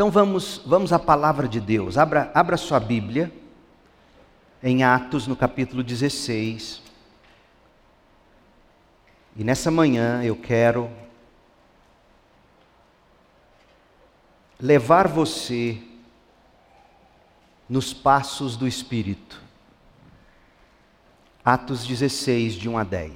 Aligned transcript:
Então 0.00 0.10
vamos, 0.10 0.62
vamos 0.64 0.94
à 0.94 0.98
palavra 0.98 1.46
de 1.46 1.60
Deus. 1.60 1.98
Abra, 1.98 2.30
abra 2.32 2.56
sua 2.56 2.80
Bíblia 2.80 3.30
em 4.62 4.82
Atos, 4.82 5.26
no 5.26 5.36
capítulo 5.36 5.82
16. 5.82 6.80
E 9.36 9.44
nessa 9.44 9.70
manhã 9.70 10.24
eu 10.24 10.34
quero 10.34 10.90
levar 14.58 15.06
você 15.06 15.78
nos 17.68 17.92
passos 17.92 18.56
do 18.56 18.66
Espírito. 18.66 19.38
Atos 21.44 21.86
16, 21.86 22.54
de 22.54 22.70
1 22.70 22.78
a 22.78 22.84
10. 22.84 23.12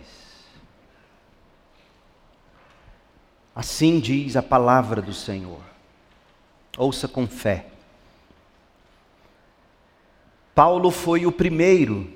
Assim 3.56 3.98
diz 3.98 4.36
a 4.36 4.42
palavra 4.42 5.00
do 5.00 5.14
Senhor. 5.14 5.73
Ouça 6.76 7.06
com 7.06 7.26
fé. 7.26 7.66
Paulo 10.54 10.90
foi 10.90 11.26
o 11.26 11.32
primeiro. 11.32 12.10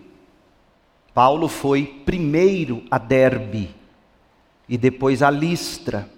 Paulo 1.14 1.48
foi 1.48 2.02
primeiro 2.04 2.84
a 2.90 2.98
Derbe 2.98 3.74
e 4.68 4.76
depois 4.76 5.22
a 5.22 5.30
Listra. 5.30 6.08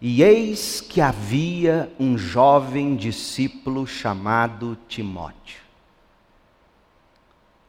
E 0.00 0.22
eis 0.22 0.80
que 0.80 1.00
havia 1.00 1.90
um 1.98 2.18
jovem 2.18 2.94
discípulo 2.94 3.86
chamado 3.86 4.76
Timóteo. 4.86 5.60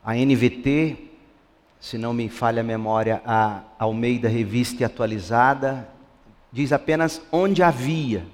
A 0.03 0.13
NVT, 0.13 0.97
se 1.79 1.97
não 1.97 2.13
me 2.13 2.29
falha 2.29 2.61
a 2.61 2.65
memória, 2.65 3.21
a 3.25 3.63
Almeida 3.79 4.27
Revista 4.27 4.85
Atualizada, 4.85 5.89
diz 6.51 6.71
apenas 6.71 7.21
onde 7.31 7.63
havia 7.63 8.25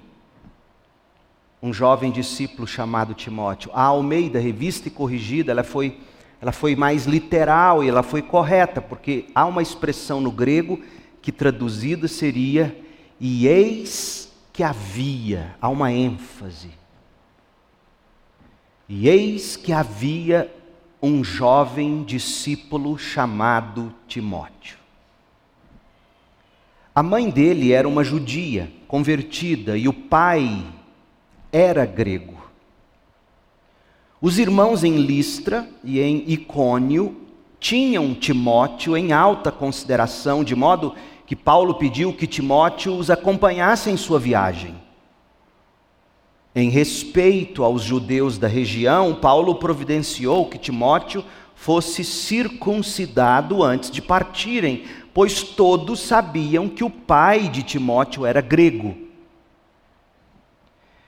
um 1.64 1.72
jovem 1.72 2.12
discípulo 2.12 2.68
chamado 2.68 3.14
Timóteo. 3.14 3.70
A 3.72 3.84
Almeida 3.84 4.38
Revista 4.38 4.88
e 4.88 4.90
Corrigida, 4.90 5.50
ela 5.50 5.64
foi, 5.64 5.98
ela 6.38 6.52
foi 6.52 6.76
mais 6.76 7.06
literal 7.06 7.82
e 7.82 7.88
ela 7.88 8.02
foi 8.02 8.20
correta, 8.20 8.82
porque 8.82 9.24
há 9.34 9.46
uma 9.46 9.62
expressão 9.62 10.20
no 10.20 10.30
grego 10.30 10.78
que 11.22 11.32
traduzida 11.32 12.06
seria 12.06 12.78
e 13.18 13.48
eis 13.48 14.30
que 14.52 14.62
havia, 14.62 15.56
há 15.58 15.70
uma 15.70 15.90
ênfase. 15.90 16.68
E 18.86 19.08
eis 19.08 19.56
que 19.56 19.72
havia 19.72 20.54
um 21.00 21.24
jovem 21.24 22.02
discípulo 22.02 22.98
chamado 22.98 23.90
Timóteo. 24.06 24.76
A 26.94 27.02
mãe 27.02 27.30
dele 27.30 27.72
era 27.72 27.88
uma 27.88 28.04
judia, 28.04 28.70
convertida, 28.86 29.78
e 29.78 29.88
o 29.88 29.94
pai 29.94 30.62
era 31.54 31.86
grego. 31.86 32.34
Os 34.20 34.40
irmãos 34.40 34.82
em 34.82 34.96
Listra 34.96 35.68
e 35.84 36.00
em 36.00 36.24
Icônio 36.26 37.16
tinham 37.60 38.12
Timóteo 38.12 38.96
em 38.96 39.12
alta 39.12 39.52
consideração, 39.52 40.42
de 40.42 40.56
modo 40.56 40.96
que 41.24 41.36
Paulo 41.36 41.74
pediu 41.74 42.12
que 42.12 42.26
Timóteo 42.26 42.96
os 42.96 43.08
acompanhasse 43.08 43.88
em 43.88 43.96
sua 43.96 44.18
viagem. 44.18 44.74
Em 46.56 46.70
respeito 46.70 47.62
aos 47.62 47.82
judeus 47.82 48.36
da 48.36 48.48
região, 48.48 49.14
Paulo 49.14 49.54
providenciou 49.54 50.46
que 50.46 50.58
Timóteo 50.58 51.24
fosse 51.54 52.02
circuncidado 52.02 53.62
antes 53.62 53.92
de 53.92 54.02
partirem, 54.02 54.86
pois 55.14 55.44
todos 55.44 56.00
sabiam 56.00 56.68
que 56.68 56.82
o 56.82 56.90
pai 56.90 57.48
de 57.48 57.62
Timóteo 57.62 58.26
era 58.26 58.40
grego. 58.40 59.03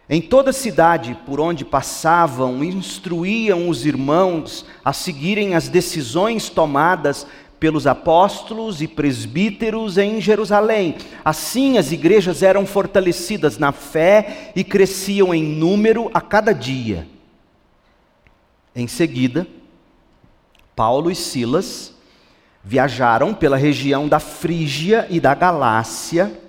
Em 0.08 0.20
toda 0.20 0.52
cidade 0.52 1.18
por 1.26 1.40
onde 1.40 1.64
passavam, 1.64 2.62
instruíam 2.62 3.68
os 3.68 3.84
irmãos 3.84 4.64
a 4.84 4.92
seguirem 4.92 5.54
as 5.56 5.68
decisões 5.68 6.48
tomadas 6.48 7.26
pelos 7.58 7.86
apóstolos 7.86 8.80
e 8.80 8.86
presbíteros 8.86 9.98
em 9.98 10.20
Jerusalém. 10.20 10.96
Assim, 11.24 11.76
as 11.78 11.90
igrejas 11.90 12.42
eram 12.42 12.64
fortalecidas 12.64 13.58
na 13.58 13.72
fé 13.72 14.52
e 14.54 14.62
cresciam 14.62 15.34
em 15.34 15.42
número 15.42 16.08
a 16.14 16.20
cada 16.20 16.52
dia. 16.52 17.08
Em 18.74 18.86
seguida, 18.86 19.46
Paulo 20.76 21.10
e 21.10 21.16
Silas 21.16 21.94
viajaram 22.62 23.32
pela 23.32 23.56
região 23.56 24.06
da 24.06 24.20
Frígia 24.20 25.06
e 25.08 25.18
da 25.18 25.34
Galácia, 25.34 26.45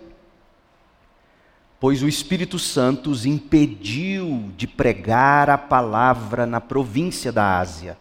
pois 1.79 2.01
o 2.01 2.07
Espírito 2.07 2.57
Santo 2.57 3.09
os 3.11 3.25
impediu 3.25 4.51
de 4.57 4.67
pregar 4.67 5.49
a 5.49 5.57
palavra 5.57 6.45
na 6.45 6.59
província 6.59 7.31
da 7.31 7.59
Ásia. 7.59 7.97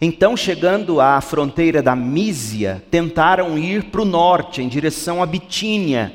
Então, 0.00 0.36
chegando 0.36 1.00
à 1.00 1.20
fronteira 1.20 1.82
da 1.82 1.96
Mísia, 1.96 2.84
tentaram 2.90 3.58
ir 3.58 3.84
para 3.84 4.02
o 4.02 4.04
norte, 4.04 4.62
em 4.62 4.68
direção 4.68 5.20
à 5.22 5.26
Bitínia, 5.26 6.14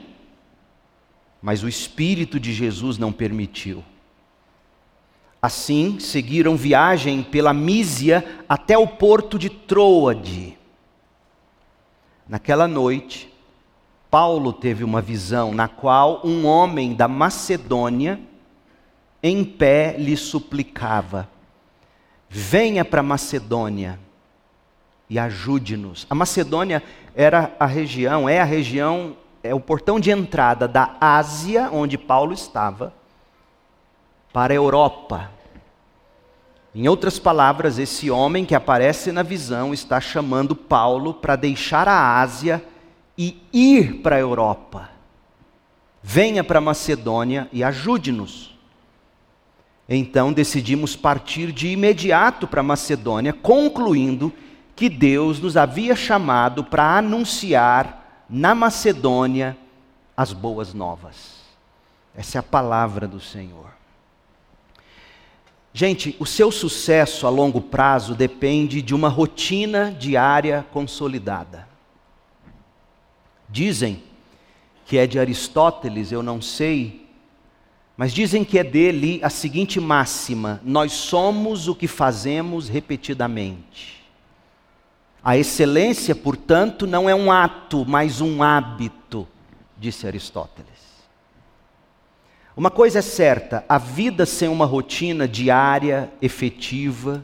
mas 1.42 1.64
o 1.64 1.68
Espírito 1.68 2.40
de 2.40 2.54
Jesus 2.54 2.98
não 2.98 3.12
permitiu. 3.12 3.84
Assim, 5.42 6.00
seguiram 6.00 6.56
viagem 6.56 7.22
pela 7.22 7.54
Mísia 7.54 8.24
até 8.48 8.78
o 8.78 8.88
porto 8.88 9.38
de 9.38 9.50
Troade. 9.50 10.58
Naquela 12.26 12.66
noite, 12.66 13.33
Paulo 14.14 14.54
teve 14.54 14.84
uma 14.84 15.02
visão 15.02 15.56
na 15.56 15.68
qual 15.68 16.22
um 16.24 16.46
homem 16.46 16.94
da 16.94 17.08
Macedônia, 17.08 18.20
em 19.24 19.44
pé, 19.44 19.96
lhe 19.98 20.16
suplicava: 20.16 21.28
venha 22.30 22.86
para 22.86 23.02
Macedônia 23.02 24.00
e 25.10 25.18
ajude-nos. 25.18 26.06
A 26.12 26.14
Macedônia 26.14 26.84
era 27.16 27.56
a 27.60 27.66
região, 27.66 28.30
é 28.30 28.40
a 28.40 28.44
região, 28.44 29.18
é 29.42 29.56
o 29.56 29.60
portão 29.60 30.00
de 30.00 30.12
entrada 30.12 30.68
da 30.68 30.96
Ásia, 31.02 31.72
onde 31.72 31.98
Paulo 31.98 32.34
estava, 32.34 32.94
para 34.32 34.54
a 34.54 34.56
Europa. 34.56 35.32
Em 36.76 36.88
outras 36.88 37.18
palavras, 37.18 37.80
esse 37.80 38.12
homem 38.12 38.46
que 38.46 38.54
aparece 38.54 39.12
na 39.12 39.24
visão 39.24 39.74
está 39.74 40.00
chamando 40.00 40.56
Paulo 40.56 41.16
para 41.16 41.36
deixar 41.36 41.88
a 41.88 42.22
Ásia 42.22 42.64
e 43.18 43.42
ir 43.52 44.02
para 44.02 44.16
a 44.16 44.20
Europa. 44.20 44.90
Venha 46.02 46.44
para 46.44 46.60
Macedônia 46.60 47.48
e 47.52 47.64
ajude-nos. 47.64 48.54
Então 49.88 50.34
decidimos 50.34 50.96
partir 50.96 51.52
de 51.52 51.68
imediato 51.68 52.48
para 52.48 52.64
Macedônia, 52.64 53.34
concluindo 53.34 54.34
que 54.76 54.90
Deus 54.90 55.40
nos 55.40 55.56
havia 55.56 55.96
chamado 55.96 56.64
para 56.64 56.98
anunciar 56.98 58.26
na 58.30 58.56
Macedônia 58.56 59.58
as 60.16 60.34
boas 60.34 60.74
novas. 60.74 61.44
Essa 62.16 62.38
é 62.38 62.40
a 62.40 62.44
palavra 62.44 63.08
do 63.08 63.20
Senhor. 63.20 63.72
Gente, 65.74 66.16
o 66.20 66.26
seu 66.26 66.52
sucesso 66.52 67.26
a 67.26 67.30
longo 67.30 67.60
prazo 67.60 68.14
depende 68.14 68.82
de 68.82 68.94
uma 68.94 69.10
rotina 69.10 69.92
diária 69.92 70.66
consolidada. 70.72 71.68
Dizem 73.54 74.02
que 74.84 74.98
é 74.98 75.06
de 75.06 75.20
Aristóteles, 75.20 76.12
eu 76.12 76.24
não 76.24 76.42
sei, 76.42 77.08
mas 77.96 78.12
dizem 78.12 78.44
que 78.44 78.58
é 78.58 78.64
dele 78.64 79.20
a 79.22 79.30
seguinte 79.30 79.80
máxima: 79.80 80.60
nós 80.64 80.92
somos 80.92 81.68
o 81.68 81.76
que 81.76 81.88
fazemos 81.88 82.68
repetidamente. 82.68 84.04
A 85.24 85.38
excelência, 85.38 86.16
portanto, 86.16 86.88
não 86.88 87.08
é 87.08 87.14
um 87.14 87.32
ato, 87.32 87.86
mas 87.88 88.22
um 88.22 88.42
hábito, 88.42 89.28
disse 89.78 90.08
Aristóteles. 90.08 90.74
Uma 92.58 92.72
coisa 92.72 92.98
é 92.98 93.04
certa: 93.04 93.64
a 93.70 93.78
vida 93.78 94.26
sem 94.26 94.50
uma 94.50 94.66
rotina 94.66 95.28
diária, 95.28 96.12
efetiva, 96.20 97.24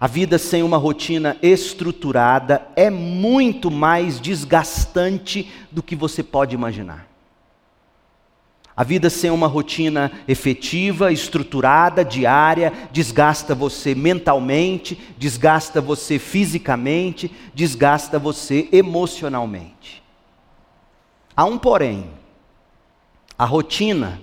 a 0.00 0.06
vida 0.06 0.38
sem 0.38 0.62
uma 0.62 0.76
rotina 0.76 1.36
estruturada 1.42 2.66
é 2.76 2.88
muito 2.88 3.70
mais 3.70 4.20
desgastante 4.20 5.50
do 5.72 5.82
que 5.82 5.96
você 5.96 6.22
pode 6.22 6.54
imaginar. 6.54 7.08
A 8.76 8.84
vida 8.84 9.10
sem 9.10 9.28
uma 9.28 9.48
rotina 9.48 10.12
efetiva, 10.28 11.10
estruturada, 11.10 12.04
diária, 12.04 12.72
desgasta 12.92 13.52
você 13.52 13.92
mentalmente, 13.92 14.96
desgasta 15.18 15.80
você 15.80 16.16
fisicamente, 16.16 17.28
desgasta 17.52 18.20
você 18.20 18.68
emocionalmente. 18.70 20.00
Há 21.36 21.44
um 21.44 21.58
porém. 21.58 22.08
A 23.36 23.44
rotina, 23.44 24.20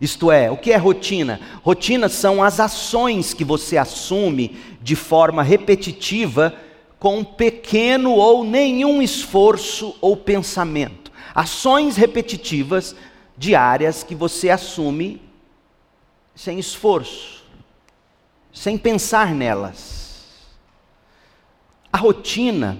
isto 0.00 0.30
é, 0.30 0.50
o 0.50 0.56
que 0.56 0.72
é 0.72 0.76
rotina? 0.76 1.40
Rotina 1.62 2.08
são 2.08 2.42
as 2.42 2.60
ações 2.60 3.34
que 3.34 3.44
você 3.44 3.76
assume 3.76 4.56
de 4.80 4.94
forma 4.94 5.42
repetitiva 5.42 6.54
com 6.98 7.24
pequeno 7.24 8.12
ou 8.12 8.44
nenhum 8.44 9.02
esforço 9.02 9.96
ou 10.00 10.16
pensamento. 10.16 11.10
Ações 11.34 11.96
repetitivas 11.96 12.94
diárias 13.36 14.02
que 14.02 14.14
você 14.14 14.50
assume 14.50 15.22
sem 16.34 16.58
esforço, 16.58 17.44
sem 18.52 18.78
pensar 18.78 19.34
nelas. 19.34 19.98
A 21.92 21.98
rotina, 21.98 22.78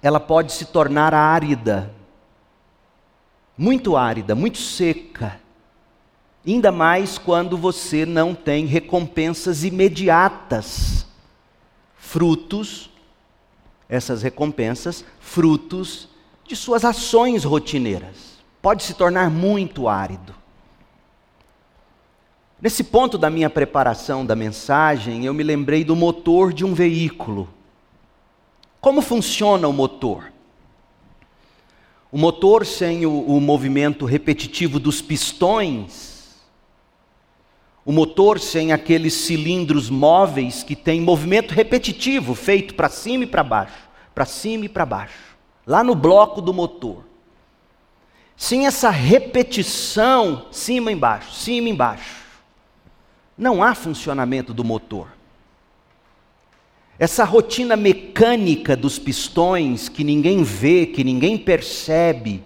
ela 0.00 0.20
pode 0.20 0.52
se 0.52 0.66
tornar 0.66 1.12
árida, 1.14 1.92
muito 3.56 3.96
árida, 3.96 4.36
muito 4.36 4.58
seca. 4.58 5.40
Ainda 6.46 6.72
mais 6.72 7.18
quando 7.18 7.56
você 7.58 8.06
não 8.06 8.34
tem 8.34 8.64
recompensas 8.64 9.64
imediatas, 9.64 11.06
frutos, 11.96 12.90
essas 13.88 14.22
recompensas, 14.22 15.04
frutos 15.20 16.08
de 16.46 16.56
suas 16.56 16.84
ações 16.84 17.44
rotineiras. 17.44 18.38
Pode 18.62 18.82
se 18.82 18.94
tornar 18.94 19.30
muito 19.30 19.88
árido. 19.88 20.34
Nesse 22.60 22.82
ponto 22.82 23.16
da 23.16 23.30
minha 23.30 23.48
preparação 23.48 24.26
da 24.26 24.34
mensagem, 24.34 25.24
eu 25.24 25.32
me 25.32 25.44
lembrei 25.44 25.84
do 25.84 25.94
motor 25.94 26.52
de 26.52 26.64
um 26.64 26.74
veículo. 26.74 27.48
Como 28.80 29.00
funciona 29.00 29.68
o 29.68 29.72
motor? 29.72 30.32
O 32.10 32.18
motor 32.18 32.64
sem 32.64 33.06
o, 33.06 33.20
o 33.20 33.40
movimento 33.40 34.04
repetitivo 34.06 34.80
dos 34.80 35.00
pistões, 35.02 36.07
o 37.88 37.92
motor 37.92 38.38
sem 38.38 38.70
aqueles 38.70 39.14
cilindros 39.14 39.88
móveis 39.88 40.62
que 40.62 40.76
tem 40.76 41.00
movimento 41.00 41.54
repetitivo, 41.54 42.34
feito 42.34 42.74
para 42.74 42.90
cima 42.90 43.24
e 43.24 43.26
para 43.26 43.42
baixo, 43.42 43.88
para 44.14 44.26
cima 44.26 44.66
e 44.66 44.68
para 44.68 44.84
baixo, 44.84 45.38
lá 45.66 45.82
no 45.82 45.94
bloco 45.94 46.42
do 46.42 46.52
motor. 46.52 47.02
Sem 48.36 48.66
essa 48.66 48.90
repetição, 48.90 50.48
cima 50.52 50.90
e 50.90 50.94
embaixo, 50.94 51.32
cima 51.32 51.66
e 51.66 51.70
embaixo 51.70 52.26
não 53.38 53.62
há 53.62 53.74
funcionamento 53.74 54.52
do 54.52 54.62
motor. 54.62 55.08
Essa 56.98 57.24
rotina 57.24 57.74
mecânica 57.74 58.76
dos 58.76 58.98
pistões 58.98 59.88
que 59.88 60.04
ninguém 60.04 60.42
vê, 60.42 60.84
que 60.84 61.02
ninguém 61.02 61.38
percebe, 61.38 62.44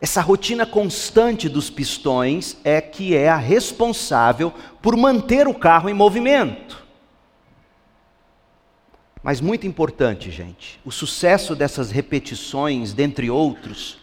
essa 0.00 0.20
rotina 0.20 0.66
constante 0.66 1.48
dos 1.48 1.70
pistões 1.70 2.56
é 2.62 2.80
que 2.80 3.16
é 3.16 3.28
a 3.28 3.36
responsável 3.36 4.52
por 4.82 4.96
manter 4.96 5.48
o 5.48 5.54
carro 5.54 5.88
em 5.88 5.94
movimento. 5.94 6.84
Mas 9.22 9.40
muito 9.40 9.66
importante, 9.66 10.30
gente, 10.30 10.78
o 10.84 10.92
sucesso 10.92 11.56
dessas 11.56 11.90
repetições, 11.90 12.92
dentre 12.92 13.28
outros, 13.28 13.98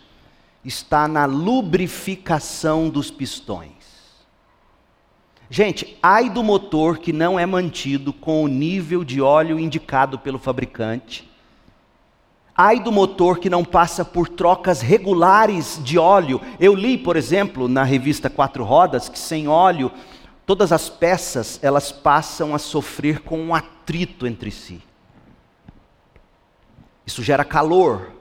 está 0.66 1.08
na 1.08 1.26
lubrificação 1.26 2.90
dos 2.90 3.10
pistões. 3.12 3.72
Gente, 5.50 5.98
ai 6.02 6.30
do 6.30 6.44
motor 6.44 6.98
que 6.98 7.14
não 7.14 7.40
é 7.40 7.46
mantido 7.46 8.12
com 8.12 8.44
o 8.44 8.48
nível 8.48 9.04
de 9.04 9.22
óleo 9.22 9.60
indicado 9.60 10.18
pelo 10.18 10.40
fabricante. 10.40 11.30
Ai 12.56 12.80
do 12.80 12.92
motor 12.92 13.40
que 13.40 13.50
não 13.50 13.66
passa 13.66 14.06
por 14.06 14.30
trocas 14.30 14.82
regulares 14.82 15.80
de 15.84 15.98
óleo. 15.98 16.40
Eu 16.60 16.76
li, 16.76 16.98
por 16.98 17.16
exemplo, 17.16 17.68
na 17.68 17.84
revista 17.84 18.30
Quatro 18.30 18.64
Rodas, 18.64 19.10
que 19.10 19.18
sem 19.18 19.48
óleo, 19.48 19.92
todas 20.46 20.72
as 20.72 20.88
peças 20.88 21.60
elas 21.64 21.92
passam 21.92 22.54
a 22.54 22.60
sofrer 22.60 23.22
com 23.22 23.40
um 23.40 23.56
atrito 23.56 24.28
entre 24.28 24.52
si. 24.52 24.82
Isso 27.06 27.24
gera 27.24 27.44
calor, 27.44 28.12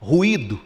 ruído, 0.00 0.58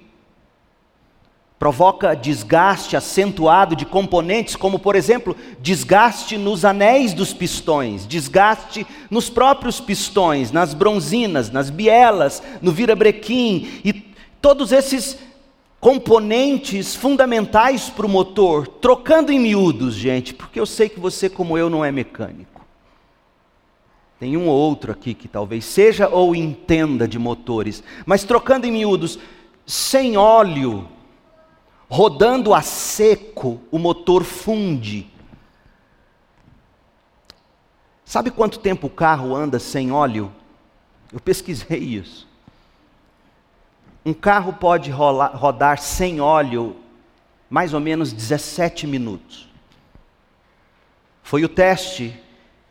provoca 1.62 2.16
desgaste 2.16 2.96
acentuado 2.96 3.76
de 3.76 3.86
componentes, 3.86 4.56
como 4.56 4.80
por 4.80 4.96
exemplo, 4.96 5.36
desgaste 5.60 6.36
nos 6.36 6.64
anéis 6.64 7.14
dos 7.14 7.32
pistões, 7.32 8.04
desgaste 8.04 8.84
nos 9.08 9.30
próprios 9.30 9.78
pistões, 9.78 10.50
nas 10.50 10.74
bronzinas, 10.74 11.52
nas 11.52 11.70
bielas, 11.70 12.42
no 12.60 12.72
virabrequim 12.72 13.80
e 13.84 13.92
todos 14.40 14.72
esses 14.72 15.16
componentes 15.78 16.96
fundamentais 16.96 17.88
para 17.88 18.06
o 18.06 18.08
motor, 18.08 18.66
trocando 18.66 19.30
em 19.30 19.38
miúdos, 19.38 19.94
gente, 19.94 20.34
porque 20.34 20.58
eu 20.58 20.66
sei 20.66 20.88
que 20.88 20.98
você, 20.98 21.30
como 21.30 21.56
eu, 21.56 21.70
não 21.70 21.84
é 21.84 21.92
mecânico. 21.92 22.66
Tem 24.18 24.36
um 24.36 24.48
ou 24.48 24.58
outro 24.58 24.90
aqui 24.90 25.14
que 25.14 25.28
talvez 25.28 25.64
seja 25.64 26.08
ou 26.08 26.34
entenda 26.34 27.06
de 27.06 27.20
motores, 27.20 27.84
mas 28.04 28.24
trocando 28.24 28.66
em 28.66 28.72
miúdos, 28.72 29.16
sem 29.64 30.16
óleo, 30.16 30.88
rodando 31.92 32.54
a 32.54 32.62
seco, 32.62 33.60
o 33.70 33.78
motor 33.78 34.24
funde. 34.24 35.06
Sabe 38.02 38.30
quanto 38.30 38.60
tempo 38.60 38.86
o 38.86 38.90
carro 38.90 39.36
anda 39.36 39.58
sem 39.58 39.92
óleo? 39.92 40.32
Eu 41.12 41.20
pesquisei 41.20 41.80
isso. 41.80 42.26
Um 44.06 44.14
carro 44.14 44.54
pode 44.54 44.90
rolar, 44.90 45.36
rodar 45.36 45.78
sem 45.78 46.18
óleo 46.18 46.76
mais 47.50 47.74
ou 47.74 47.80
menos 47.80 48.10
17 48.10 48.86
minutos. 48.86 49.46
Foi 51.22 51.44
o 51.44 51.48
teste 51.48 52.18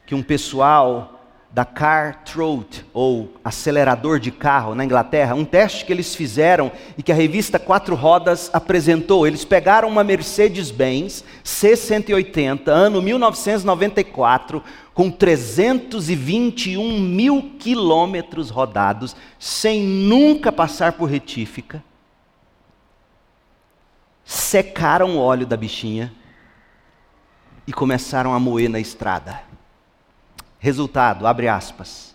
que 0.07 0.15
um 0.15 0.23
pessoal 0.23 1.20
da 1.53 1.65
Car 1.65 2.23
Throat, 2.23 2.85
ou 2.93 3.33
acelerador 3.43 4.19
de 4.19 4.31
carro 4.31 4.73
na 4.73 4.85
Inglaterra, 4.85 5.35
um 5.35 5.43
teste 5.43 5.83
que 5.83 5.91
eles 5.91 6.15
fizeram 6.15 6.71
e 6.97 7.03
que 7.03 7.11
a 7.11 7.15
revista 7.15 7.59
Quatro 7.59 7.93
Rodas 7.93 8.49
apresentou. 8.53 9.27
Eles 9.27 9.43
pegaram 9.43 9.89
uma 9.89 10.03
Mercedes-Benz 10.03 11.25
C180, 11.43 12.69
ano 12.69 13.01
1994, 13.01 14.63
com 14.93 15.11
321 15.11 16.99
mil 16.99 17.51
quilômetros 17.59 18.49
rodados, 18.49 19.13
sem 19.37 19.81
nunca 19.81 20.53
passar 20.53 20.93
por 20.93 21.05
retífica, 21.09 21.83
secaram 24.23 25.17
o 25.17 25.19
óleo 25.19 25.45
da 25.45 25.57
bichinha 25.57 26.13
e 27.67 27.73
começaram 27.73 28.33
a 28.33 28.39
moer 28.39 28.69
na 28.69 28.79
estrada. 28.79 29.50
Resultado, 30.63 31.25
abre 31.25 31.47
aspas. 31.47 32.13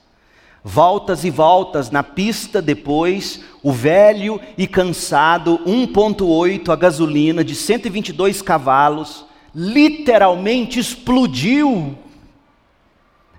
Voltas 0.63 1.25
e 1.25 1.31
voltas 1.31 1.91
na 1.91 2.05
pista 2.05 2.63
depois, 2.63 3.41
o 3.61 3.73
velho 3.73 4.41
e 4.57 4.69
cansado 4.69 5.59
1.8 5.67 6.69
a 6.69 6.77
gasolina 6.77 7.43
de 7.43 7.57
122 7.57 8.43
cavalos 8.43 9.27
literalmente 9.53 10.79
explodiu 10.79 11.99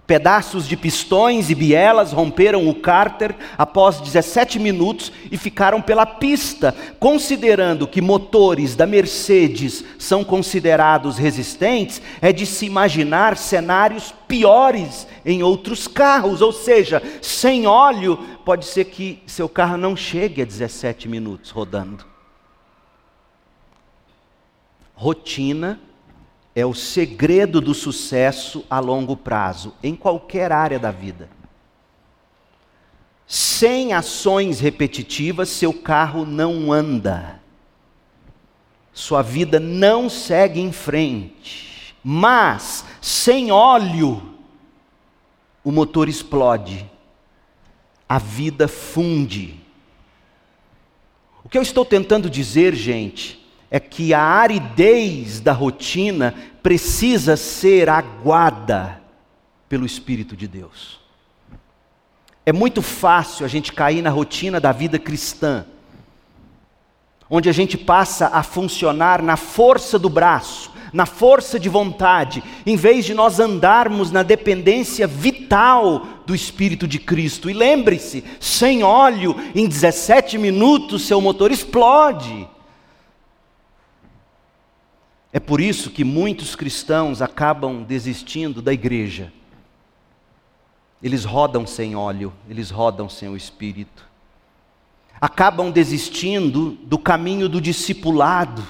Pedaços 0.08 0.66
de 0.66 0.78
pistões 0.78 1.50
e 1.50 1.56
bielas 1.56 2.14
romperam 2.14 2.70
o 2.70 2.74
cárter 2.74 3.36
após 3.58 4.00
17 4.00 4.58
minutos 4.58 5.12
e 5.30 5.38
ficaram 5.38 5.82
pela 5.82 6.06
pista. 6.06 6.74
Considerando 6.98 7.86
que 7.86 8.00
motores 8.00 8.74
da 8.74 8.88
Mercedes 8.88 9.84
são 10.00 10.24
considerados 10.24 11.18
resistentes, 11.18 12.02
é 12.22 12.32
de 12.32 12.46
se 12.46 12.66
imaginar 12.66 13.36
cenários 13.36 14.14
piores 14.30 15.06
em 15.26 15.44
outros 15.44 15.90
carros, 15.90 16.42
ou 16.42 16.54
seja, 16.54 17.04
sem 17.22 17.68
óleo, 17.68 18.18
pode 18.46 18.66
ser 18.66 18.86
que 18.86 19.22
seu 19.28 19.50
carro 19.50 19.76
não 19.76 19.94
chegue 19.94 20.42
a 20.42 20.46
17 20.46 21.10
minutos 21.10 21.52
rodando. 21.52 22.06
Rotina 24.96 25.82
é 26.58 26.66
o 26.66 26.74
segredo 26.74 27.62
do 27.62 27.72
sucesso 27.72 28.66
a 28.68 28.80
longo 28.80 29.16
prazo, 29.16 29.76
em 29.84 29.96
qualquer 29.96 30.52
área 30.52 30.80
da 30.80 30.90
vida. 30.90 31.30
Sem 33.28 33.94
ações 33.94 34.60
repetitivas, 34.60 35.50
seu 35.50 35.72
carro 35.72 36.26
não 36.26 36.74
anda. 36.74 37.40
Sua 38.92 39.22
vida 39.22 39.60
não 39.60 40.10
segue 40.10 40.60
em 40.60 40.72
frente. 40.72 41.96
Mas, 42.04 42.84
sem 43.00 43.52
óleo, 43.52 44.34
o 45.64 45.72
motor 45.72 46.10
explode. 46.10 46.90
A 48.10 48.18
vida 48.18 48.68
funde. 48.68 49.62
O 51.44 51.50
que 51.50 51.58
eu 51.60 51.62
estou 51.62 51.86
tentando 51.86 52.28
dizer, 52.28 52.74
gente, 52.74 53.47
é 53.70 53.80
que 53.80 54.14
a 54.14 54.22
aridez 54.22 55.40
da 55.40 55.52
rotina 55.52 56.34
precisa 56.64 57.36
ser 57.36 57.90
aguada 57.90 59.02
pelo 59.68 59.86
Espírito 59.86 60.36
de 60.36 60.48
Deus. 60.48 61.00
É 62.46 62.54
muito 62.54 62.82
fácil 62.82 63.46
a 63.46 63.50
gente 63.50 63.74
cair 63.74 64.02
na 64.02 64.10
rotina 64.10 64.60
da 64.60 64.72
vida 64.72 64.98
cristã, 64.98 65.66
onde 67.30 67.50
a 67.50 67.52
gente 67.52 67.78
passa 67.78 68.28
a 68.28 68.42
funcionar 68.42 69.22
na 69.22 69.36
força 69.36 70.00
do 70.00 70.10
braço, 70.10 70.72
na 70.94 71.06
força 71.06 71.60
de 71.60 71.68
vontade, 71.68 72.42
em 72.66 72.78
vez 72.78 73.04
de 73.04 73.14
nós 73.14 73.42
andarmos 73.42 74.12
na 74.12 74.24
dependência 74.24 75.06
vital 75.06 76.08
do 76.26 76.34
Espírito 76.34 76.88
de 76.88 77.00
Cristo. 77.00 77.50
E 77.50 77.54
lembre-se: 77.54 78.24
sem 78.40 78.82
óleo, 78.82 79.36
em 79.54 79.68
17 79.68 80.38
minutos, 80.38 81.06
seu 81.06 81.20
motor 81.20 81.52
explode. 81.52 82.48
É 85.32 85.40
por 85.40 85.60
isso 85.60 85.92
que 85.92 86.04
muitos 86.04 86.56
cristãos 86.56 87.22
acabam 87.22 87.84
desistindo 87.84 88.62
da 88.62 88.74
igreja. 88.74 89.32
Eles 91.02 91.26
rodam 91.26 91.68
sem 91.68 91.96
óleo, 91.96 92.34
eles 92.50 92.72
rodam 92.72 93.10
sem 93.10 93.30
o 93.30 93.36
Espírito. 93.36 94.06
Acabam 95.20 95.72
desistindo 95.72 96.72
do 96.84 96.98
caminho 96.98 97.50
do 97.50 97.60
discipulado. 97.60 98.64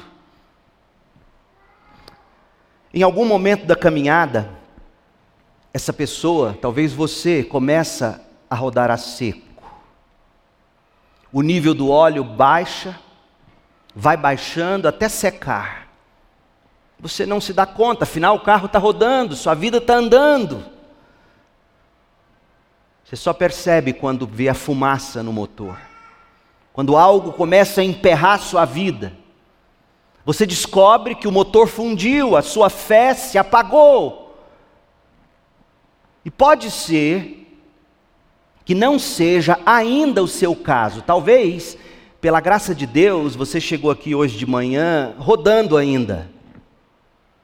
Em 2.93 3.03
algum 3.03 3.25
momento 3.25 3.65
da 3.65 3.75
caminhada, 3.75 4.57
essa 5.73 5.93
pessoa, 5.93 6.57
talvez 6.59 6.93
você, 6.93 7.43
começa 7.43 8.25
a 8.49 8.55
rodar 8.55 8.89
a 8.89 8.97
seco. 8.97 9.45
O 11.31 11.41
nível 11.41 11.73
do 11.73 11.89
óleo 11.89 12.23
baixa, 12.23 12.97
vai 13.95 14.17
baixando 14.17 14.87
até 14.87 15.07
secar. 15.07 15.86
Você 16.99 17.25
não 17.25 17.39
se 17.39 17.53
dá 17.53 17.65
conta, 17.65 18.03
afinal 18.03 18.35
o 18.35 18.39
carro 18.39 18.65
está 18.65 18.79
rodando, 18.79 19.35
sua 19.35 19.53
vida 19.53 19.77
está 19.77 19.95
andando. 19.95 20.65
Você 23.03 23.15
só 23.15 23.31
percebe 23.31 23.93
quando 23.93 24.27
vê 24.27 24.49
a 24.49 24.53
fumaça 24.53 25.21
no 25.23 25.31
motor. 25.31 25.77
Quando 26.73 26.97
algo 26.97 27.31
começa 27.31 27.81
a 27.81 27.83
emperrar 27.83 28.39
sua 28.39 28.65
vida. 28.65 29.13
Você 30.25 30.45
descobre 30.45 31.15
que 31.15 31.27
o 31.27 31.31
motor 31.31 31.67
fundiu, 31.67 32.35
a 32.35 32.41
sua 32.41 32.69
fé 32.69 33.13
se 33.13 33.37
apagou. 33.37 34.35
E 36.25 36.29
pode 36.29 36.69
ser 36.69 37.47
que 38.65 38.75
não 38.75 38.99
seja 38.99 39.57
ainda 39.65 40.21
o 40.21 40.27
seu 40.27 40.53
caso. 40.53 41.01
Talvez, 41.01 41.77
pela 42.19 42.41
graça 42.41 42.75
de 42.75 42.85
Deus, 42.85 43.33
você 43.33 43.61
chegou 43.61 43.89
aqui 43.89 44.13
hoje 44.13 44.37
de 44.37 44.45
manhã 44.45 45.15
rodando 45.17 45.77
ainda. 45.77 46.29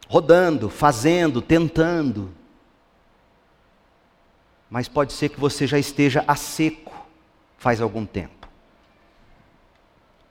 Rodando, 0.08 0.70
fazendo, 0.70 1.42
tentando. 1.42 2.34
Mas 4.70 4.88
pode 4.88 5.14
ser 5.14 5.30
que 5.30 5.40
você 5.40 5.68
já 5.68 5.78
esteja 5.78 6.24
a 6.28 6.36
seco 6.36 6.94
faz 7.58 7.80
algum 7.80 8.06
tempo. 8.06 8.44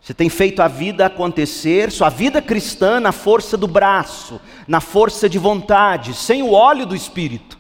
Você 0.03 0.13
tem 0.13 0.29
feito 0.29 0.61
a 0.61 0.69
vida 0.69 1.07
acontecer, 1.07 1.93
sua 1.93 2.09
vida 2.09 2.43
cristã 2.43 2.99
na 2.99 3.13
força 3.13 3.57
do 3.57 3.69
braço, 3.69 4.41
na 4.67 4.81
força 4.81 5.29
de 5.29 5.39
vontade, 5.39 6.13
sem 6.13 6.43
o 6.43 6.51
óleo 6.51 6.85
do 6.85 6.97
Espírito. 6.97 7.57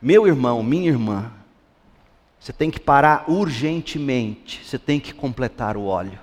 Meu 0.00 0.26
irmão, 0.26 0.62
minha 0.62 0.88
irmã, 0.88 1.32
você 2.38 2.52
tem 2.52 2.70
que 2.70 2.78
parar 2.78 3.24
urgentemente, 3.28 4.62
você 4.64 4.78
tem 4.78 5.00
que 5.00 5.14
completar 5.14 5.76
o 5.76 5.86
óleo. 5.86 6.20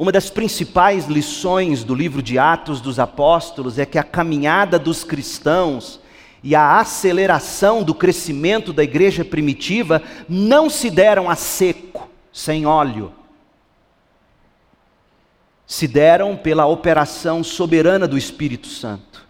Uma 0.00 0.10
das 0.10 0.30
principais 0.30 1.08
lições 1.08 1.84
do 1.84 1.94
livro 1.94 2.22
de 2.22 2.38
Atos 2.38 2.80
dos 2.80 2.98
Apóstolos 2.98 3.78
é 3.78 3.84
que 3.84 3.98
a 3.98 4.02
caminhada 4.02 4.78
dos 4.78 5.04
cristãos 5.04 6.00
e 6.42 6.54
a 6.54 6.78
aceleração 6.78 7.82
do 7.82 7.94
crescimento 7.94 8.72
da 8.72 8.82
igreja 8.82 9.26
primitiva 9.26 10.02
não 10.26 10.70
se 10.70 10.88
deram 10.88 11.28
a 11.28 11.36
seco, 11.36 12.08
sem 12.32 12.64
óleo. 12.64 13.12
Se 15.66 15.86
deram 15.86 16.34
pela 16.34 16.64
operação 16.64 17.44
soberana 17.44 18.08
do 18.08 18.16
Espírito 18.16 18.68
Santo. 18.68 19.28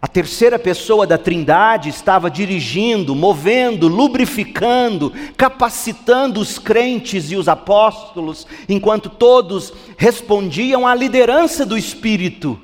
A 0.00 0.06
terceira 0.06 0.60
pessoa 0.60 1.04
da 1.04 1.18
Trindade 1.18 1.88
estava 1.88 2.30
dirigindo, 2.30 3.16
movendo, 3.16 3.88
lubrificando, 3.88 5.12
capacitando 5.36 6.40
os 6.40 6.56
crentes 6.56 7.32
e 7.32 7.36
os 7.36 7.48
apóstolos, 7.48 8.46
enquanto 8.68 9.10
todos 9.10 9.72
respondiam 9.96 10.86
à 10.86 10.94
liderança 10.94 11.66
do 11.66 11.76
Espírito. 11.76 12.60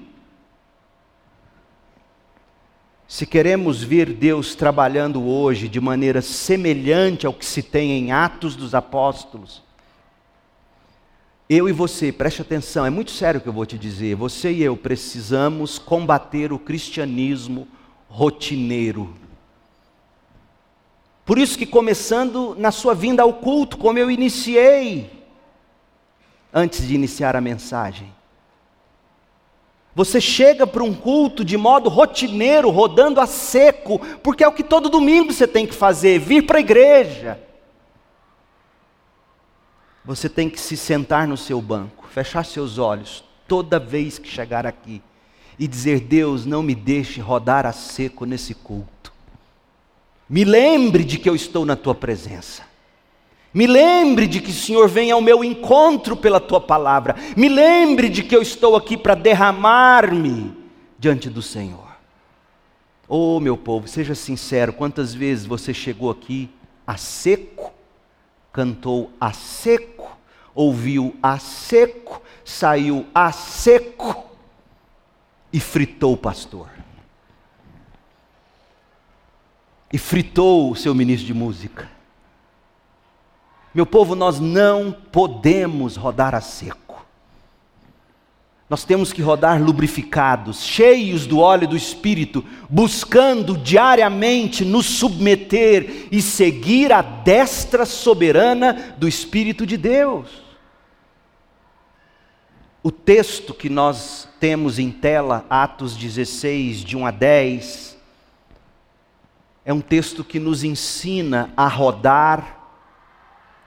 Se 3.09 3.27
queremos 3.27 3.83
ver 3.83 4.13
Deus 4.13 4.55
trabalhando 4.55 5.27
hoje 5.27 5.69
de 5.69 5.81
maneira 5.81 6.23
semelhante 6.23 7.27
ao 7.27 7.35
que 7.35 7.45
se 7.45 7.65
tem 7.65 7.93
em 7.93 8.13
Atos 8.13 8.55
dos 8.55 8.77
Apóstolos, 8.77 9.64
eu 11.49 11.69
e 11.69 11.73
você, 11.73 12.11
preste 12.11 12.41
atenção, 12.41 12.87
é 12.87 12.91
muito 12.91 13.11
sério 13.11 13.39
o 13.39 13.43
que 13.43 13.49
eu 13.49 13.53
vou 13.53 13.67
te 13.67 13.77
dizer. 13.77 14.15
Você 14.15 14.51
e 14.51 14.63
eu 14.63 14.77
precisamos 14.77 15.79
combater 15.79 16.53
o 16.53 16.59
cristianismo 16.59 17.69
rotineiro. 18.09 19.15
Por 21.25 21.39
isso 21.39 21.59
que 21.59 21.67
começando 21.67 22.55
na 22.59 22.71
sua 22.71 22.95
vinda 22.95 23.23
ao 23.23 23.35
culto, 23.35 23.77
como 23.77 23.99
eu 23.99 24.11
iniciei 24.11 25.11
antes 26.53 26.87
de 26.87 26.95
iniciar 26.95 27.35
a 27.35 27.41
mensagem. 27.41 28.13
Você 29.95 30.21
chega 30.21 30.67
para 30.67 30.83
um 30.83 30.93
culto 30.93 31.45
de 31.45 31.57
modo 31.57 31.89
rotineiro, 31.89 32.71
rodando 32.71 33.21
a 33.21 33.27
seco, 33.27 33.99
porque 34.23 34.43
é 34.43 34.49
o 34.49 34.53
que 34.53 34.63
todo 34.63 34.89
domingo 34.89 35.33
você 35.33 35.47
tem 35.47 35.67
que 35.67 35.75
fazer, 35.75 36.19
vir 36.19 36.47
para 36.47 36.59
a 36.59 36.61
igreja. 36.61 37.39
Você 40.05 40.29
tem 40.29 40.51
que 40.51 40.61
se 40.61 40.77
sentar 40.77 41.27
no 41.27 41.37
seu 41.37 41.63
banco, 41.63 42.07
fechar 42.09 42.45
seus 42.45 42.79
olhos 42.79 43.25
toda 43.49 43.79
vez 43.79 44.19
que 44.19 44.29
chegar 44.29 44.67
aqui 44.67 45.01
e 45.59 45.67
dizer: 45.67 46.01
Deus, 46.01 46.45
não 46.45 46.63
me 46.63 46.75
deixe 46.75 47.21
rodar 47.21 47.65
a 47.65 47.73
seco 47.73 48.25
nesse 48.25 48.55
culto. 48.55 49.13
Me 50.29 50.45
lembre 50.45 51.05
de 51.05 51.19
que 51.19 51.29
eu 51.29 51.35
estou 51.35 51.65
na 51.65 51.77
tua 51.77 51.95
presença. 51.95 52.63
Me 53.53 53.67
lembre 53.67 54.27
de 54.27 54.41
que 54.41 54.51
o 54.51 54.55
Senhor 54.55 54.89
vem 54.89 55.11
ao 55.13 55.21
meu 55.21 55.45
encontro 55.45 56.17
pela 56.17 56.41
tua 56.41 56.61
palavra. 56.61 57.15
Me 57.37 57.49
lembre 57.49 58.09
de 58.09 58.23
que 58.23 58.35
eu 58.35 58.43
estou 58.43 58.75
aqui 58.75 58.97
para 58.97 59.15
derramar-me 59.15 60.53
diante 60.99 61.31
do 61.31 61.41
Senhor. 61.41 61.85
Oh, 63.07 63.39
meu 63.39 63.57
povo, 63.57 63.87
seja 63.87 64.15
sincero, 64.15 64.73
quantas 64.73 65.15
vezes 65.15 65.45
você 65.45 65.73
chegou 65.73 66.11
aqui 66.11 66.51
a 66.87 66.97
seco 66.97 67.74
cantou 68.55 69.11
a 69.21 69.33
seco, 69.33 70.17
ouviu 70.55 71.17
a 71.21 71.41
seco, 71.41 72.23
saiu 72.45 73.05
a 73.13 73.33
seco 73.33 74.31
e 75.53 75.59
fritou 75.59 76.13
o 76.13 76.17
pastor. 76.17 76.71
E 79.93 79.99
fritou 79.99 80.71
o 80.71 80.77
seu 80.77 80.95
ministro 80.95 81.27
de 81.27 81.35
música. 81.35 81.91
Meu 83.75 83.85
povo, 83.85 84.15
nós 84.15 84.39
não 84.39 84.93
podemos 84.93 85.97
rodar 85.97 86.33
a 86.33 86.41
seco. 86.41 86.84
Nós 88.75 88.83
temos 88.83 89.13
que 89.13 89.23
rodar 89.23 89.63
lubrificados, 89.63 90.65
cheios 90.65 91.29
do 91.29 91.39
óleo 91.39 91.69
do 91.69 91.77
Espírito, 91.77 92.45
buscando 92.69 93.57
diariamente 93.57 94.65
nos 94.65 94.85
submeter 94.85 96.09
e 96.11 96.21
seguir 96.21 96.93
a 96.93 97.01
destra 97.01 97.87
soberana 97.87 98.97
do 98.99 99.07
Espírito 99.07 99.65
de 99.65 99.77
Deus. 99.77 100.43
O 102.83 102.91
texto 102.91 103.55
que 103.55 103.69
nós 103.69 104.29
temos 104.41 104.81
em 104.81 104.91
tela, 104.91 105.47
Atos 105.49 105.97
16, 105.97 106.79
de 106.79 106.97
1 106.97 107.07
a 107.07 107.13
10, 107.13 107.97
é 109.65 109.73
um 109.73 109.81
texto 109.81 110.25
que 110.25 110.41
nos 110.41 110.65
ensina 110.65 111.53
a 111.57 111.69
rodar 111.69 112.59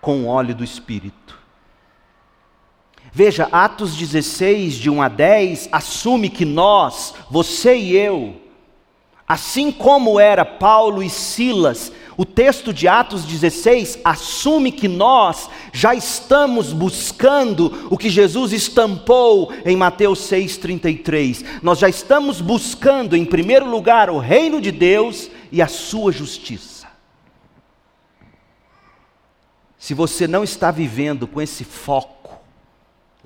com 0.02 0.24
o 0.24 0.28
óleo 0.28 0.54
do 0.54 0.66
Espírito. 0.66 1.47
Veja, 3.18 3.50
Atos 3.52 3.96
16, 3.96 4.76
de 4.76 4.92
1 4.92 5.02
a 5.02 5.10
10, 5.10 5.70
assume 5.72 6.30
que 6.30 6.46
nós, 6.46 7.16
você 7.32 7.76
e 7.76 7.98
eu, 7.98 8.36
assim 9.28 9.72
como 9.72 10.20
era 10.20 10.46
Paulo 10.46 11.02
e 11.02 11.10
Silas, 11.10 11.92
o 12.16 12.24
texto 12.24 12.72
de 12.72 12.88
Atos 12.88 13.26
16 13.26 14.02
assume 14.06 14.72
que 14.72 14.88
nós 14.88 15.50
já 15.74 15.96
estamos 15.96 16.72
buscando 16.72 17.88
o 17.90 17.98
que 17.98 18.08
Jesus 18.08 18.54
estampou 18.54 19.52
em 19.66 19.76
Mateus 19.76 20.20
6,33. 20.20 21.44
Nós 21.64 21.80
já 21.80 21.90
estamos 21.90 22.40
buscando, 22.40 23.18
em 23.18 23.26
primeiro 23.26 23.68
lugar, 23.68 24.12
o 24.12 24.20
reino 24.20 24.62
de 24.62 24.72
Deus 24.72 25.28
e 25.52 25.60
a 25.60 25.68
sua 25.68 26.12
justiça. 26.12 26.86
Se 29.80 29.96
você 29.96 30.28
não 30.28 30.44
está 30.44 30.70
vivendo 30.70 31.26
com 31.26 31.42
esse 31.42 31.64
foco, 31.64 32.17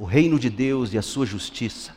o 0.01 0.03
reino 0.03 0.39
de 0.39 0.50
Deus 0.50 0.96
e 0.96 0.98
a 0.98 1.01
sua 1.03 1.27
justiça. 1.27 1.96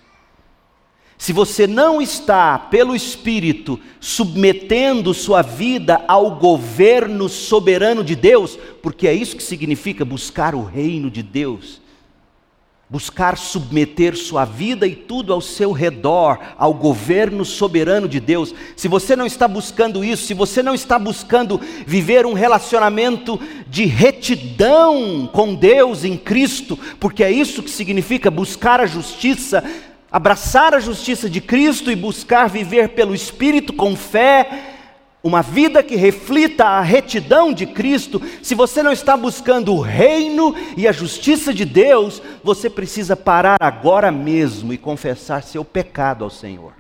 Se 1.17 1.33
você 1.33 1.67
não 1.67 2.03
está, 2.03 2.59
pelo 2.59 2.95
Espírito, 2.95 3.81
submetendo 3.99 5.15
sua 5.15 5.41
vida 5.41 6.05
ao 6.07 6.33
governo 6.33 7.31
soberano 7.31 8.05
de 8.05 8.15
Deus, 8.15 8.59
porque 8.83 9.09
é 9.09 9.15
isso 9.15 9.35
que 9.35 9.43
significa 9.43 10.05
buscar 10.05 10.55
o 10.55 10.63
reino 10.63 11.11
de 11.11 11.23
Deus, 11.23 11.81
buscar 12.89 13.39
submeter 13.39 14.17
sua 14.17 14.45
vida 14.45 14.87
e 14.87 14.95
tudo 14.95 15.33
ao 15.33 15.41
seu 15.41 15.73
redor 15.73 16.39
ao 16.59 16.75
governo 16.75 17.45
soberano 17.45 18.07
de 18.07 18.21
Deus, 18.21 18.55
se 18.77 18.89
você 18.89 19.17
não 19.17 19.27
está 19.27 19.49
buscando 19.49 20.05
isso, 20.05 20.27
se 20.27 20.35
você 20.35 20.63
não 20.63 20.75
está 20.75 20.99
buscando 20.99 21.61
viver 21.87 22.27
um 22.27 22.35
relacionamento 22.35 23.41
de 23.69 23.87
retidão 23.87 25.29
com 25.33 25.55
Deus 25.55 26.05
em 26.05 26.17
Cristo, 26.17 26.79
porque 27.01 27.25
é 27.25 27.31
isso 27.31 27.63
que 27.63 27.71
significa 27.71 28.31
buscar 28.31 28.81
a 28.81 28.87
justiça, 28.87 29.65
abraçar 30.13 30.75
a 30.75 30.81
justiça 30.81 31.29
de 31.29 31.41
Cristo 31.41 31.91
e 31.91 31.97
buscar 31.97 32.49
viver 32.49 32.91
pelo 32.91 33.15
Espírito 33.15 33.73
com 33.73 33.97
fé, 33.97 34.74
uma 35.25 35.41
vida 35.41 35.83
que 35.83 35.97
reflita 35.97 36.67
a 36.67 36.83
retidão 36.83 37.51
de 37.51 37.65
Cristo, 37.65 38.21
se 38.43 38.55
você 38.55 38.83
não 38.83 38.93
está 38.93 39.17
buscando 39.17 39.73
o 39.73 39.81
reino 39.81 40.55
e 40.77 40.87
a 40.87 40.93
justiça 40.93 41.55
de 41.55 41.65
Deus, 41.65 42.21
você 42.43 42.69
precisa 42.69 43.17
parar 43.17 43.57
agora 43.59 44.13
mesmo 44.13 44.71
e 44.71 44.77
confessar 44.77 45.43
seu 45.43 45.65
pecado 45.65 46.25
ao 46.25 46.31
Senhor. 46.31 46.75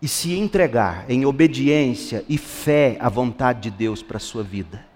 E 0.00 0.08
se 0.08 0.32
entregar 0.32 1.04
em 1.06 1.26
obediência 1.26 2.24
e 2.30 2.38
fé 2.38 2.96
à 2.98 3.10
vontade 3.10 3.60
de 3.60 3.70
Deus 3.70 4.02
para 4.02 4.16
a 4.16 4.20
sua 4.20 4.42
vida. 4.42 4.87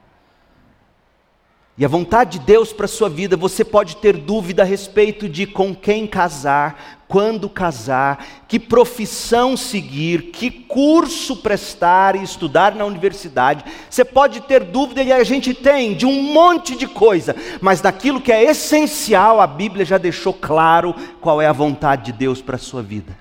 E 1.77 1.87
a 1.87 1.89
vontade 1.89 2.39
de 2.39 2.45
Deus 2.45 2.71
para 2.71 2.85
a 2.85 2.89
sua 2.89 3.09
vida, 3.09 3.35
você 3.35 3.65
pode 3.65 3.97
ter 3.97 4.19
dúvida 4.19 4.63
a 4.63 4.67
respeito 4.67 5.27
de 5.27 5.47
com 5.47 5.75
quem 5.75 6.07
casar, 6.07 7.03
quando 7.09 7.49
casar, 7.49 8.27
que 8.47 8.61
profissão 8.61 9.57
seguir, 9.57 10.33
que 10.33 10.51
curso 10.51 11.39
prestar 11.39 12.15
e 12.15 12.23
estudar 12.23 12.75
na 12.75 12.85
universidade. 12.85 13.65
Você 13.89 14.05
pode 14.05 14.43
ter 14.43 14.65
dúvida, 14.65 15.03
e 15.03 15.11
a 15.11 15.25
gente 15.25 15.55
tem, 15.55 15.95
de 15.95 16.05
um 16.05 16.23
monte 16.23 16.77
de 16.77 16.87
coisa, 16.87 17.35
mas 17.63 17.81
daquilo 17.81 18.21
que 18.21 18.33
é 18.33 18.45
essencial, 18.45 19.41
a 19.41 19.47
Bíblia 19.47 19.85
já 19.85 19.97
deixou 19.97 20.35
claro 20.35 20.95
qual 21.23 21.41
é 21.41 21.47
a 21.47 21.53
vontade 21.53 22.13
de 22.13 22.13
Deus 22.13 22.43
para 22.43 22.57
a 22.57 22.59
sua 22.59 22.83
vida. 22.83 23.17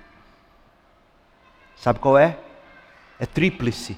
Sabe 1.78 2.00
qual 2.00 2.18
é? 2.18 2.38
É 3.18 3.26
tríplice. 3.26 3.98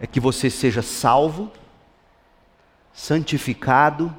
É 0.00 0.06
que 0.06 0.18
você 0.18 0.48
seja 0.48 0.80
salvo 0.80 1.52
santificado 2.94 4.16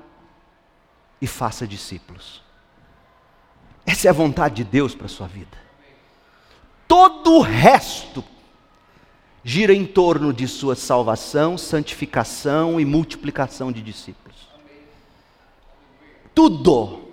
e 1.21 1.25
faça 1.25 1.65
discípulos. 1.65 2.43
Essa 3.85 4.07
é 4.07 4.09
a 4.09 4.13
vontade 4.13 4.55
de 4.55 4.63
Deus 4.65 4.93
para 4.93 5.05
a 5.05 5.09
sua 5.09 5.27
vida. 5.27 5.57
Todo 6.87 7.37
o 7.37 7.41
resto 7.41 8.23
gira 9.43 9.73
em 9.73 9.85
torno 9.85 10.33
de 10.33 10.47
sua 10.47 10.75
salvação, 10.75 11.57
santificação 11.57 12.79
e 12.79 12.85
multiplicação 12.85 13.71
de 13.71 13.81
discípulos. 13.81 14.35
Tudo. 16.33 17.05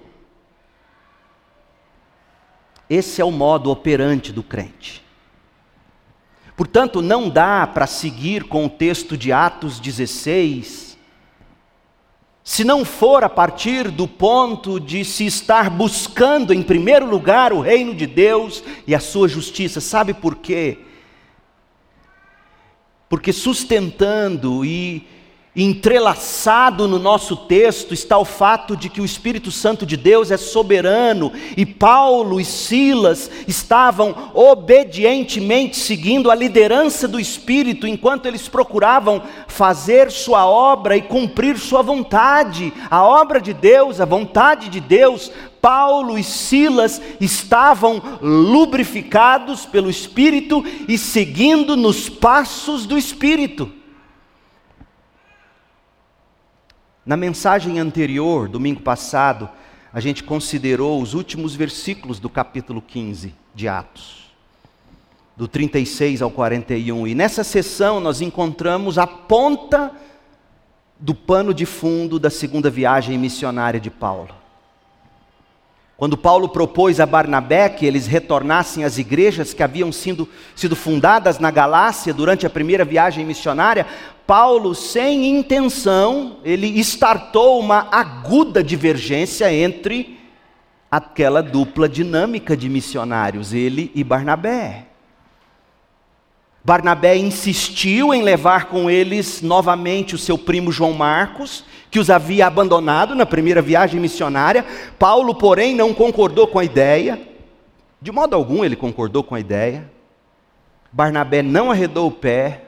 Esse 2.90 3.20
é 3.20 3.24
o 3.24 3.30
modo 3.30 3.70
operante 3.70 4.32
do 4.32 4.42
crente. 4.42 5.02
Portanto, 6.56 7.00
não 7.00 7.28
dá 7.28 7.66
para 7.66 7.86
seguir 7.86 8.44
com 8.44 8.66
o 8.66 8.70
texto 8.70 9.16
de 9.16 9.32
Atos 9.32 9.78
16 9.78 10.91
se 12.44 12.64
não 12.64 12.84
for 12.84 13.22
a 13.22 13.28
partir 13.28 13.90
do 13.90 14.08
ponto 14.08 14.80
de 14.80 15.04
se 15.04 15.24
estar 15.26 15.70
buscando, 15.70 16.52
em 16.52 16.62
primeiro 16.62 17.06
lugar, 17.06 17.52
o 17.52 17.60
reino 17.60 17.94
de 17.94 18.06
Deus 18.06 18.64
e 18.86 18.94
a 18.94 19.00
sua 19.00 19.28
justiça. 19.28 19.80
Sabe 19.80 20.12
por 20.12 20.36
quê? 20.36 20.78
Porque 23.08 23.32
sustentando 23.32 24.64
e 24.64 25.06
Entrelaçado 25.54 26.88
no 26.88 26.98
nosso 26.98 27.36
texto 27.36 27.92
está 27.92 28.16
o 28.16 28.24
fato 28.24 28.74
de 28.74 28.88
que 28.88 29.02
o 29.02 29.04
Espírito 29.04 29.50
Santo 29.50 29.84
de 29.84 29.98
Deus 29.98 30.30
é 30.30 30.38
soberano 30.38 31.30
e 31.54 31.66
Paulo 31.66 32.40
e 32.40 32.44
Silas 32.44 33.30
estavam 33.46 34.30
obedientemente 34.32 35.76
seguindo 35.76 36.30
a 36.30 36.34
liderança 36.34 37.06
do 37.06 37.20
Espírito 37.20 37.86
enquanto 37.86 38.24
eles 38.24 38.48
procuravam 38.48 39.20
fazer 39.46 40.10
sua 40.10 40.46
obra 40.46 40.96
e 40.96 41.02
cumprir 41.02 41.58
sua 41.58 41.82
vontade. 41.82 42.72
A 42.90 43.04
obra 43.04 43.38
de 43.38 43.52
Deus, 43.52 44.00
a 44.00 44.06
vontade 44.06 44.70
de 44.70 44.80
Deus, 44.80 45.30
Paulo 45.60 46.18
e 46.18 46.24
Silas 46.24 46.98
estavam 47.20 48.00
lubrificados 48.22 49.66
pelo 49.66 49.90
Espírito 49.90 50.64
e 50.88 50.96
seguindo 50.96 51.76
nos 51.76 52.08
passos 52.08 52.86
do 52.86 52.96
Espírito. 52.96 53.81
Na 57.04 57.16
mensagem 57.16 57.80
anterior, 57.80 58.48
domingo 58.48 58.80
passado, 58.80 59.48
a 59.92 59.98
gente 59.98 60.22
considerou 60.22 61.02
os 61.02 61.14
últimos 61.14 61.52
versículos 61.54 62.20
do 62.20 62.30
capítulo 62.30 62.80
15 62.80 63.34
de 63.52 63.66
Atos, 63.66 64.32
do 65.36 65.48
36 65.48 66.22
ao 66.22 66.30
41. 66.30 67.08
E 67.08 67.14
nessa 67.14 67.42
sessão 67.42 67.98
nós 67.98 68.20
encontramos 68.20 68.98
a 68.98 69.06
ponta 69.06 69.90
do 70.96 71.12
pano 71.12 71.52
de 71.52 71.66
fundo 71.66 72.20
da 72.20 72.30
segunda 72.30 72.70
viagem 72.70 73.18
missionária 73.18 73.80
de 73.80 73.90
Paulo. 73.90 74.41
Quando 76.02 76.16
Paulo 76.16 76.48
propôs 76.48 76.98
a 76.98 77.06
Barnabé 77.06 77.68
que 77.68 77.86
eles 77.86 78.08
retornassem 78.08 78.82
às 78.82 78.98
igrejas 78.98 79.54
que 79.54 79.62
haviam 79.62 79.92
sido, 79.92 80.28
sido 80.52 80.74
fundadas 80.74 81.38
na 81.38 81.48
Galácia 81.48 82.12
durante 82.12 82.44
a 82.44 82.50
primeira 82.50 82.84
viagem 82.84 83.24
missionária, 83.24 83.86
Paulo, 84.26 84.74
sem 84.74 85.30
intenção, 85.30 86.38
ele 86.42 86.66
startou 86.80 87.60
uma 87.60 87.86
aguda 87.92 88.64
divergência 88.64 89.54
entre 89.54 90.18
aquela 90.90 91.40
dupla 91.40 91.88
dinâmica 91.88 92.56
de 92.56 92.68
missionários, 92.68 93.54
ele 93.54 93.92
e 93.94 94.02
Barnabé. 94.02 94.86
Barnabé 96.64 97.16
insistiu 97.16 98.12
em 98.12 98.22
levar 98.22 98.66
com 98.66 98.90
eles 98.90 99.40
novamente 99.40 100.16
o 100.16 100.18
seu 100.18 100.36
primo 100.36 100.72
João 100.72 100.92
Marcos, 100.92 101.64
que 101.92 102.00
os 102.00 102.08
havia 102.08 102.46
abandonado 102.46 103.14
na 103.14 103.26
primeira 103.26 103.60
viagem 103.60 104.00
missionária. 104.00 104.64
Paulo, 104.98 105.34
porém, 105.34 105.74
não 105.74 105.92
concordou 105.92 106.48
com 106.48 106.58
a 106.58 106.64
ideia, 106.64 107.20
de 108.00 108.10
modo 108.10 108.34
algum 108.34 108.64
ele 108.64 108.74
concordou 108.74 109.22
com 109.22 109.34
a 109.34 109.40
ideia. 109.40 109.88
Barnabé 110.90 111.42
não 111.42 111.70
arredou 111.70 112.08
o 112.08 112.10
pé, 112.10 112.62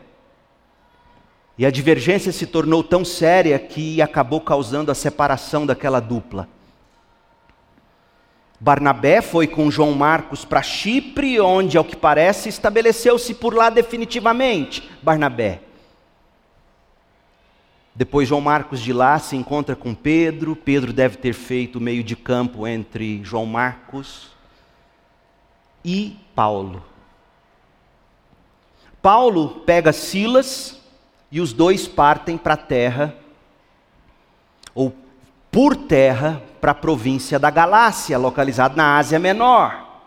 e 1.57 1.65
a 1.65 1.71
divergência 1.71 2.33
se 2.33 2.47
tornou 2.47 2.85
tão 2.85 3.03
séria 3.03 3.59
que 3.59 4.03
acabou 4.03 4.43
causando 4.43 4.91
a 4.91 4.95
separação 4.95 5.65
daquela 5.65 6.01
dupla. 6.01 6.47
Barnabé 8.61 9.23
foi 9.23 9.47
com 9.47 9.71
João 9.71 9.93
Marcos 9.93 10.45
para 10.45 10.61
Chipre, 10.61 11.41
onde, 11.41 11.79
ao 11.79 11.85
que 11.85 11.97
parece, 11.97 12.51
estabeleceu-se 12.51 13.33
por 13.33 13.55
lá 13.55 13.71
definitivamente. 13.71 14.87
Barnabé. 15.03 15.61
Depois, 17.95 18.29
João 18.29 18.41
Marcos 18.41 18.81
de 18.81 18.93
lá 18.93 19.19
se 19.19 19.37
encontra 19.37 19.77
com 19.77 19.95
Pedro. 19.95 20.57
Pedro 20.57 20.93
deve 20.93 21.17
ter 21.17 21.33
feito 21.33 21.81
meio 21.81 22.03
de 22.03 22.17
campo 22.17 22.67
entre 22.67 23.23
João 23.23 23.47
Marcos 23.47 24.33
e 25.85 26.17
Paulo. 26.35 26.83
Paulo 29.01 29.61
pega 29.67 29.93
Silas 29.93 30.81
e 31.31 31.41
os 31.41 31.53
dois 31.53 31.87
partem 31.87 32.39
para 32.39 32.55
a 32.55 32.57
terra, 32.57 33.15
ou 34.75 34.95
por 35.51 35.77
terra, 35.77 36.43
para 36.61 36.73
a 36.73 36.75
província 36.75 37.39
da 37.39 37.51
Galácia, 37.51 38.17
localizada 38.17 38.75
na 38.75 38.97
Ásia 38.97 39.19
Menor. 39.19 40.01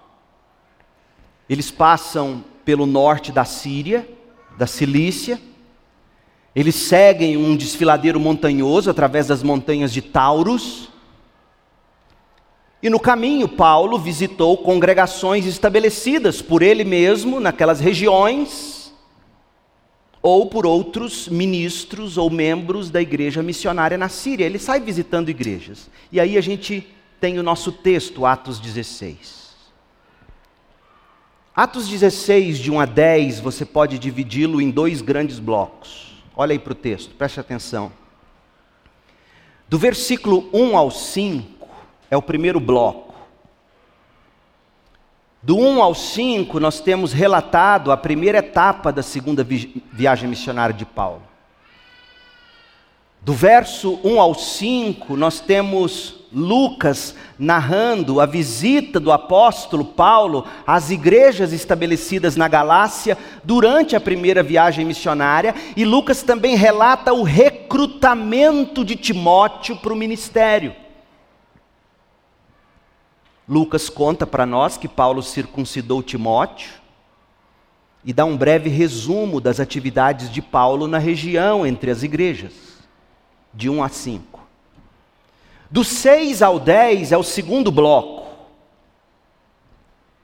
Eles 1.47 1.69
passam 1.69 2.43
pelo 2.65 2.85
norte 2.85 3.31
da 3.31 3.45
Síria, 3.45 4.09
da 4.57 4.65
Cilícia, 4.65 5.39
eles 6.57 6.73
seguem 6.73 7.37
um 7.37 7.55
desfiladeiro 7.55 8.19
montanhoso 8.19 8.89
através 8.89 9.27
das 9.27 9.43
montanhas 9.43 9.93
de 9.93 10.01
Taurus. 10.01 10.89
E 12.81 12.89
no 12.89 12.99
caminho, 12.99 13.47
Paulo 13.47 13.99
visitou 13.99 14.57
congregações 14.57 15.45
estabelecidas 15.45 16.41
por 16.41 16.63
ele 16.63 16.83
mesmo 16.83 17.39
naquelas 17.39 17.79
regiões, 17.79 18.91
ou 20.19 20.47
por 20.47 20.65
outros 20.65 21.27
ministros 21.27 22.17
ou 22.17 22.27
membros 22.27 22.89
da 22.89 22.99
igreja 22.99 23.43
missionária 23.43 23.95
na 23.95 24.09
Síria. 24.09 24.45
Ele 24.45 24.57
sai 24.57 24.79
visitando 24.79 25.29
igrejas. 25.29 25.91
E 26.11 26.19
aí 26.19 26.39
a 26.39 26.41
gente 26.41 26.87
tem 27.21 27.37
o 27.37 27.43
nosso 27.43 27.71
texto, 27.71 28.25
Atos 28.25 28.59
16. 28.59 29.55
Atos 31.55 31.87
16, 31.87 32.57
de 32.57 32.71
1 32.71 32.79
a 32.79 32.85
10, 32.85 33.41
você 33.41 33.63
pode 33.63 33.99
dividi-lo 33.99 34.59
em 34.59 34.71
dois 34.71 35.03
grandes 35.03 35.37
blocos. 35.37 36.16
Olha 36.39 36.51
aí 36.51 36.59
para 36.59 36.73
o 36.73 36.75
texto, 36.75 37.15
preste 37.15 37.39
atenção. 37.39 37.91
Do 39.67 39.79
versículo 39.79 40.47
1 40.53 40.77
ao 40.77 40.91
5 40.91 41.67
é 42.11 42.15
o 42.15 42.21
primeiro 42.21 42.59
bloco. 42.59 43.15
Do 45.41 45.57
1 45.57 45.81
ao 45.81 45.95
5, 45.95 46.59
nós 46.59 46.79
temos 46.79 47.11
relatado 47.11 47.91
a 47.91 47.97
primeira 47.97 48.37
etapa 48.37 48.91
da 48.91 49.01
segunda 49.01 49.43
vi 49.43 49.83
viagem 49.91 50.29
missionária 50.29 50.75
de 50.75 50.85
Paulo. 50.85 51.23
Do 53.19 53.33
verso 53.33 53.99
1 54.03 54.21
ao 54.21 54.35
5, 54.35 55.17
nós 55.17 55.39
temos 55.39 56.26
Lucas 56.31 57.15
narrando 57.39 58.19
a 58.19 58.25
visita 58.25 58.99
do 58.99 59.11
apóstolo 59.11 59.85
Paulo 59.85 60.45
às 60.65 60.89
igrejas 60.89 61.53
estabelecidas 61.53 62.35
na 62.35 62.47
Galácia 62.47 63.17
durante 63.43 63.95
a 63.95 64.01
primeira 64.01 64.43
viagem 64.43 64.85
missionária, 64.85 65.55
e 65.75 65.85
Lucas 65.85 66.23
também 66.23 66.55
relata 66.55 67.13
o 67.13 67.23
recrutamento 67.23 68.83
de 68.83 68.95
Timóteo 68.95 69.77
para 69.77 69.93
o 69.93 69.95
ministério. 69.95 70.75
Lucas 73.47 73.87
conta 73.87 74.27
para 74.27 74.45
nós 74.45 74.77
que 74.77 74.89
Paulo 74.89 75.23
circuncidou 75.23 76.03
Timóteo 76.03 76.71
e 78.03 78.11
dá 78.11 78.25
um 78.25 78.35
breve 78.35 78.69
resumo 78.69 79.39
das 79.39 79.59
atividades 79.59 80.29
de 80.29 80.41
Paulo 80.41 80.87
na 80.87 80.97
região 80.97 81.65
entre 81.65 81.89
as 81.89 82.03
igrejas, 82.03 82.53
de 83.53 83.69
1 83.69 83.83
a 83.83 83.89
5. 83.89 84.36
Do 85.69 85.83
6 85.83 86.41
ao 86.41 86.59
10 86.59 87.11
é 87.11 87.17
o 87.17 87.23
segundo 87.23 87.71
bloco. 87.71 88.25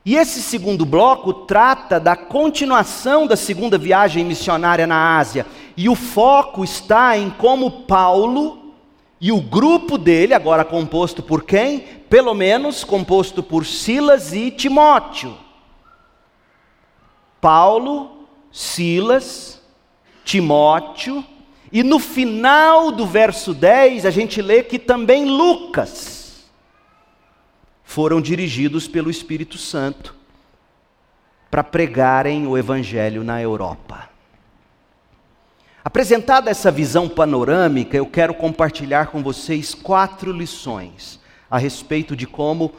E 0.06 0.16
esse 0.16 0.42
segundo 0.42 0.86
bloco 0.86 1.34
trata 1.34 2.00
da 2.00 2.16
continuação 2.16 3.26
da 3.26 3.38
segunda 3.38 3.78
viagem 3.78 4.26
missionária 4.26 4.86
na 4.86 5.18
Ásia. 5.18 5.46
E 5.78 5.88
o 5.88 5.96
foco 5.96 6.64
está 6.64 7.18
em 7.18 7.30
como 7.30 7.84
Paulo 7.84 8.74
e 9.20 9.32
o 9.32 9.40
grupo 9.40 9.98
dele, 9.98 10.34
agora 10.34 10.66
composto 10.66 11.24
por 11.24 11.44
quem? 11.44 11.80
Pelo 12.10 12.34
menos 12.34 12.84
composto 12.84 13.42
por 13.42 13.66
Silas 13.66 14.34
e 14.34 14.52
Timóteo. 14.52 15.38
Paulo, 17.40 18.28
Silas, 18.52 19.62
Timóteo 20.26 21.24
e 21.74 21.82
no 21.82 21.98
final 21.98 22.92
do 22.92 23.04
verso 23.04 23.52
10, 23.52 24.06
a 24.06 24.12
gente 24.12 24.44
lê 24.44 24.62
que 24.62 24.78
também 24.78 25.26
Lucas 25.26 26.46
foram 27.84 28.22
dirigidos 28.22 28.88
pelo 28.88 29.10
Espírito 29.10 29.58
Santo 29.58 30.14
para 31.50 31.64
pregarem 31.64 32.46
o 32.46 32.56
Evangelho 32.56 33.24
na 33.24 33.42
Europa. 33.42 34.08
Apresentada 35.84 36.52
essa 36.52 36.70
visão 36.70 37.10
panorâmica, 37.10 37.98
eu 37.98 38.06
quero 38.06 38.36
compartilhar 38.36 39.08
com 39.08 39.24
vocês 39.24 39.74
quatro 39.74 40.32
lições 40.32 41.20
a 41.50 41.58
respeito 41.58 42.16
de 42.16 42.28
como 42.28 42.72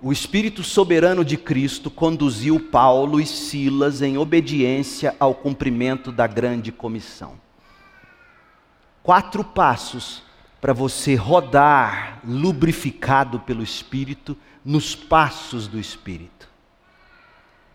o 0.00 0.10
Espírito 0.10 0.62
soberano 0.62 1.22
de 1.22 1.36
Cristo 1.36 1.90
conduziu 1.90 2.58
Paulo 2.58 3.20
e 3.20 3.26
Silas 3.26 4.00
em 4.00 4.16
obediência 4.16 5.14
ao 5.20 5.34
cumprimento 5.34 6.10
da 6.10 6.26
grande 6.26 6.72
comissão 6.72 7.41
quatro 9.02 9.42
passos 9.42 10.22
para 10.60 10.72
você 10.72 11.14
rodar 11.14 12.20
lubrificado 12.24 13.40
pelo 13.40 13.62
Espírito 13.62 14.36
nos 14.64 14.94
passos 14.94 15.66
do 15.66 15.78
Espírito. 15.78 16.48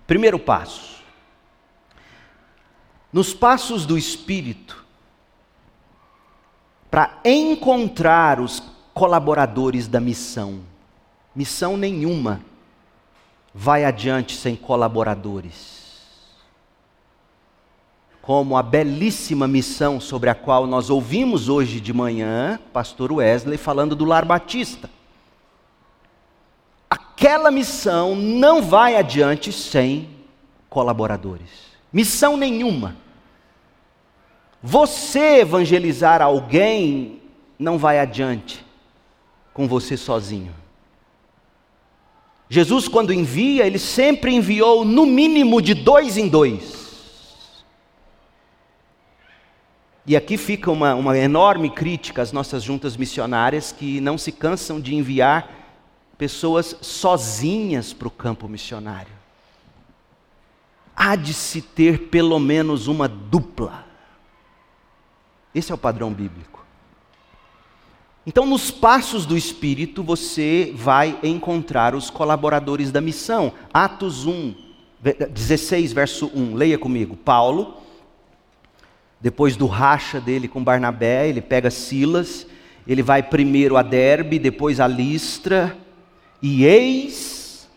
Primeiro 0.06 0.40
passo. 0.40 1.04
Nos 3.12 3.34
passos 3.34 3.86
do 3.86 3.98
Espírito, 3.98 4.86
para 6.90 7.20
encontrar 7.26 8.40
os 8.40 8.64
colaboradores 8.94 9.88
da 9.88 10.00
missão. 10.00 10.62
Missão 11.36 11.78
nenhuma 11.78 12.42
vai 13.54 13.84
adiante 13.84 14.36
sem 14.36 14.56
colaboradores 14.56 15.77
como 18.28 18.58
a 18.58 18.62
belíssima 18.62 19.48
missão 19.48 20.02
sobre 20.02 20.30
a 20.30 20.36
qual 20.36 20.68
nós 20.68 20.90
ouvimos 20.90 21.48
hoje 21.48 21.80
de 21.80 21.94
manhã, 21.94 22.60
pastor 22.74 23.10
Wesley 23.10 23.58
falando 23.58 23.96
do 23.96 24.04
Lar 24.04 24.26
Batista. 24.26 24.90
Aquela 26.90 27.50
missão 27.50 28.18
não 28.18 28.62
vai 28.62 28.98
adiante 28.98 29.54
sem 29.54 30.10
colaboradores. 30.70 31.50
Missão 31.92 32.36
nenhuma. 32.36 32.98
Você 34.62 35.38
evangelizar 35.40 36.22
alguém 36.22 37.22
não 37.58 37.78
vai 37.78 37.98
adiante 37.98 38.62
com 39.54 39.70
você 39.70 39.96
sozinho. 39.96 40.54
Jesus, 42.50 42.90
quando 42.90 43.14
envia, 43.14 43.66
ele 43.66 43.80
sempre 43.80 44.36
enviou 44.36 44.84
no 44.84 45.06
mínimo 45.06 45.62
de 45.62 45.74
dois 45.74 46.18
em 46.18 46.28
dois. 46.28 46.77
E 50.08 50.16
aqui 50.16 50.38
fica 50.38 50.72
uma, 50.72 50.96
uma 50.96 51.18
enorme 51.18 51.70
crítica 51.70 52.22
às 52.22 52.32
nossas 52.32 52.64
juntas 52.64 52.96
missionárias 52.96 53.74
que 53.74 54.00
não 54.00 54.18
se 54.18 54.32
cansam 54.32 54.80
de 54.80 54.96
enviar 54.96 55.52
pessoas 56.18 56.78
sozinhas 56.80 57.92
para 57.92 58.08
o 58.08 58.12
campo 58.12 58.48
missionário. 58.48 59.12
Há 60.96 61.18
de 61.18 61.34
se 61.34 61.62
ter 61.62 62.08
pelo 62.08 62.40
menos 62.40 62.88
uma 62.88 63.06
dupla. 63.06 63.86
Esse 65.54 65.74
é 65.74 65.76
o 65.76 65.78
padrão 65.78 66.14
bíblico. 66.14 66.66
Então, 68.26 68.46
nos 68.46 68.72
passos 68.72 69.26
do 69.26 69.38
Espírito, 69.38 70.04
você 70.04 70.72
vai 70.74 71.20
encontrar 71.22 71.94
os 71.94 72.10
colaboradores 72.10 72.94
da 72.94 73.02
missão. 73.02 73.52
Atos 73.74 74.26
1, 74.26 74.56
16, 75.02 75.92
verso 75.92 76.32
1. 76.34 76.56
Leia 76.56 76.78
comigo. 76.78 77.18
Paulo 77.18 77.87
depois 79.20 79.56
do 79.56 79.66
racha 79.66 80.22
dele 80.22 80.48
com 80.48 80.64
Barnabé, 80.64 81.28
ele 81.28 81.42
pega 81.42 81.72
Silas, 81.72 82.46
ele 82.88 83.02
vai 83.02 83.24
primeiro 83.24 83.76
a 83.76 83.82
Derbe, 83.82 84.40
depois 84.40 84.80
a 84.80 84.88
Listra, 84.88 85.76
e 86.42 86.66
eis 86.66 87.68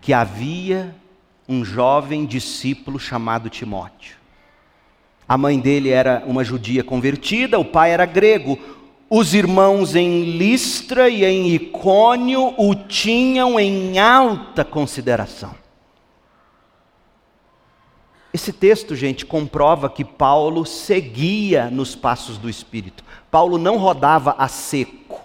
que 0.00 0.12
havia 0.12 0.94
um 1.48 1.64
jovem 1.64 2.26
discípulo 2.26 2.98
chamado 2.98 3.48
Timóteo. 3.48 4.16
A 5.28 5.36
mãe 5.36 5.58
dele 5.58 5.90
era 5.90 6.22
uma 6.26 6.42
judia 6.42 6.82
convertida, 6.82 7.58
o 7.58 7.64
pai 7.64 7.92
era 7.92 8.06
grego. 8.06 8.58
Os 9.10 9.34
irmãos 9.34 9.94
em 9.94 10.36
Listra 10.36 11.08
e 11.08 11.24
em 11.24 11.54
Icônio 11.54 12.54
o 12.58 12.74
tinham 12.74 13.60
em 13.60 13.98
alta 13.98 14.64
consideração. 14.64 15.54
Esse 18.32 18.52
texto, 18.52 18.94
gente, 18.94 19.24
comprova 19.24 19.88
que 19.88 20.04
Paulo 20.04 20.66
seguia 20.66 21.70
nos 21.70 21.96
passos 21.96 22.36
do 22.36 22.48
Espírito. 22.48 23.02
Paulo 23.30 23.56
não 23.56 23.78
rodava 23.78 24.34
a 24.38 24.48
seco, 24.48 25.22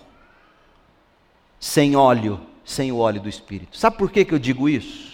sem 1.59 1.95
óleo, 1.95 2.39
sem 2.63 2.91
o 2.91 2.97
óleo 2.97 3.21
do 3.21 3.27
Espírito. 3.27 3.77
Sabe 3.77 3.97
por 3.97 4.09
que, 4.09 4.23
que 4.23 4.33
eu 4.33 4.39
digo 4.39 4.69
isso? 4.69 5.13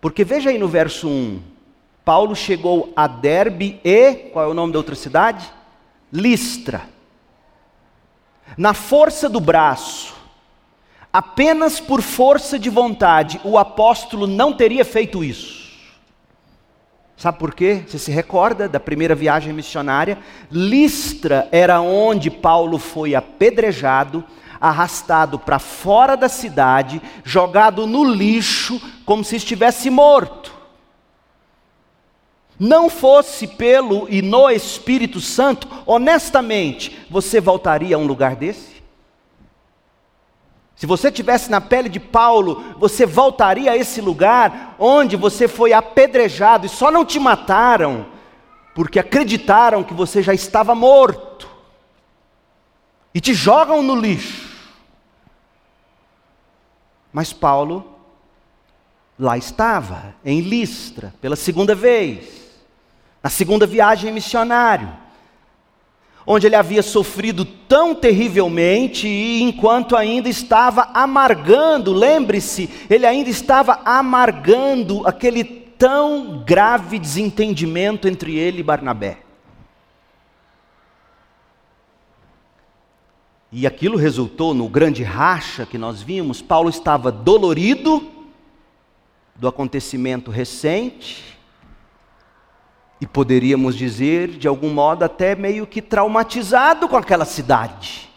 Porque 0.00 0.22
veja 0.22 0.50
aí 0.50 0.58
no 0.58 0.68
verso 0.68 1.08
1: 1.08 1.42
Paulo 2.04 2.36
chegou 2.36 2.92
a 2.94 3.08
Derbe 3.08 3.80
e, 3.84 4.14
qual 4.32 4.44
é 4.44 4.48
o 4.48 4.54
nome 4.54 4.72
da 4.72 4.78
outra 4.78 4.94
cidade? 4.94 5.50
Listra. 6.12 6.82
Na 8.56 8.72
força 8.72 9.28
do 9.28 9.40
braço, 9.40 10.14
apenas 11.12 11.80
por 11.80 12.00
força 12.00 12.58
de 12.58 12.70
vontade, 12.70 13.40
o 13.44 13.58
apóstolo 13.58 14.26
não 14.26 14.52
teria 14.52 14.84
feito 14.84 15.22
isso. 15.22 15.57
Sabe 17.18 17.36
por 17.36 17.52
quê? 17.52 17.82
Você 17.84 17.98
se 17.98 18.12
recorda 18.12 18.68
da 18.68 18.78
primeira 18.78 19.12
viagem 19.12 19.52
missionária? 19.52 20.18
Listra 20.52 21.48
era 21.50 21.80
onde 21.80 22.30
Paulo 22.30 22.78
foi 22.78 23.16
apedrejado, 23.16 24.24
arrastado 24.60 25.36
para 25.36 25.58
fora 25.58 26.16
da 26.16 26.28
cidade, 26.28 27.02
jogado 27.24 27.88
no 27.88 28.04
lixo, 28.04 28.80
como 29.04 29.24
se 29.24 29.34
estivesse 29.34 29.90
morto. 29.90 30.54
Não 32.56 32.88
fosse 32.88 33.48
pelo 33.48 34.06
e 34.08 34.22
no 34.22 34.48
Espírito 34.48 35.20
Santo, 35.20 35.66
honestamente, 35.86 37.04
você 37.10 37.40
voltaria 37.40 37.96
a 37.96 37.98
um 37.98 38.06
lugar 38.06 38.36
desse? 38.36 38.77
Se 40.78 40.86
você 40.86 41.10
tivesse 41.10 41.50
na 41.50 41.60
pele 41.60 41.88
de 41.88 41.98
Paulo, 41.98 42.76
você 42.78 43.04
voltaria 43.04 43.72
a 43.72 43.76
esse 43.76 44.00
lugar 44.00 44.76
onde 44.78 45.16
você 45.16 45.48
foi 45.48 45.72
apedrejado 45.72 46.66
e 46.66 46.68
só 46.68 46.88
não 46.88 47.04
te 47.04 47.18
mataram 47.18 48.06
porque 48.76 49.00
acreditaram 49.00 49.82
que 49.82 49.92
você 49.92 50.22
já 50.22 50.32
estava 50.32 50.76
morto 50.76 51.50
e 53.12 53.20
te 53.20 53.34
jogam 53.34 53.82
no 53.82 53.96
lixo. 53.96 54.56
Mas 57.12 57.32
Paulo 57.32 57.96
lá 59.18 59.36
estava, 59.36 60.14
em 60.24 60.42
Listra, 60.42 61.12
pela 61.20 61.34
segunda 61.34 61.74
vez, 61.74 62.52
na 63.20 63.28
segunda 63.28 63.66
viagem 63.66 64.12
missionário 64.12 65.07
onde 66.30 66.46
ele 66.46 66.56
havia 66.56 66.82
sofrido 66.82 67.42
tão 67.42 67.94
terrivelmente 67.94 69.08
e 69.08 69.42
enquanto 69.42 69.96
ainda 69.96 70.28
estava 70.28 70.90
amargando, 70.92 71.90
lembre-se, 71.90 72.68
ele 72.90 73.06
ainda 73.06 73.30
estava 73.30 73.80
amargando 73.82 75.06
aquele 75.06 75.42
tão 75.42 76.44
grave 76.44 76.98
desentendimento 76.98 78.06
entre 78.06 78.36
ele 78.36 78.60
e 78.60 78.62
Barnabé. 78.62 79.20
E 83.50 83.66
aquilo 83.66 83.96
resultou 83.96 84.52
no 84.52 84.68
grande 84.68 85.02
racha 85.02 85.64
que 85.64 85.78
nós 85.78 86.02
vimos. 86.02 86.42
Paulo 86.42 86.68
estava 86.68 87.10
dolorido 87.10 88.06
do 89.34 89.48
acontecimento 89.48 90.30
recente 90.30 91.37
e 93.00 93.06
poderíamos 93.06 93.76
dizer, 93.76 94.28
de 94.30 94.48
algum 94.48 94.70
modo, 94.70 95.04
até 95.04 95.34
meio 95.34 95.66
que 95.66 95.80
traumatizado 95.80 96.88
com 96.88 96.96
aquela 96.96 97.24
cidade. 97.24 98.08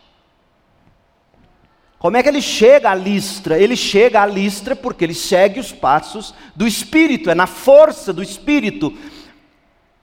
Como 2.00 2.18
é 2.18 2.24
que 2.24 2.30
ele 2.30 2.42
chega 2.42 2.90
a 2.90 2.96
Listra? 2.96 3.60
Ele 3.60 3.76
chega 3.76 4.24
a 4.24 4.26
Listra 4.26 4.76
porque 4.76 5.04
ele 5.04 5.14
segue 5.14 5.60
os 5.60 5.72
passos 5.72 6.34
do 6.56 6.66
Espírito, 6.66 7.30
é 7.30 7.36
na 7.36 7.46
força 7.46 8.12
do 8.12 8.24
Espírito. 8.24 8.92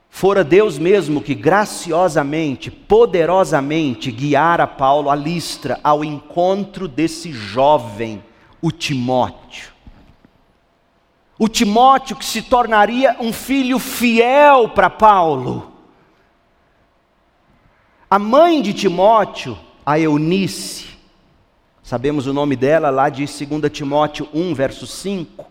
Fora 0.09 0.43
Deus 0.43 0.79
mesmo 0.79 1.21
que 1.21 1.35
graciosamente, 1.35 2.71
poderosamente 2.71 4.11
guiara 4.11 4.65
Paulo 4.65 5.09
a 5.09 5.15
Listra 5.15 5.77
ao 5.83 6.03
encontro 6.03 6.87
desse 6.87 7.33
jovem, 7.33 8.23
o 8.61 8.71
Timóteo. 8.71 9.78
O 11.39 11.49
Timóteo 11.49 12.15
que 12.15 12.25
se 12.25 12.43
tornaria 12.43 13.17
um 13.19 13.33
filho 13.33 13.79
fiel 13.79 14.69
para 14.69 14.91
Paulo. 14.91 15.71
A 18.07 18.19
mãe 18.19 18.61
de 18.61 18.73
Timóteo, 18.73 19.57
a 19.83 19.97
Eunice, 19.97 20.89
Sabemos 21.89 22.27
o 22.27 22.33
nome 22.33 22.55
dela 22.55 22.91
lá 22.91 23.09
de 23.09 23.25
2 23.25 23.71
Timóteo 23.71 24.29
1, 24.31 24.53
verso 24.53 24.85
5. 24.85 25.43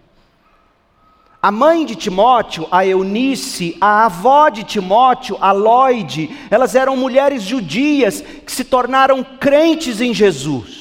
A 1.42 1.50
mãe 1.50 1.84
de 1.84 1.96
Timóteo, 1.96 2.68
a 2.70 2.86
Eunice, 2.86 3.76
a 3.80 4.04
avó 4.04 4.48
de 4.48 4.62
Timóteo, 4.62 5.36
a 5.40 5.50
Loide, 5.50 6.30
elas 6.48 6.76
eram 6.76 6.96
mulheres 6.96 7.42
judias 7.42 8.20
que 8.20 8.52
se 8.52 8.62
tornaram 8.62 9.24
crentes 9.24 10.00
em 10.00 10.14
Jesus. 10.14 10.77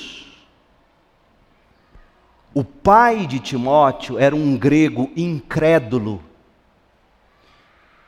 O 2.57 2.63
pai 2.63 3.27
de 3.27 3.39
Timóteo 3.39 4.17
era 4.17 4.35
um 4.35 4.57
grego 4.57 5.11
incrédulo, 5.15 6.23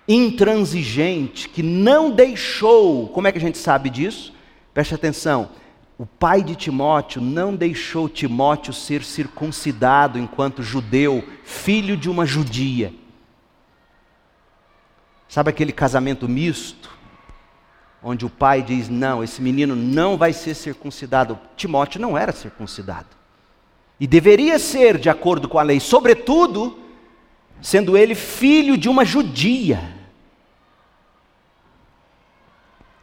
intransigente, 0.07 1.47
que 1.47 1.61
não 1.61 2.09
deixou, 2.09 3.09
como 3.09 3.27
é 3.27 3.31
que 3.31 3.37
a 3.37 3.41
gente 3.41 3.59
sabe 3.59 3.91
disso? 3.91 4.33
Preste 4.73 4.95
atenção, 4.95 5.51
o 5.99 6.05
pai 6.07 6.41
de 6.41 6.55
Timóteo 6.55 7.21
não 7.21 7.55
deixou 7.55 8.09
Timóteo 8.09 8.73
ser 8.73 9.03
circuncidado 9.03 10.17
enquanto 10.17 10.63
judeu, 10.63 11.23
filho 11.43 11.95
de 11.95 12.09
uma 12.09 12.25
judia. 12.25 12.91
Sabe 15.27 15.51
aquele 15.51 15.71
casamento 15.71 16.27
misto? 16.27 16.89
Onde 18.01 18.25
o 18.25 18.31
pai 18.31 18.63
diz: 18.63 18.89
Não, 18.89 19.23
esse 19.23 19.43
menino 19.43 19.75
não 19.75 20.17
vai 20.17 20.33
ser 20.33 20.55
circuncidado. 20.55 21.37
Timóteo 21.55 22.01
não 22.01 22.17
era 22.17 22.31
circuncidado. 22.31 23.18
E 23.99 24.07
deveria 24.07 24.57
ser, 24.57 24.97
de 24.97 25.09
acordo 25.09 25.49
com 25.49 25.59
a 25.59 25.63
lei, 25.63 25.79
sobretudo, 25.79 26.79
sendo 27.61 27.97
ele 27.97 28.15
filho 28.15 28.77
de 28.77 28.87
uma 28.87 29.03
judia. 29.03 29.93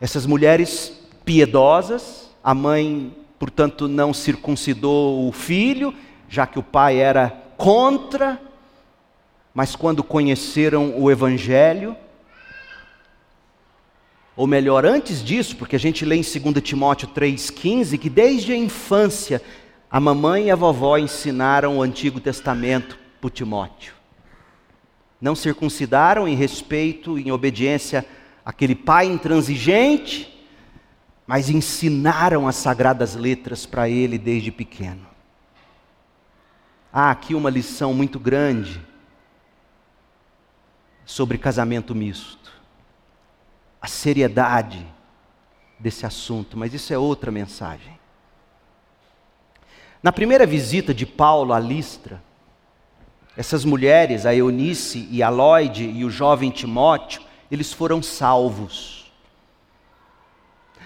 Essas 0.00 0.24
mulheres 0.24 0.98
piedosas, 1.24 2.30
a 2.42 2.54
mãe, 2.54 3.14
portanto, 3.38 3.88
não 3.88 4.14
circuncidou 4.14 5.28
o 5.28 5.32
filho, 5.32 5.94
já 6.28 6.46
que 6.46 6.58
o 6.58 6.62
pai 6.62 6.98
era 6.98 7.30
contra, 7.56 8.40
mas 9.52 9.74
quando 9.76 10.02
conheceram 10.02 10.98
o 10.98 11.10
Evangelho, 11.10 11.96
ou 14.36 14.46
melhor, 14.46 14.84
antes 14.84 15.24
disso, 15.24 15.56
porque 15.56 15.76
a 15.76 15.78
gente 15.78 16.04
lê 16.04 16.16
em 16.16 16.20
2 16.20 16.62
Timóteo 16.62 17.08
3,15 17.08 17.98
que 17.98 18.10
desde 18.10 18.52
a 18.52 18.56
infância 18.56 19.40
a 19.90 20.00
mamãe 20.00 20.46
e 20.46 20.50
a 20.50 20.56
vovó 20.56 20.98
ensinaram 20.98 21.78
o 21.78 21.82
Antigo 21.82 22.20
Testamento 22.20 22.98
para 23.20 23.30
Timóteo. 23.30 23.94
Não 25.20 25.34
circuncidaram 25.34 26.28
em 26.28 26.34
respeito, 26.34 27.18
em 27.18 27.30
obediência 27.30 28.04
àquele 28.44 28.74
pai 28.74 29.06
intransigente, 29.06 30.32
mas 31.26 31.50
ensinaram 31.50 32.46
as 32.46 32.56
sagradas 32.56 33.14
letras 33.14 33.66
para 33.66 33.88
ele 33.88 34.18
desde 34.18 34.52
pequeno. 34.52 35.06
Há 36.92 37.10
aqui 37.10 37.34
uma 37.34 37.50
lição 37.50 37.92
muito 37.92 38.18
grande 38.20 38.80
sobre 41.04 41.38
casamento 41.38 41.94
misto. 41.94 42.52
A 43.80 43.86
seriedade 43.86 44.86
desse 45.78 46.06
assunto, 46.06 46.56
mas 46.56 46.74
isso 46.74 46.92
é 46.92 46.98
outra 46.98 47.30
mensagem. 47.30 47.95
Na 50.06 50.12
primeira 50.12 50.46
visita 50.46 50.94
de 50.94 51.04
Paulo 51.04 51.52
a 51.52 51.58
Listra, 51.58 52.22
essas 53.36 53.64
mulheres, 53.64 54.24
a 54.24 54.32
Eunice 54.32 55.08
e 55.10 55.20
a 55.20 55.28
Lloyd 55.28 55.82
e 55.82 56.04
o 56.04 56.10
jovem 56.10 56.48
Timóteo, 56.48 57.22
eles 57.50 57.72
foram 57.72 58.00
salvos. 58.00 59.10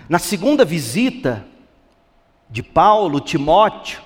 Na 0.08 0.18
segunda 0.18 0.64
visita 0.64 1.44
de 2.48 2.62
Paulo, 2.62 3.20
Timóteo, 3.20 4.00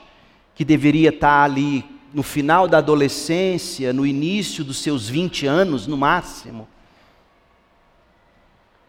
que 0.52 0.64
deveria 0.64 1.10
estar 1.10 1.44
ali 1.44 1.84
no 2.12 2.24
final 2.24 2.66
da 2.66 2.78
adolescência, 2.78 3.92
no 3.92 4.04
início 4.04 4.64
dos 4.64 4.78
seus 4.78 5.08
20 5.08 5.46
anos 5.46 5.86
no 5.86 5.96
máximo, 5.96 6.66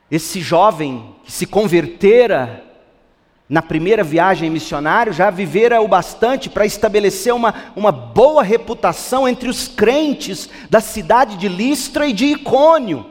esse 0.10 0.42
jovem 0.42 1.16
que 1.24 1.32
se 1.32 1.46
convertera 1.46 2.75
na 3.48 3.62
primeira 3.62 4.04
viagem 4.04 4.50
missionária 4.50 5.14
já 5.14 5.30
vivera 5.30 5.80
o 5.82 5.88
bastante 5.88 6.50
para 6.50 6.66
estabelecer 6.66 7.34
uma, 7.34 7.54
uma 7.76 7.92
boa 7.92 8.42
reputação 8.42 9.28
entre 9.28 9.48
os 9.48 9.68
crentes 9.68 10.50
da 10.70 10.82
cidade 10.82 11.38
de 11.38 11.48
Listra 11.48 12.08
e 12.08 12.14
de 12.14 12.26
Icônio. 12.26 13.06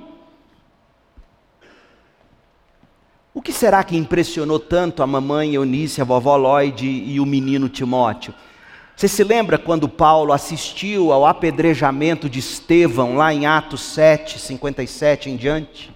O 3.33 3.41
que 3.41 3.53
será 3.53 3.83
que 3.85 3.97
impressionou 3.97 4.59
tanto 4.59 5.03
a 5.03 5.07
mamãe 5.07 5.55
Eunice, 5.55 6.01
a 6.01 6.05
vovó 6.05 6.37
Lloyd 6.37 6.85
e 6.85 7.21
o 7.21 7.27
menino 7.27 7.69
Timóteo? 7.69 8.35
Você 8.97 9.09
se 9.09 9.25
lembra 9.25 9.59
quando 9.59 9.89
Paulo 9.89 10.33
assistiu 10.33 11.13
ao 11.13 11.27
apedrejamento 11.27 12.29
de 12.29 12.39
Estevão, 12.39 13.17
lá 13.17 13.35
em 13.35 13.45
Atos 13.45 13.83
7, 13.83 14.39
57 14.39 15.31
em 15.31 15.37
diante? 15.37 15.94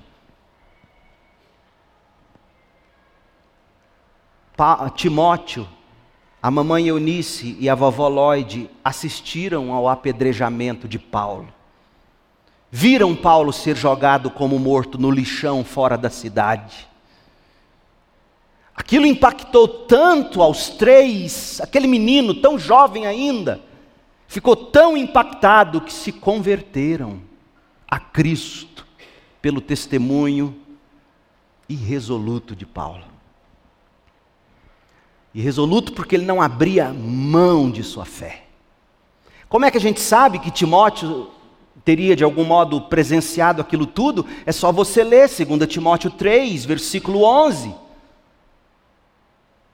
Timóteo, 4.94 5.68
a 6.42 6.50
mamãe 6.50 6.88
Eunice 6.88 7.56
e 7.60 7.68
a 7.68 7.74
vovó 7.74 8.08
Lloyd 8.08 8.68
assistiram 8.84 9.72
ao 9.72 9.88
apedrejamento 9.88 10.88
de 10.88 10.98
Paulo. 10.98 11.52
Viram 12.70 13.14
Paulo 13.14 13.52
ser 13.52 13.76
jogado 13.76 14.30
como 14.30 14.58
morto 14.58 14.98
no 14.98 15.10
lixão 15.10 15.64
fora 15.64 15.96
da 15.96 16.10
cidade. 16.10 16.88
Aquilo 18.74 19.06
impactou 19.06 19.66
tanto 19.66 20.42
aos 20.42 20.68
três, 20.70 21.60
aquele 21.60 21.86
menino 21.86 22.34
tão 22.34 22.58
jovem 22.58 23.06
ainda, 23.06 23.60
ficou 24.26 24.54
tão 24.54 24.96
impactado 24.96 25.80
que 25.80 25.92
se 25.92 26.12
converteram 26.12 27.20
a 27.88 27.98
Cristo 27.98 28.86
pelo 29.40 29.60
testemunho 29.60 30.54
irresoluto 31.68 32.54
de 32.54 32.66
Paulo. 32.66 33.17
Irresoluto 35.34 35.92
porque 35.92 36.16
ele 36.16 36.24
não 36.24 36.40
abria 36.40 36.92
mão 36.92 37.70
de 37.70 37.82
sua 37.82 38.04
fé. 38.04 38.44
Como 39.48 39.64
é 39.64 39.70
que 39.70 39.78
a 39.78 39.80
gente 39.80 40.00
sabe 40.00 40.38
que 40.38 40.50
Timóteo 40.50 41.28
teria 41.84 42.14
de 42.14 42.24
algum 42.24 42.44
modo 42.44 42.82
presenciado 42.82 43.62
aquilo 43.62 43.86
tudo? 43.86 44.26
É 44.44 44.52
só 44.52 44.70
você 44.70 45.02
ler 45.02 45.28
2 45.28 45.66
Timóteo 45.68 46.10
3, 46.10 46.64
versículo 46.64 47.22
11. 47.22 47.74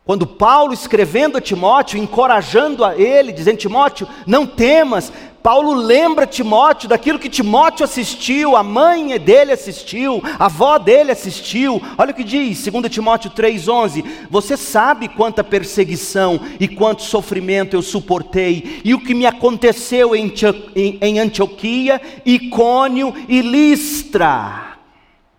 Quando 0.04 0.26
Paulo 0.26 0.74
escrevendo 0.74 1.38
a 1.38 1.40
Timóteo, 1.40 1.98
encorajando 1.98 2.84
a 2.84 2.94
ele, 2.94 3.32
dizendo: 3.32 3.56
Timóteo, 3.56 4.06
não 4.26 4.46
temas. 4.46 5.10
Paulo 5.42 5.74
lembra 5.74 6.26
Timóteo 6.26 6.88
daquilo 6.88 7.18
que 7.18 7.28
Timóteo 7.28 7.84
assistiu, 7.84 8.56
a 8.56 8.62
mãe 8.62 9.18
dele 9.18 9.52
assistiu, 9.52 10.22
a 10.38 10.46
avó 10.46 10.78
dele 10.78 11.10
assistiu. 11.10 11.80
Olha 11.96 12.12
o 12.12 12.14
que 12.14 12.24
diz, 12.24 12.66
2 12.66 12.90
Timóteo 12.90 13.30
3,11: 13.30 14.04
Você 14.30 14.58
sabe 14.58 15.08
quanta 15.08 15.42
perseguição 15.42 16.38
e 16.60 16.68
quanto 16.68 17.02
sofrimento 17.02 17.74
eu 17.74 17.82
suportei, 17.82 18.82
e 18.84 18.92
o 18.92 19.00
que 19.00 19.14
me 19.14 19.24
aconteceu 19.24 20.14
em 20.14 21.18
Antioquia, 21.18 22.00
Icônio 22.26 23.14
e 23.26 23.40
Listra. 23.40 24.76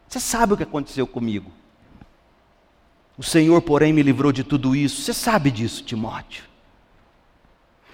Você 0.07 0.19
sabe 0.19 0.53
o 0.53 0.57
que 0.57 0.63
aconteceu 0.63 1.05
comigo. 1.05 1.54
O 3.17 3.23
Senhor, 3.23 3.61
porém, 3.61 3.93
me 3.93 4.03
livrou 4.03 4.31
de 4.31 4.43
tudo 4.43 4.75
isso. 4.75 5.01
Você 5.01 5.13
sabe 5.13 5.49
disso, 5.49 5.83
Timóteo. 5.83 6.43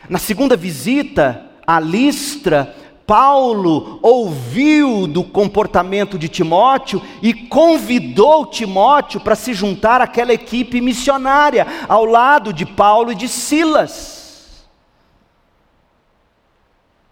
Na 0.09 0.17
segunda 0.17 0.57
visita 0.57 1.45
a 1.65 1.79
Listra, 1.79 2.75
Paulo 3.05 3.99
ouviu 4.01 5.05
do 5.05 5.23
comportamento 5.23 6.17
de 6.17 6.27
Timóteo 6.27 7.01
e 7.21 7.33
convidou 7.33 8.45
Timóteo 8.45 9.19
para 9.19 9.35
se 9.35 9.53
juntar 9.53 10.01
àquela 10.01 10.33
equipe 10.33 10.81
missionária, 10.81 11.67
ao 11.87 12.05
lado 12.05 12.51
de 12.51 12.65
Paulo 12.65 13.11
e 13.11 13.15
de 13.15 13.27
Silas. 13.27 14.65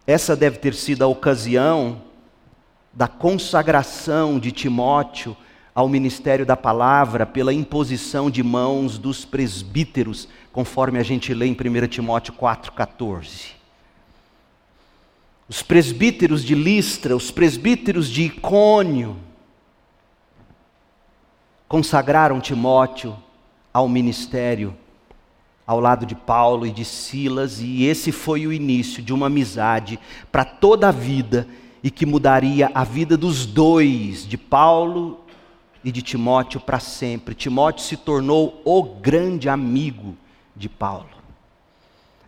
Essa 0.07 0.35
deve 0.35 0.57
ter 0.57 0.73
sido 0.73 1.03
a 1.03 1.07
ocasião 1.07 2.01
da 2.91 3.07
consagração 3.07 4.39
de 4.39 4.51
Timóteo 4.51 5.37
ao 5.79 5.87
ministério 5.87 6.45
da 6.45 6.57
palavra 6.57 7.25
pela 7.25 7.53
imposição 7.53 8.29
de 8.29 8.43
mãos 8.43 8.97
dos 8.97 9.23
presbíteros, 9.23 10.27
conforme 10.51 10.99
a 10.99 11.03
gente 11.03 11.33
lê 11.33 11.45
em 11.45 11.53
1 11.53 11.87
Timóteo 11.87 12.33
4,14. 12.33 13.51
Os 15.47 15.63
presbíteros 15.63 16.43
de 16.43 16.53
Listra, 16.53 17.15
os 17.15 17.31
presbíteros 17.31 18.09
de 18.09 18.23
Icônio, 18.23 19.15
consagraram 21.65 22.41
Timóteo 22.41 23.15
ao 23.73 23.87
ministério 23.87 24.75
ao 25.65 25.79
lado 25.79 26.05
de 26.05 26.13
Paulo 26.13 26.67
e 26.67 26.71
de 26.71 26.83
Silas, 26.83 27.61
e 27.61 27.85
esse 27.85 28.11
foi 28.11 28.45
o 28.45 28.51
início 28.51 29.01
de 29.01 29.13
uma 29.13 29.27
amizade 29.27 29.97
para 30.29 30.43
toda 30.43 30.89
a 30.89 30.91
vida 30.91 31.47
e 31.81 31.89
que 31.89 32.05
mudaria 32.05 32.69
a 32.73 32.83
vida 32.83 33.15
dos 33.15 33.45
dois, 33.45 34.27
de 34.27 34.37
Paulo 34.37 35.23
e 35.83 35.91
de 35.91 36.01
Timóteo 36.01 36.59
para 36.59 36.79
sempre. 36.79 37.35
Timóteo 37.35 37.83
se 37.83 37.95
tornou 37.95 38.61
o 38.65 38.83
grande 38.83 39.47
amigo 39.47 40.17
de 40.55 40.67
Paulo. 40.67 41.09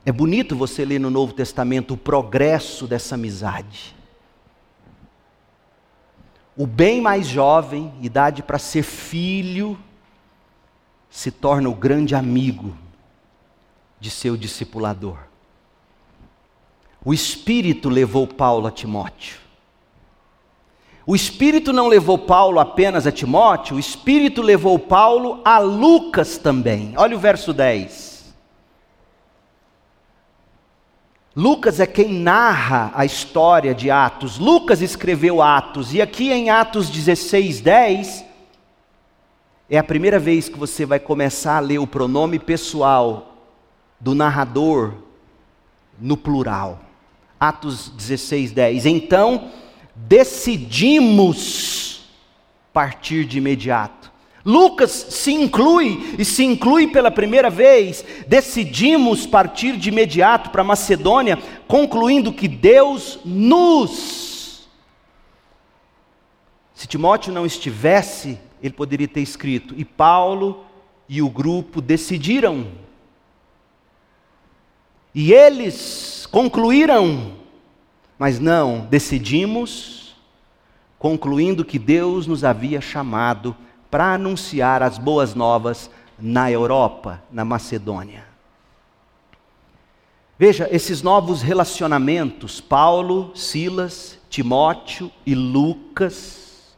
É 0.06 0.12
bonito 0.12 0.56
você 0.56 0.84
ler 0.84 1.00
no 1.00 1.10
Novo 1.10 1.34
Testamento 1.34 1.94
o 1.94 1.98
progresso 1.98 2.88
dessa 2.88 3.16
amizade. 3.16 3.96
O 6.56 6.66
bem 6.66 7.02
mais 7.02 7.28
jovem, 7.28 7.94
idade 8.02 8.42
para 8.42 8.60
ser 8.60 8.84
filho, 8.84 9.78
se 11.10 11.30
torna 11.30 11.70
o 11.70 11.76
grande 11.76 12.16
amigo 12.16 12.76
de 14.00 14.10
seu 14.10 14.38
discipulador. 14.38 15.18
O 17.04 17.14
Espírito 17.14 17.90
levou 17.90 18.28
Paulo 18.28 18.68
a 18.68 18.72
Timóteo. 18.72 19.41
O 21.06 21.16
Espírito 21.16 21.74
não 21.74 21.88
levou 21.88 22.18
Paulo 22.18 22.60
apenas 22.60 23.08
a 23.08 23.12
Timóteo, 23.12 23.76
o 23.76 23.80
Espírito 23.80 24.42
levou 24.42 24.78
Paulo 24.78 25.42
a 25.44 25.58
Lucas 25.58 26.38
também. 26.38 26.94
Olha 26.96 27.16
o 27.16 27.20
verso 27.20 27.54
10. 27.54 28.12
Lucas 31.36 31.80
é 31.80 31.88
quem 31.88 32.14
narra 32.14 32.92
a 32.94 33.06
história 33.06 33.74
de 33.74 33.90
Atos. 33.90 34.38
Lucas 34.38 34.82
escreveu 34.82 35.42
Atos, 35.42 35.94
e 35.94 36.02
aqui 36.02 36.32
em 36.32 36.50
Atos 36.50 36.90
16, 36.90 37.62
10, 37.62 38.26
é 39.70 39.78
a 39.78 39.84
primeira 39.84 40.20
vez 40.20 40.50
que 40.50 40.60
você 40.60 40.86
vai 40.86 41.00
começar 41.00 41.56
a 41.56 41.62
ler 41.62 41.80
o 41.80 41.88
pronome 41.88 42.38
pessoal 42.38 43.38
do 44.00 44.14
narrador 44.14 44.94
no 45.98 46.18
plural. 46.18 46.80
Atos 47.40 47.90
16, 47.90 48.52
10. 48.52 48.86
Então, 48.86 49.50
decidimos 50.08 52.02
partir 52.74 53.26
de 53.26 53.38
imediato. 53.38 54.12
Lucas 54.44 54.92
se 54.92 55.32
inclui, 55.32 56.16
e 56.18 56.26
se 56.26 56.44
inclui 56.44 56.88
pela 56.88 57.12
primeira 57.12 57.50
vez, 57.50 58.04
decidimos 58.28 59.28
partir 59.28 59.78
de 59.78 59.90
imediato 59.90 60.50
para 60.50 60.64
Macedônia, 60.64 61.38
concluindo 61.68 62.34
que 62.34 62.48
Deus 62.48 63.20
nos. 63.24 64.68
Se 66.74 66.88
Timóteo 66.88 67.32
não 67.32 67.46
estivesse, 67.46 68.40
ele 68.64 68.74
poderia 68.74 69.08
ter 69.08 69.22
escrito, 69.22 69.76
e 69.78 69.86
Paulo 69.86 70.66
e 71.08 71.22
o 71.22 71.30
grupo 71.30 71.80
decidiram. 71.80 72.66
E 75.14 75.34
eles 75.34 76.26
concluíram 76.32 77.41
mas 78.22 78.40
não, 78.40 78.82
decidimos, 78.82 80.16
concluindo 81.00 81.66
que 81.66 81.80
Deus 81.80 82.28
nos 82.28 82.44
havia 82.44 82.80
chamado 82.80 83.58
para 83.90 84.14
anunciar 84.14 84.84
as 84.84 85.00
boas 85.00 85.34
novas 85.34 85.90
na 86.20 86.52
Europa, 86.52 87.20
na 87.32 87.44
Macedônia. 87.44 88.24
Veja, 90.38 90.70
esses 90.72 91.02
novos 91.02 91.42
relacionamentos, 91.42 92.62
Paulo, 92.62 93.32
Silas, 93.34 94.20
Timóteo 94.30 95.12
e 95.26 95.34
Lucas, 95.34 96.76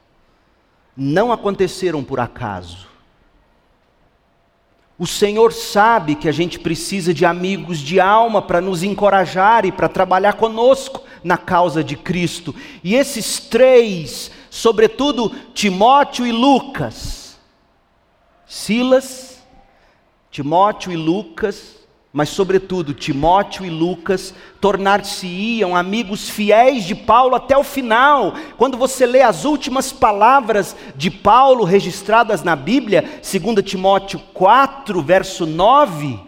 não 0.96 1.30
aconteceram 1.30 2.02
por 2.06 2.22
acaso. 2.22 2.88
O 4.98 5.06
Senhor 5.06 5.52
sabe 5.52 6.16
que 6.16 6.30
a 6.30 6.32
gente 6.32 6.58
precisa 6.58 7.14
de 7.14 7.26
amigos 7.26 7.80
de 7.80 8.00
alma 8.00 8.42
para 8.42 8.62
nos 8.62 8.82
encorajar 8.82 9.66
e 9.66 9.74
para 9.74 9.90
trabalhar 9.90 10.36
conosco 10.36 11.04
na 11.24 11.38
causa 11.38 11.84
de 11.84 11.96
Cristo. 11.96 12.54
E 12.84 12.96
esses 12.96 13.40
três, 13.40 14.32
sobretudo 14.50 15.32
Timóteo 15.54 16.26
e 16.26 16.32
Lucas, 16.32 17.38
Silas, 18.46 19.42
Timóteo 20.30 20.92
e 20.92 20.96
Lucas, 20.96 21.84
mas 22.14 22.30
sobretudo 22.30 22.94
Timóteo 22.94 23.66
e 23.66 23.70
Lucas 23.72 24.36
tornar-se-iam 24.62 25.76
amigos 25.76 26.30
fiéis 26.30 26.84
de 26.84 26.94
Paulo 26.94 27.34
até 27.34 27.58
o 27.58 27.64
final. 27.64 28.36
Quando 28.56 28.78
você 28.78 29.08
lê 29.08 29.24
as 29.24 29.46
últimas 29.46 29.92
palavras 29.92 30.76
de 30.96 31.10
Paulo 31.10 31.64
registradas 31.64 32.44
na 32.44 32.56
Bíblia, 32.56 33.04
2 33.24 33.66
Timóteo 33.66 34.20
4, 34.32 35.02
verso 35.02 35.48
9, 35.48 36.20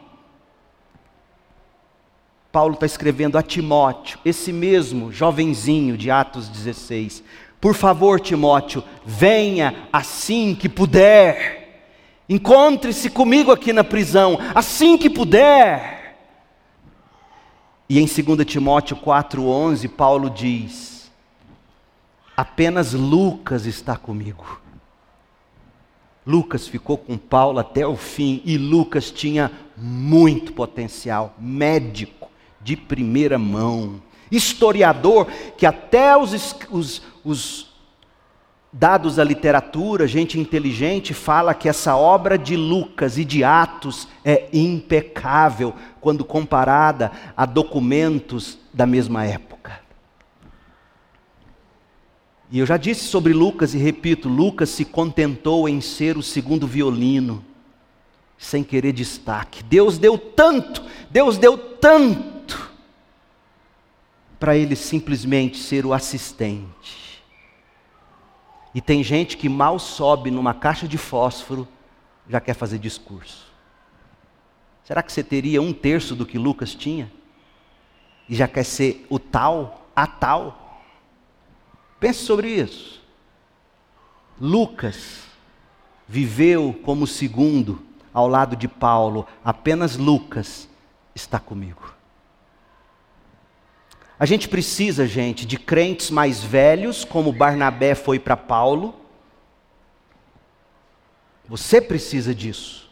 Paulo 2.56 2.76
está 2.76 2.86
escrevendo 2.86 3.38
a 3.38 3.44
Timóteo, 3.44 4.18
esse 4.24 4.54
mesmo 4.54 5.12
jovenzinho 5.12 5.98
de 5.98 6.10
Atos 6.10 6.48
16. 6.48 7.22
Por 7.60 7.74
favor, 7.74 8.18
Timóteo, 8.18 8.82
venha 9.06 9.89
assim 9.91 10.56
que 10.56 10.70
puder. 10.70 11.84
Encontre-se 12.30 13.10
comigo 13.10 13.52
aqui 13.52 13.74
na 13.74 13.84
prisão, 13.84 14.39
assim 14.56 14.98
que 14.98 15.10
puder. 15.10 16.15
E 17.89 18.00
em 18.00 18.06
2 18.06 18.46
Timóteo 18.46 18.96
4,11, 18.96 19.89
Paulo 19.89 20.30
diz: 20.30 21.12
apenas 22.38 22.94
Lucas 22.94 23.65
está 23.65 23.98
comigo. 23.98 24.62
Lucas 26.26 26.70
ficou 26.70 26.98
com 26.98 27.18
Paulo 27.18 27.60
até 27.60 27.86
o 27.86 27.98
fim 27.98 28.41
e 28.46 28.58
Lucas 28.58 29.12
tinha 29.12 29.52
muito 29.76 30.54
potencial, 30.54 31.36
médico 31.38 32.26
de 32.65 32.75
primeira 32.75 33.38
mão, 33.38 34.01
historiador 34.32 35.28
que 35.56 35.67
até 35.67 36.17
os, 36.17 36.56
os, 36.71 37.01
os 37.23 37.69
dados 38.73 39.17
da 39.17 39.23
literatura, 39.23 40.08
gente 40.08 40.39
inteligente 40.39 41.13
fala 41.13 41.54
que 41.54 41.69
essa 41.69 41.95
obra 41.95 42.39
de 42.39 42.58
Lucas 42.58 43.19
e 43.19 43.23
de 43.23 43.43
Atos 43.43 44.08
é 44.23 44.49
impecável 44.51 45.75
quando 46.01 46.25
comparada 46.25 47.12
a 47.38 47.45
documentos 47.45 48.58
da 48.73 48.88
mesma 48.88 49.23
época. 49.23 49.80
E 52.49 52.58
eu 52.58 52.65
já 52.65 52.78
disse 52.78 53.06
sobre 53.06 53.32
Lucas 53.32 53.75
e 53.75 53.78
repito, 53.78 54.28
Lucas 54.28 54.69
se 54.69 54.86
contentou 54.86 55.69
em 55.69 55.82
ser 55.82 56.17
o 56.17 56.23
segundo 56.23 56.65
violino, 56.65 57.45
sem 58.39 58.63
querer 58.63 58.91
destaque. 58.91 59.63
Deus 59.63 59.99
deu 59.99 60.17
tanto, 60.17 60.84
Deus 61.12 61.38
deu 61.38 61.58
tanto 61.58 62.35
para 64.39 64.56
ele 64.56 64.76
simplesmente 64.76 65.58
ser 65.58 65.86
o 65.86 65.93
assistente. 65.93 67.24
E 68.74 68.82
tem 68.82 69.02
gente 69.04 69.38
que 69.38 69.48
mal 69.48 69.80
sobe 69.80 70.30
numa 70.30 70.54
caixa 70.54 70.88
de 70.88 70.98
fósforo, 70.98 71.67
já 72.30 72.41
quer 72.41 72.54
fazer 72.54 72.78
discurso. 72.78 73.45
Será 74.84 75.02
que 75.02 75.12
você 75.12 75.24
teria 75.24 75.62
um 75.62 75.74
terço 75.74 76.15
do 76.15 76.26
que 76.26 76.38
Lucas 76.38 76.76
tinha? 76.76 77.12
E 78.28 78.36
já 78.36 78.48
quer 78.48 78.63
ser 78.63 79.06
o 79.10 79.17
tal, 79.17 79.88
a 79.95 80.06
tal? 80.06 80.82
Pense 82.00 82.19
sobre 82.19 82.50
isso. 82.50 83.02
Lucas 84.39 85.24
viveu 86.07 86.78
como 86.84 87.07
segundo 87.07 87.82
ao 88.14 88.28
lado 88.28 88.55
de 88.55 88.68
Paulo, 88.68 89.26
apenas 89.43 89.97
Lucas 89.97 90.70
está 91.16 91.39
comigo. 91.39 91.95
A 94.18 94.26
gente 94.26 94.47
precisa, 94.47 95.05
gente, 95.05 95.45
de 95.45 95.57
crentes 95.57 96.09
mais 96.09 96.41
velhos, 96.41 97.03
como 97.03 97.34
Barnabé 97.34 97.95
foi 97.95 98.18
para 98.18 98.38
Paulo. 98.38 98.95
Você 101.47 101.82
precisa 101.82 102.34
disso. 102.34 102.86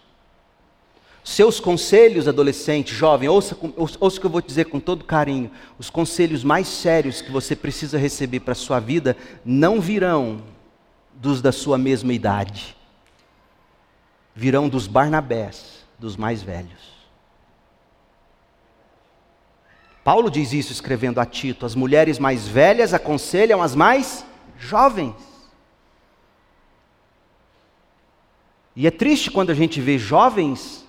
Seus 1.24 1.62
conselhos, 1.62 2.28
adolescente, 2.28 2.94
jovem, 2.94 3.30
ouça, 3.30 3.58
ouça 3.78 4.18
o 4.18 4.20
que 4.20 4.26
eu 4.26 4.30
vou 4.30 4.42
dizer 4.42 4.66
com 4.66 4.80
todo 4.80 5.06
carinho. 5.06 5.50
Os 5.80 5.90
conselhos 5.90 6.44
mais 6.44 6.68
sérios 6.68 7.22
que 7.22 7.32
você 7.32 7.56
precisa 7.56 7.98
receber 7.98 8.42
para 8.42 8.52
a 8.52 8.56
sua 8.56 8.82
vida 8.82 9.16
não 9.46 9.80
virão 9.80 10.44
dos 11.14 11.42
da 11.42 11.54
sua 11.54 11.78
mesma 11.78 12.12
idade, 12.12 12.76
virão 14.36 14.68
dos 14.68 14.88
Barnabés, 14.88 15.86
dos 15.98 16.18
mais 16.18 16.42
velhos. 16.42 16.93
Paulo 20.04 20.30
diz 20.30 20.52
isso 20.52 20.72
escrevendo 20.72 21.20
a 21.20 21.26
Tito: 21.26 21.66
as 21.66 21.76
mulheres 21.76 22.20
mais 22.20 22.48
velhas 22.48 22.94
aconselham 22.94 23.62
as 23.62 23.76
mais 23.76 24.26
jovens. 24.58 25.16
E 28.76 28.88
é 28.88 28.92
triste 28.92 29.30
quando 29.30 29.52
a 29.52 29.54
gente 29.54 29.80
vê 29.80 29.98
jovens 29.98 30.84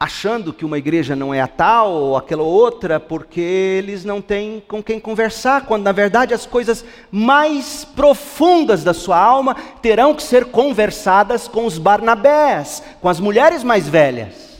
achando 0.00 0.52
que 0.52 0.64
uma 0.64 0.78
igreja 0.78 1.16
não 1.16 1.34
é 1.34 1.40
a 1.40 1.48
tal 1.48 1.90
ou 1.90 2.16
aquela 2.16 2.44
outra, 2.44 3.00
porque 3.00 3.40
eles 3.40 4.04
não 4.04 4.22
têm 4.22 4.62
com 4.68 4.80
quem 4.80 5.00
conversar, 5.00 5.66
quando 5.66 5.82
na 5.82 5.90
verdade 5.90 6.32
as 6.32 6.46
coisas 6.46 6.84
mais 7.10 7.84
profundas 7.84 8.84
da 8.84 8.94
sua 8.94 9.18
alma 9.18 9.56
terão 9.82 10.14
que 10.14 10.22
ser 10.22 10.46
conversadas 10.46 11.48
com 11.48 11.66
os 11.66 11.78
Barnabés, 11.78 12.82
com 13.00 13.08
as 13.08 13.18
mulheres 13.18 13.64
mais 13.64 13.88
velhas. 13.88 14.57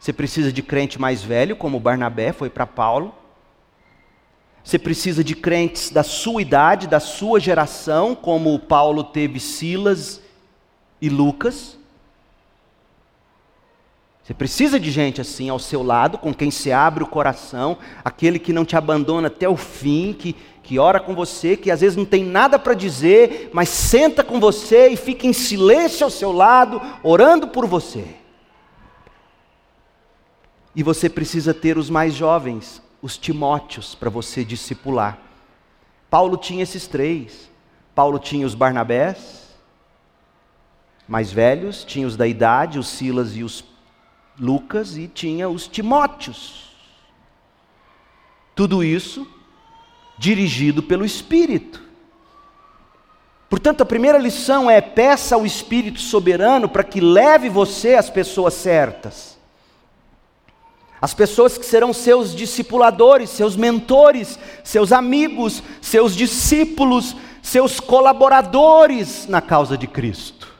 Você 0.00 0.14
precisa 0.14 0.50
de 0.50 0.62
crente 0.62 0.98
mais 0.98 1.22
velho, 1.22 1.54
como 1.54 1.78
Barnabé 1.78 2.32
foi 2.32 2.48
para 2.48 2.66
Paulo. 2.66 3.14
Você 4.64 4.78
precisa 4.78 5.22
de 5.22 5.34
crentes 5.34 5.90
da 5.90 6.02
sua 6.02 6.40
idade, 6.40 6.86
da 6.86 6.98
sua 6.98 7.38
geração, 7.38 8.14
como 8.14 8.58
Paulo 8.58 9.04
teve 9.04 9.38
Silas 9.38 10.22
e 11.02 11.10
Lucas. 11.10 11.78
Você 14.22 14.32
precisa 14.32 14.80
de 14.80 14.90
gente 14.90 15.20
assim 15.20 15.50
ao 15.50 15.58
seu 15.58 15.82
lado, 15.82 16.16
com 16.16 16.32
quem 16.32 16.50
se 16.50 16.72
abre 16.72 17.04
o 17.04 17.06
coração, 17.06 17.76
aquele 18.02 18.38
que 18.38 18.54
não 18.54 18.64
te 18.64 18.76
abandona 18.76 19.26
até 19.26 19.48
o 19.48 19.56
fim, 19.56 20.14
que, 20.14 20.34
que 20.62 20.78
ora 20.78 20.98
com 20.98 21.14
você, 21.14 21.58
que 21.58 21.70
às 21.70 21.82
vezes 21.82 21.96
não 21.96 22.06
tem 22.06 22.24
nada 22.24 22.58
para 22.58 22.72
dizer, 22.72 23.50
mas 23.52 23.68
senta 23.68 24.24
com 24.24 24.40
você 24.40 24.88
e 24.88 24.96
fica 24.96 25.26
em 25.26 25.32
silêncio 25.34 26.04
ao 26.04 26.10
seu 26.10 26.32
lado, 26.32 26.80
orando 27.02 27.48
por 27.48 27.66
você. 27.66 28.19
E 30.74 30.82
você 30.82 31.08
precisa 31.08 31.52
ter 31.52 31.76
os 31.76 31.90
mais 31.90 32.14
jovens, 32.14 32.80
os 33.02 33.16
Timóteos, 33.16 33.94
para 33.94 34.10
você 34.10 34.44
discipular. 34.44 35.18
Paulo 36.08 36.36
tinha 36.36 36.62
esses 36.62 36.86
três. 36.86 37.50
Paulo 37.94 38.18
tinha 38.18 38.46
os 38.46 38.54
Barnabés, 38.54 39.48
mais 41.06 41.32
velhos, 41.32 41.84
tinha 41.84 42.06
os 42.06 42.16
da 42.16 42.26
idade, 42.26 42.78
os 42.78 42.88
Silas 42.88 43.36
e 43.36 43.42
os 43.42 43.64
Lucas, 44.38 44.96
e 44.96 45.06
tinha 45.08 45.48
os 45.48 45.66
Timóteos. 45.66 46.70
Tudo 48.54 48.82
isso 48.82 49.26
dirigido 50.16 50.82
pelo 50.82 51.04
Espírito. 51.04 51.82
Portanto, 53.48 53.82
a 53.82 53.86
primeira 53.86 54.18
lição 54.18 54.70
é: 54.70 54.80
peça 54.80 55.34
ao 55.34 55.44
Espírito 55.44 56.00
soberano 56.00 56.68
para 56.68 56.84
que 56.84 57.00
leve 57.00 57.48
você 57.48 57.96
às 57.96 58.08
pessoas 58.08 58.54
certas. 58.54 59.29
As 61.00 61.14
pessoas 61.14 61.56
que 61.56 61.64
serão 61.64 61.92
seus 61.94 62.34
discipuladores, 62.34 63.30
seus 63.30 63.56
mentores, 63.56 64.38
seus 64.62 64.92
amigos, 64.92 65.62
seus 65.80 66.14
discípulos, 66.14 67.16
seus 67.42 67.80
colaboradores 67.80 69.26
na 69.26 69.40
causa 69.40 69.78
de 69.78 69.86
Cristo. 69.86 70.52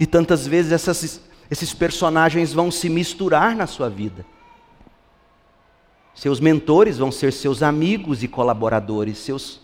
E 0.00 0.06
tantas 0.06 0.46
vezes 0.46 0.72
essas, 0.72 1.20
esses 1.48 1.72
personagens 1.72 2.52
vão 2.52 2.70
se 2.70 2.88
misturar 2.88 3.54
na 3.54 3.68
sua 3.68 3.88
vida. 3.88 4.26
Seus 6.12 6.40
mentores 6.40 6.98
vão 6.98 7.12
ser 7.12 7.32
seus 7.32 7.62
amigos 7.62 8.22
e 8.24 8.28
colaboradores, 8.28 9.18
seus, 9.18 9.60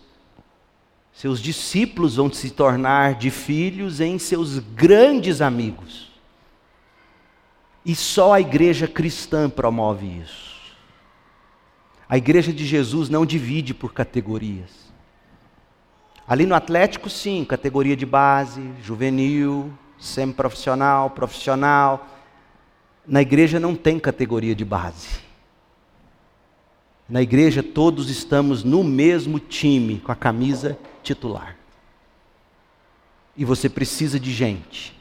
seus 1.13 1.41
discípulos 1.41 2.17
vão 2.17 2.33
se 2.33 2.51
tornar 2.51 3.17
de 3.17 3.31
filhos 3.31 4.01
em 4.01 4.17
seus 4.19 4.61
grandes 4.61 5.41
amigos. 5.41 6.06
E 7.87 7.95
só 7.95 8.33
a 8.33 8.41
igreja 8.41 8.89
cristã 8.89 9.49
promove 9.49 10.09
isso. 10.21 10.57
A 12.09 12.19
igreja 12.19 12.53
de 12.53 12.67
Jesus 12.67 13.09
não 13.09 13.25
divide 13.25 13.73
por 13.73 13.93
categorias. 13.93 14.93
Ali 16.27 16.47
no 16.47 16.57
Atlético, 16.57 17.09
sim, 17.09 17.45
categoria 17.45 17.97
de 17.97 18.05
base, 18.05 18.73
juvenil, 18.83 19.73
semi-profissional, 20.01 21.11
profissional. 21.11 22.09
Na 23.07 23.23
igreja 23.23 23.61
não 23.61 23.77
tem 23.77 24.01
categoria 24.01 24.53
de 24.57 24.65
base. 24.65 25.21
Na 27.09 27.23
igreja 27.23 27.63
todos 27.63 28.11
estamos 28.11 28.65
no 28.65 28.83
mesmo 28.83 29.39
time, 29.39 30.01
com 30.01 30.11
a 30.11 30.17
camisa 30.17 30.77
titular. 31.05 31.57
E 33.37 33.45
você 33.45 33.69
precisa 33.69 34.19
de 34.19 34.33
gente 34.33 34.96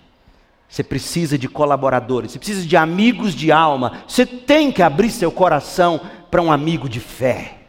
você 0.69 0.83
precisa 0.83 1.37
de 1.37 1.47
colaboradores, 1.47 2.31
você 2.31 2.39
precisa 2.39 2.65
de 2.65 2.75
amigos 2.75 3.33
de 3.33 3.51
alma. 3.51 4.03
Você 4.07 4.25
tem 4.25 4.71
que 4.71 4.81
abrir 4.81 5.09
seu 5.09 5.31
coração 5.31 6.01
para 6.29 6.41
um 6.41 6.51
amigo 6.51 6.89
de 6.89 6.99
fé. 6.99 7.59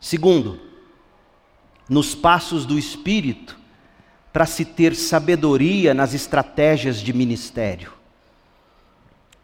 Segundo, 0.00 0.60
nos 1.88 2.14
passos 2.14 2.64
do 2.64 2.78
Espírito, 2.78 3.58
para 4.32 4.46
se 4.46 4.64
ter 4.64 4.94
sabedoria 4.94 5.94
nas 5.94 6.12
estratégias 6.12 7.00
de 7.00 7.12
ministério. 7.12 7.92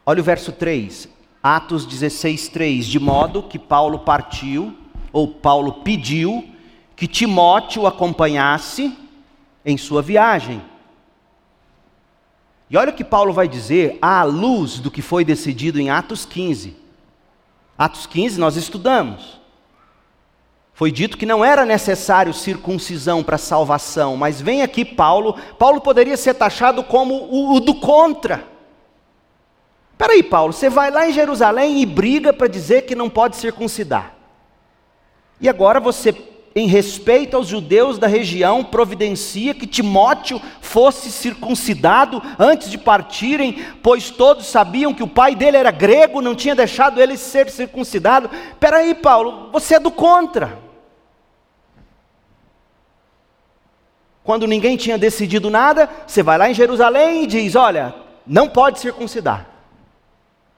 Olha 0.04 0.20
o 0.20 0.24
verso 0.24 0.52
3, 0.52 1.08
Atos 1.42 1.86
16, 1.86 2.48
3. 2.48 2.86
De 2.86 3.00
modo 3.00 3.42
que 3.42 3.58
Paulo 3.58 4.00
partiu, 4.00 4.76
ou 5.12 5.28
Paulo 5.28 5.82
pediu, 5.82 6.48
que 6.94 7.06
Timóteo 7.06 7.86
acompanhasse 7.86 8.96
em 9.64 9.76
sua 9.76 10.02
viagem 10.02 10.62
e 12.72 12.76
olha 12.78 12.88
o 12.88 12.94
que 12.94 13.04
Paulo 13.04 13.34
vai 13.34 13.46
dizer 13.46 13.98
à 14.00 14.22
luz 14.22 14.78
do 14.78 14.90
que 14.90 15.02
foi 15.02 15.26
decidido 15.26 15.78
em 15.78 15.90
Atos 15.90 16.24
15. 16.24 16.74
Atos 17.76 18.06
15 18.06 18.40
nós 18.40 18.56
estudamos. 18.56 19.38
Foi 20.72 20.90
dito 20.90 21.18
que 21.18 21.26
não 21.26 21.44
era 21.44 21.66
necessário 21.66 22.32
circuncisão 22.32 23.22
para 23.22 23.36
salvação, 23.36 24.16
mas 24.16 24.40
vem 24.40 24.62
aqui 24.62 24.86
Paulo, 24.86 25.36
Paulo 25.58 25.82
poderia 25.82 26.16
ser 26.16 26.32
taxado 26.32 26.82
como 26.82 27.12
o, 27.14 27.56
o 27.56 27.60
do 27.60 27.74
contra. 27.74 28.42
Peraí, 29.98 30.22
Paulo, 30.22 30.54
você 30.54 30.70
vai 30.70 30.90
lá 30.90 31.06
em 31.06 31.12
Jerusalém 31.12 31.82
e 31.82 31.84
briga 31.84 32.32
para 32.32 32.48
dizer 32.48 32.86
que 32.86 32.94
não 32.94 33.10
pode 33.10 33.36
circuncidar. 33.36 34.14
E 35.38 35.46
agora 35.46 35.78
você 35.78 36.10
em 36.54 36.66
respeito 36.66 37.36
aos 37.36 37.46
judeus 37.46 37.98
da 37.98 38.06
região, 38.06 38.62
providencia 38.62 39.54
que 39.54 39.66
Timóteo 39.66 40.40
fosse 40.60 41.10
circuncidado 41.10 42.22
antes 42.38 42.70
de 42.70 42.78
partirem, 42.78 43.64
pois 43.82 44.10
todos 44.10 44.46
sabiam 44.46 44.92
que 44.92 45.02
o 45.02 45.08
pai 45.08 45.34
dele 45.34 45.56
era 45.56 45.70
grego, 45.70 46.20
não 46.20 46.34
tinha 46.34 46.54
deixado 46.54 47.00
ele 47.00 47.16
ser 47.16 47.50
circuncidado. 47.50 48.30
Peraí, 48.60 48.94
Paulo, 48.94 49.50
você 49.50 49.76
é 49.76 49.80
do 49.80 49.90
contra. 49.90 50.58
Quando 54.22 54.46
ninguém 54.46 54.76
tinha 54.76 54.96
decidido 54.96 55.50
nada, 55.50 55.88
você 56.06 56.22
vai 56.22 56.38
lá 56.38 56.48
em 56.48 56.54
Jerusalém 56.54 57.24
e 57.24 57.26
diz: 57.26 57.56
Olha, 57.56 57.94
não 58.26 58.48
pode 58.48 58.78
circuncidar, 58.78 59.46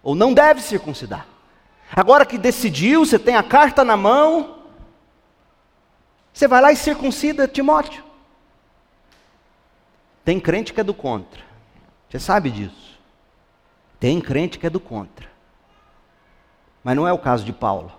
ou 0.03 0.15
não 0.15 0.35
deve 0.35 0.61
circuncidar. 0.61 1.27
Agora 1.95 2.27
que 2.27 2.37
decidiu, 2.37 3.05
você 3.05 3.19
tem 3.19 3.37
a 3.37 3.43
carta 3.43 3.85
na 3.85 3.97
mão, 3.97 4.54
você 6.35 6.49
vai 6.49 6.61
lá 6.61 6.73
e 6.73 6.77
circuncida 6.77 7.47
Timóteo. 7.47 8.03
Tem 10.25 10.41
crente 10.41 10.73
que 10.73 10.81
é 10.81 10.85
do 10.85 10.93
contra. 10.93 11.41
Você 12.09 12.19
sabe 12.19 12.51
disso. 12.51 12.99
Tem 14.01 14.21
crente 14.21 14.59
que 14.59 14.67
é 14.67 14.71
do 14.71 14.81
contra. 14.81 15.31
Mas 16.83 16.97
não 16.97 17.07
é 17.07 17.13
o 17.13 17.19
caso 17.19 17.45
de 17.45 17.53
Paulo. 17.53 17.93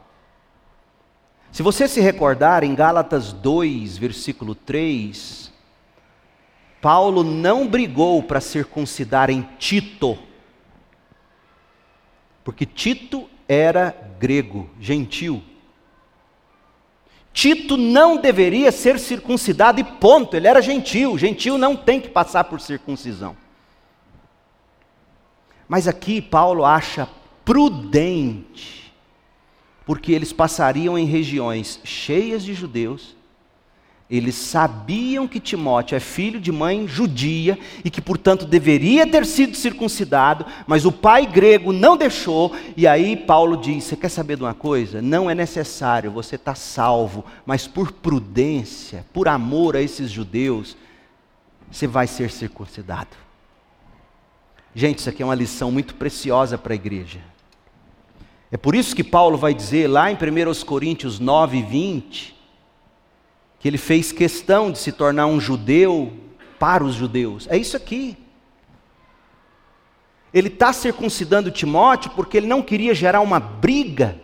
Se 1.50 1.64
você 1.64 1.88
se 1.88 2.02
recordar, 2.02 2.66
em 2.66 2.76
Gálatas 2.76 3.32
2, 3.32 3.98
versículo 3.98 4.54
3, 4.54 5.54
Paulo 6.82 7.24
não 7.24 7.66
brigou 7.66 8.22
para 8.22 8.42
circuncidar 8.42 9.30
em 9.30 9.44
Tito, 9.58 10.20
porque 12.44 12.66
Tito 12.66 13.30
era 13.48 13.96
grego, 14.20 14.70
gentil. 14.80 15.42
Tito 17.36 17.76
não 17.76 18.16
deveria 18.16 18.72
ser 18.72 18.98
circuncidado 18.98 19.82
e 19.82 19.84
ponto, 19.84 20.38
ele 20.38 20.48
era 20.48 20.62
gentil, 20.62 21.18
gentil 21.18 21.58
não 21.58 21.76
tem 21.76 22.00
que 22.00 22.08
passar 22.08 22.46
por 22.46 22.62
circuncisão. 22.62 23.36
Mas 25.68 25.86
aqui 25.86 26.22
Paulo 26.22 26.64
acha 26.64 27.10
prudente, 27.44 28.94
porque 29.86 30.14
eles 30.14 30.32
passariam 30.32 30.98
em 30.98 31.04
regiões 31.06 31.82
cheias 31.84 32.42
de 32.42 32.54
judeus, 32.54 33.18
Eles 34.08 34.36
sabiam 34.36 35.28
que 35.28 35.40
Timóteo 35.40 35.96
é 35.96 36.00
filho 36.00 36.40
de 36.40 36.52
mãe 36.52 36.88
judia 36.88 37.58
e 37.84 37.90
que, 37.90 38.00
portanto, 38.00 38.46
deveria 38.46 39.08
ter 39.08 39.26
sido 39.26 39.58
circuncidado, 39.58 40.46
mas 40.68 40.86
o 40.86 40.92
pai 40.92 41.26
grego 41.26 41.74
não 41.74 41.98
deixou. 41.98 42.56
E 42.78 42.86
aí 42.86 43.18
Paulo 43.18 43.58
diz: 43.58 43.84
Você 43.84 43.96
quer 43.96 44.10
saber 44.10 44.38
de 44.38 44.44
uma 44.44 44.54
coisa? 44.54 45.02
Não 45.02 45.28
é 45.28 45.34
necessário, 45.34 46.12
você 46.12 46.36
está 46.36 46.54
salvo, 46.54 47.26
mas 47.48 47.66
por 47.66 47.92
prudência, 47.92 49.04
por 49.12 49.28
amor 49.28 49.76
a 49.76 49.82
esses 49.82 50.12
judeus, 50.12 50.78
você 51.72 51.88
vai 51.88 52.06
ser 52.06 52.30
circuncidado. 52.30 53.18
Gente, 54.76 55.00
isso 55.00 55.10
aqui 55.10 55.24
é 55.24 55.26
uma 55.26 55.34
lição 55.34 55.72
muito 55.72 55.96
preciosa 55.96 56.60
para 56.60 56.74
a 56.74 56.76
igreja. 56.76 57.22
É 58.52 58.58
por 58.58 58.76
isso 58.76 58.96
que 58.96 59.04
Paulo 59.04 59.36
vai 59.36 59.54
dizer 59.54 59.88
lá 59.88 60.12
em 60.12 60.16
1 60.16 60.64
Coríntios 60.64 61.20
9, 61.20 61.64
20 61.64 62.35
que 63.66 63.70
ele 63.70 63.80
fez 63.80 64.12
questão 64.12 64.72
de 64.72 64.78
se 64.78 64.92
tornar 64.92 65.26
um 65.26 65.40
judeu 65.40 66.14
para 66.60 66.84
os 66.84 66.94
judeus. 66.94 67.48
É 67.50 67.58
isso 67.58 67.76
aqui. 67.76 68.16
Ele 70.32 70.50
está 70.50 70.72
circuncidando 70.72 71.50
Timóteo 71.50 72.12
porque 72.12 72.38
ele 72.38 72.46
não 72.46 72.62
queria 72.62 72.94
gerar 72.94 73.22
uma 73.22 73.40
briga 73.40 74.22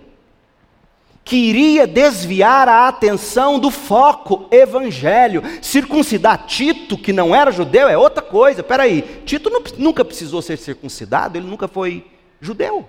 que 1.24 1.36
iria 1.36 1.88
desviar 1.88 2.70
a 2.70 2.88
atenção 2.88 3.58
do 3.58 3.72
foco 3.72 4.48
evangelho. 4.52 5.42
Circuncidar 5.60 6.46
Tito, 6.46 6.96
que 6.96 7.12
não 7.12 7.34
era 7.34 7.50
judeu, 7.50 7.88
é 7.88 7.98
outra 7.98 8.22
coisa. 8.22 8.62
Peraí, 8.62 9.24
Tito 9.26 9.50
não, 9.50 9.64
nunca 9.80 10.06
precisou 10.06 10.44
ser 10.44 10.60
circuncidado, 10.60 11.36
ele 11.36 11.48
nunca 11.48 11.68
foi 11.68 12.06
judeu. 12.40 12.88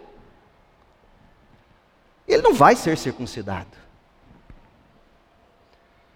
Ele 2.28 2.42
não 2.42 2.52
vai 2.52 2.76
ser 2.76 2.98
circuncidado. 2.98 3.81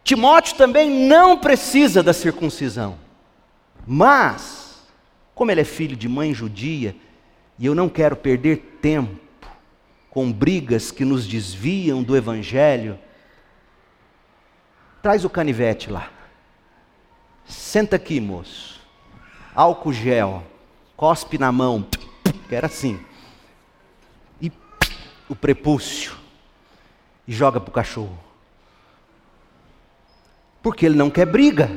Timóteo 0.07 0.55
também 0.55 0.89
não 0.89 1.37
precisa 1.37 2.01
da 2.01 2.13
circuncisão. 2.13 2.97
Mas, 3.85 4.81
como 5.35 5.51
ele 5.51 5.63
é 5.63 5.65
filho 5.65 5.97
de 5.97 6.09
mãe 6.09 6.33
judia, 6.33 6.95
e 7.59 7.67
eu 7.67 7.75
não 7.75 7.89
quero 7.89 8.15
perder 8.15 8.79
tempo 8.81 9.19
com 10.09 10.33
brigas 10.33 10.93
que 10.93 11.05
nos 11.05 11.27
desviam 11.27 12.05
do 12.05 12.17
evangelho, 12.17 12.97
traz 15.03 15.25
o 15.25 15.29
canivete 15.29 15.91
lá. 15.91 16.09
Senta 17.45 17.97
aqui, 17.97 18.21
moço. 18.21 18.81
Álcool 19.57 19.93
gel, 19.93 20.45
cospe 20.97 21.37
na 21.37 21.51
mão, 21.51 21.85
que 22.49 22.55
era 22.55 22.69
assim. 22.69 23.01
E 24.41 24.53
o 25.29 25.35
prepúcio 25.35 26.15
e 27.27 27.33
joga 27.33 27.59
para 27.59 27.71
o 27.71 27.75
cachorro. 27.75 28.26
Porque 30.67 30.85
ele 30.85 30.97
não 30.97 31.09
quer 31.09 31.27
briga. 31.27 31.71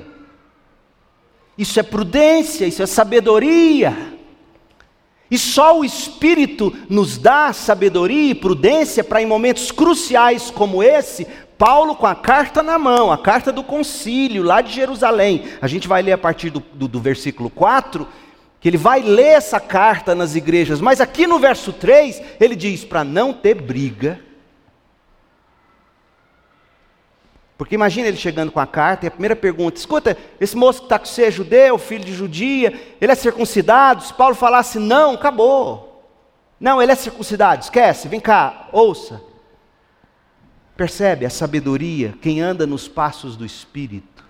Isso 1.55 1.79
é 1.79 1.83
prudência, 1.83 2.65
isso 2.65 2.81
é 2.81 2.87
sabedoria. 2.87 3.95
E 5.29 5.37
só 5.37 5.77
o 5.77 5.85
Espírito 5.85 6.75
nos 6.89 7.15
dá 7.15 7.53
sabedoria 7.53 8.31
e 8.31 8.33
prudência 8.33 9.03
para, 9.03 9.21
em 9.21 9.27
momentos 9.27 9.69
cruciais 9.69 10.49
como 10.49 10.81
esse, 10.81 11.27
Paulo 11.55 11.93
com 11.93 12.07
a 12.07 12.15
carta 12.15 12.63
na 12.63 12.79
mão, 12.79 13.11
a 13.11 13.17
carta 13.19 13.51
do 13.51 13.63
concílio 13.63 14.41
lá 14.41 14.59
de 14.59 14.73
Jerusalém. 14.73 15.43
A 15.61 15.67
gente 15.67 15.87
vai 15.87 16.01
ler 16.01 16.13
a 16.13 16.17
partir 16.17 16.49
do, 16.49 16.59
do, 16.73 16.87
do 16.87 16.99
versículo 16.99 17.51
4, 17.51 18.07
que 18.59 18.67
ele 18.67 18.77
vai 18.77 19.03
ler 19.03 19.33
essa 19.33 19.59
carta 19.59 20.15
nas 20.15 20.33
igrejas, 20.33 20.81
mas 20.81 20.99
aqui 20.99 21.27
no 21.27 21.37
verso 21.37 21.71
3, 21.71 22.23
ele 22.39 22.55
diz: 22.55 22.83
para 22.83 23.03
não 23.03 23.33
ter 23.33 23.53
briga 23.53 24.19
Porque 27.59 27.75
imagina 27.75 28.07
ele 28.07 28.15
chegando 28.15 28.53
com 28.53 28.59
a 28.61 28.65
carta 28.65 29.05
e 29.05 29.09
a 29.09 29.11
primeira 29.11 29.35
pergunta: 29.35 29.77
escuta, 29.77 30.17
esse 30.39 30.55
moço 30.55 30.79
que 30.79 30.85
está 30.85 30.97
com 30.97 31.05
você 31.05 31.25
é 31.25 31.31
judeu, 31.31 31.77
filho 31.77 32.05
de 32.05 32.13
judia, 32.13 32.95
ele 33.01 33.11
é 33.11 33.15
circuncidado? 33.15 34.01
Se 34.01 34.13
Paulo 34.13 34.33
falasse 34.33 34.79
não, 34.79 35.15
acabou. 35.15 36.09
Não, 36.57 36.81
ele 36.81 36.93
é 36.93 36.95
circuncidado, 36.95 37.61
esquece, 37.61 38.07
vem 38.07 38.21
cá, 38.21 38.69
ouça. 38.71 39.21
Percebe 40.77 41.25
a 41.25 41.29
sabedoria, 41.29 42.15
quem 42.21 42.39
anda 42.39 42.65
nos 42.65 42.87
passos 42.87 43.35
do 43.35 43.45
Espírito, 43.45 44.23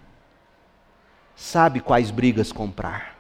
sabe 1.36 1.82
quais 1.82 2.10
brigas 2.10 2.52
comprar, 2.52 3.16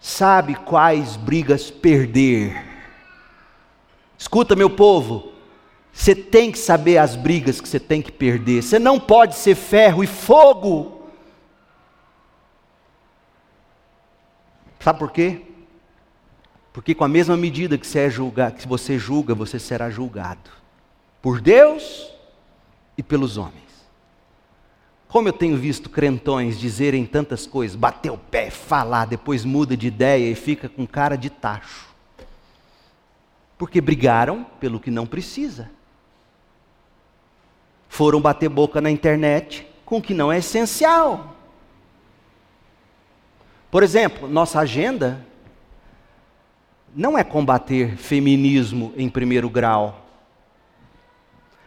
sabe 0.00 0.56
quais 0.56 1.14
brigas 1.14 1.70
perder. 1.70 2.60
Escuta, 4.18 4.56
meu 4.56 4.68
povo, 4.68 5.32
você 6.00 6.14
tem 6.14 6.50
que 6.50 6.58
saber 6.58 6.96
as 6.96 7.14
brigas 7.14 7.60
que 7.60 7.68
você 7.68 7.78
tem 7.78 8.00
que 8.00 8.10
perder. 8.10 8.62
Você 8.62 8.78
não 8.78 8.98
pode 8.98 9.34
ser 9.34 9.54
ferro 9.54 10.02
e 10.02 10.06
fogo. 10.06 11.02
Sabe 14.78 14.98
por 14.98 15.12
quê? 15.12 15.42
Porque 16.72 16.94
com 16.94 17.04
a 17.04 17.08
mesma 17.08 17.36
medida 17.36 17.76
que 17.76 17.86
você, 17.86 17.98
é 17.98 18.08
julga, 18.08 18.50
que 18.50 18.66
você 18.66 18.98
julga, 18.98 19.34
você 19.34 19.58
será 19.58 19.90
julgado. 19.90 20.48
Por 21.20 21.38
Deus 21.38 22.10
e 22.96 23.02
pelos 23.02 23.36
homens. 23.36 23.60
Como 25.06 25.28
eu 25.28 25.34
tenho 25.34 25.58
visto 25.58 25.90
crentões 25.90 26.58
dizerem 26.58 27.04
tantas 27.04 27.46
coisas, 27.46 27.76
bater 27.76 28.10
o 28.10 28.16
pé, 28.16 28.48
falar, 28.48 29.04
depois 29.04 29.44
muda 29.44 29.76
de 29.76 29.88
ideia 29.88 30.30
e 30.30 30.34
fica 30.34 30.66
com 30.66 30.86
cara 30.86 31.16
de 31.16 31.28
tacho. 31.28 31.90
Porque 33.58 33.82
brigaram 33.82 34.46
pelo 34.58 34.80
que 34.80 34.90
não 34.90 35.06
precisa 35.06 35.78
foram 37.90 38.20
bater 38.20 38.48
boca 38.48 38.80
na 38.80 38.88
internet 38.88 39.66
com 39.84 39.98
o 39.98 40.02
que 40.02 40.14
não 40.14 40.32
é 40.32 40.38
essencial. 40.38 41.34
Por 43.68 43.82
exemplo, 43.82 44.28
nossa 44.28 44.60
agenda 44.60 45.26
não 46.94 47.18
é 47.18 47.24
combater 47.24 47.96
feminismo 47.96 48.94
em 48.96 49.08
primeiro 49.08 49.50
grau. 49.50 50.06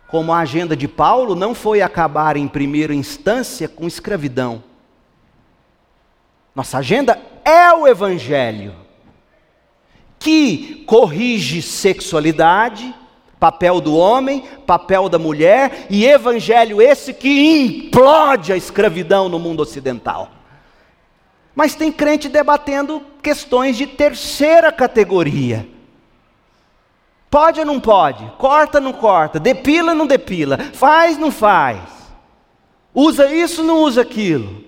Como 0.08 0.32
a 0.32 0.40
agenda 0.40 0.78
de 0.78 0.88
Paulo 0.88 1.36
não 1.36 1.54
foi 1.54 1.82
acabar 1.82 2.38
em 2.38 2.48
primeira 2.48 2.96
instância 2.96 3.68
com 3.68 3.86
escravidão. 3.86 4.64
Nossa 6.56 6.78
agenda 6.78 7.22
é 7.44 7.74
o 7.74 7.86
Evangelho, 7.86 8.74
que 10.18 10.86
corrige 10.86 11.62
sexualidade, 11.62 12.96
Papel 13.44 13.82
do 13.82 13.94
homem, 13.94 14.40
papel 14.66 15.10
da 15.10 15.20
mulher 15.20 15.88
e 15.90 16.06
evangelho 16.06 16.82
esse 16.82 17.14
que 17.14 17.58
implode 17.60 18.54
a 18.54 18.56
escravidão 18.56 19.28
no 19.28 19.38
mundo 19.38 19.60
ocidental. 19.60 20.32
Mas 21.54 21.76
tem 21.76 21.92
crente 21.92 22.30
debatendo 22.30 23.06
questões 23.22 23.76
de 23.76 23.86
terceira 23.86 24.72
categoria. 24.72 25.68
Pode 27.30 27.60
ou 27.60 27.66
não 27.66 27.82
pode? 27.82 28.24
Corta 28.38 28.78
ou 28.78 28.84
não 28.86 28.94
corta? 28.94 29.42
Depila 29.42 29.92
ou 29.92 29.98
não 29.98 30.08
depila? 30.08 30.58
Faz 30.72 31.16
ou 31.16 31.24
não 31.24 31.32
faz? 31.32 31.82
Usa 32.94 33.30
isso 33.30 33.60
ou 33.60 33.68
não 33.68 33.80
usa 33.80 34.04
aquilo? 34.04 34.64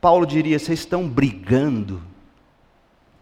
Paulo 0.00 0.24
diria: 0.24 0.56
vocês 0.56 0.78
estão 0.78 1.08
brigando 1.08 2.00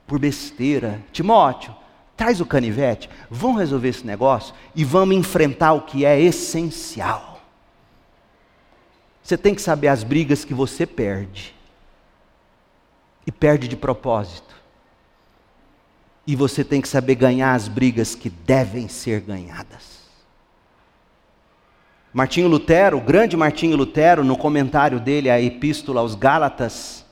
por 0.07 0.18
besteira. 0.18 1.02
Timóteo, 1.11 1.74
Traz 2.17 2.41
o 2.41 2.47
canivete, 2.47 3.11
vamos 3.31 3.59
resolver 3.59 3.89
esse 3.89 4.07
negócio 4.07 4.55
e 4.75 4.85
vamos 4.85 5.17
enfrentar 5.17 5.75
o 5.75 5.83
que 5.83 6.05
é 6.05 6.21
essencial. 6.21 7.43
Você 9.23 9.37
tem 9.37 9.55
que 9.55 9.61
saber 9.61 9.89
as 9.89 10.05
brigas 10.05 10.45
que 10.45 10.55
você 10.55 10.87
perde. 10.87 11.55
E 13.27 13.33
perde 13.33 13.67
de 13.67 13.77
propósito. 13.77 14.55
E 16.27 16.37
você 16.37 16.64
tem 16.64 16.81
que 16.81 16.89
saber 16.89 17.17
ganhar 17.17 17.55
as 17.55 17.67
brigas 17.67 18.14
que 18.14 18.31
devem 18.31 18.89
ser 18.89 19.21
ganhadas. 19.21 19.97
Martinho 22.12 22.49
Lutero, 22.49 22.97
o 22.97 23.01
grande 23.01 23.37
Martinho 23.37 23.77
Lutero, 23.77 24.25
no 24.25 24.39
comentário 24.39 24.99
dele 24.99 25.29
à 25.29 25.41
Epístola 25.41 26.01
aos 26.01 26.14
Gálatas, 26.14 27.05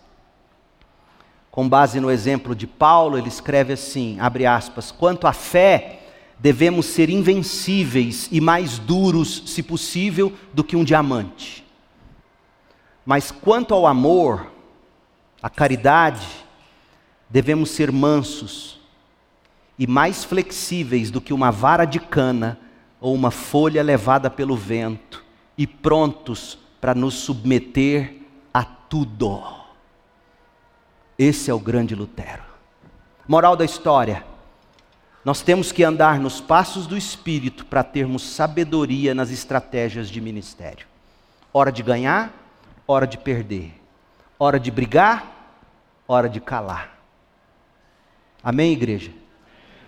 com 1.54 1.68
base 1.68 2.00
no 2.00 2.10
exemplo 2.10 2.52
de 2.52 2.66
Paulo, 2.66 3.16
ele 3.16 3.28
escreve 3.28 3.74
assim: 3.74 4.18
abre 4.18 4.44
aspas, 4.44 4.90
quanto 4.90 5.24
à 5.24 5.32
fé, 5.32 6.00
devemos 6.36 6.84
ser 6.84 7.08
invencíveis 7.08 8.28
e 8.32 8.40
mais 8.40 8.76
duros, 8.76 9.44
se 9.46 9.62
possível, 9.62 10.32
do 10.52 10.64
que 10.64 10.74
um 10.74 10.82
diamante. 10.82 11.64
Mas 13.06 13.30
quanto 13.30 13.72
ao 13.72 13.86
amor, 13.86 14.50
à 15.40 15.48
caridade, 15.48 16.26
devemos 17.30 17.70
ser 17.70 17.92
mansos 17.92 18.80
e 19.78 19.86
mais 19.86 20.24
flexíveis 20.24 21.08
do 21.08 21.20
que 21.20 21.32
uma 21.32 21.52
vara 21.52 21.84
de 21.84 22.00
cana 22.00 22.58
ou 23.00 23.14
uma 23.14 23.30
folha 23.30 23.80
levada 23.80 24.28
pelo 24.28 24.56
vento, 24.56 25.24
e 25.56 25.68
prontos 25.68 26.58
para 26.80 26.96
nos 26.96 27.14
submeter 27.14 28.22
a 28.52 28.64
tudo. 28.64 29.63
Esse 31.18 31.50
é 31.50 31.54
o 31.54 31.60
grande 31.60 31.94
Lutero. 31.94 32.42
Moral 33.26 33.56
da 33.56 33.64
história: 33.64 34.24
Nós 35.24 35.42
temos 35.42 35.70
que 35.70 35.84
andar 35.84 36.18
nos 36.18 36.40
passos 36.40 36.86
do 36.86 36.96
Espírito 36.96 37.64
para 37.66 37.84
termos 37.84 38.22
sabedoria 38.22 39.14
nas 39.14 39.30
estratégias 39.30 40.08
de 40.08 40.20
ministério. 40.20 40.86
Hora 41.52 41.70
de 41.70 41.82
ganhar, 41.82 42.32
hora 42.86 43.06
de 43.06 43.16
perder. 43.16 43.80
Hora 44.38 44.58
de 44.58 44.70
brigar, 44.70 45.62
hora 46.08 46.28
de 46.28 46.40
calar. 46.40 46.98
Amém, 48.42 48.72
igreja? 48.72 49.12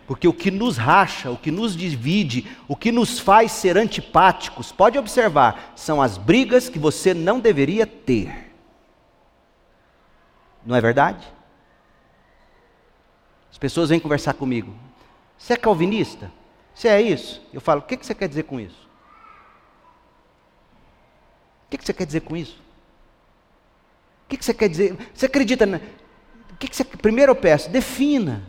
Porque 0.06 0.28
o 0.28 0.32
que 0.32 0.52
nos 0.52 0.76
racha, 0.76 1.30
o 1.30 1.36
que 1.36 1.50
nos 1.50 1.76
divide, 1.76 2.46
o 2.68 2.76
que 2.76 2.92
nos 2.92 3.18
faz 3.18 3.50
ser 3.50 3.76
antipáticos, 3.76 4.70
pode 4.70 4.96
observar, 4.96 5.72
são 5.74 6.00
as 6.00 6.16
brigas 6.16 6.68
que 6.68 6.78
você 6.78 7.12
não 7.12 7.40
deveria 7.40 7.84
ter. 7.84 8.45
Não 10.66 10.74
é 10.74 10.80
verdade? 10.80 11.24
As 13.50 13.56
pessoas 13.56 13.88
vêm 13.88 14.00
conversar 14.00 14.34
comigo. 14.34 14.74
Você 15.38 15.52
é 15.52 15.56
calvinista? 15.56 16.30
Você 16.74 16.88
é 16.88 17.00
isso? 17.00 17.40
Eu 17.52 17.60
falo, 17.60 17.80
o 17.80 17.84
que 17.84 17.96
você 17.96 18.14
quer 18.14 18.28
dizer 18.28 18.42
com 18.42 18.58
isso? 18.58 18.86
O 21.66 21.70
que 21.70 21.84
você 21.84 21.92
quer 21.92 22.04
dizer 22.04 22.20
com 22.20 22.36
isso? 22.36 22.60
O 24.24 24.28
que 24.28 24.44
você 24.44 24.52
quer 24.52 24.68
dizer? 24.68 24.96
Você 25.14 25.26
acredita 25.26 25.64
na. 25.64 25.78
O 26.50 26.56
que 26.58 26.74
você... 26.74 26.84
Primeiro 26.84 27.30
eu 27.30 27.36
peço, 27.36 27.70
defina. 27.70 28.42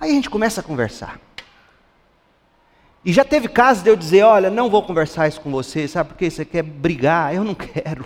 Aí 0.00 0.10
a 0.10 0.14
gente 0.14 0.30
começa 0.30 0.60
a 0.60 0.64
conversar. 0.64 1.20
E 3.04 3.12
já 3.12 3.24
teve 3.24 3.48
casos 3.48 3.82
de 3.82 3.90
eu 3.90 3.96
dizer: 3.96 4.22
olha, 4.22 4.50
não 4.50 4.70
vou 4.70 4.82
conversar 4.82 5.28
isso 5.28 5.40
com 5.40 5.50
você, 5.50 5.86
sabe 5.86 6.10
por 6.10 6.16
quê? 6.16 6.30
Você 6.30 6.44
quer 6.44 6.62
brigar? 6.62 7.34
Eu 7.34 7.44
não 7.44 7.54
quero. 7.54 8.04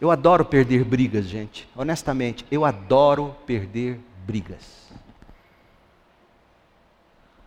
Eu 0.00 0.10
adoro 0.10 0.44
perder 0.44 0.84
brigas, 0.84 1.26
gente. 1.26 1.68
Honestamente, 1.76 2.46
eu 2.50 2.64
adoro 2.64 3.36
perder 3.44 4.00
brigas. 4.26 4.88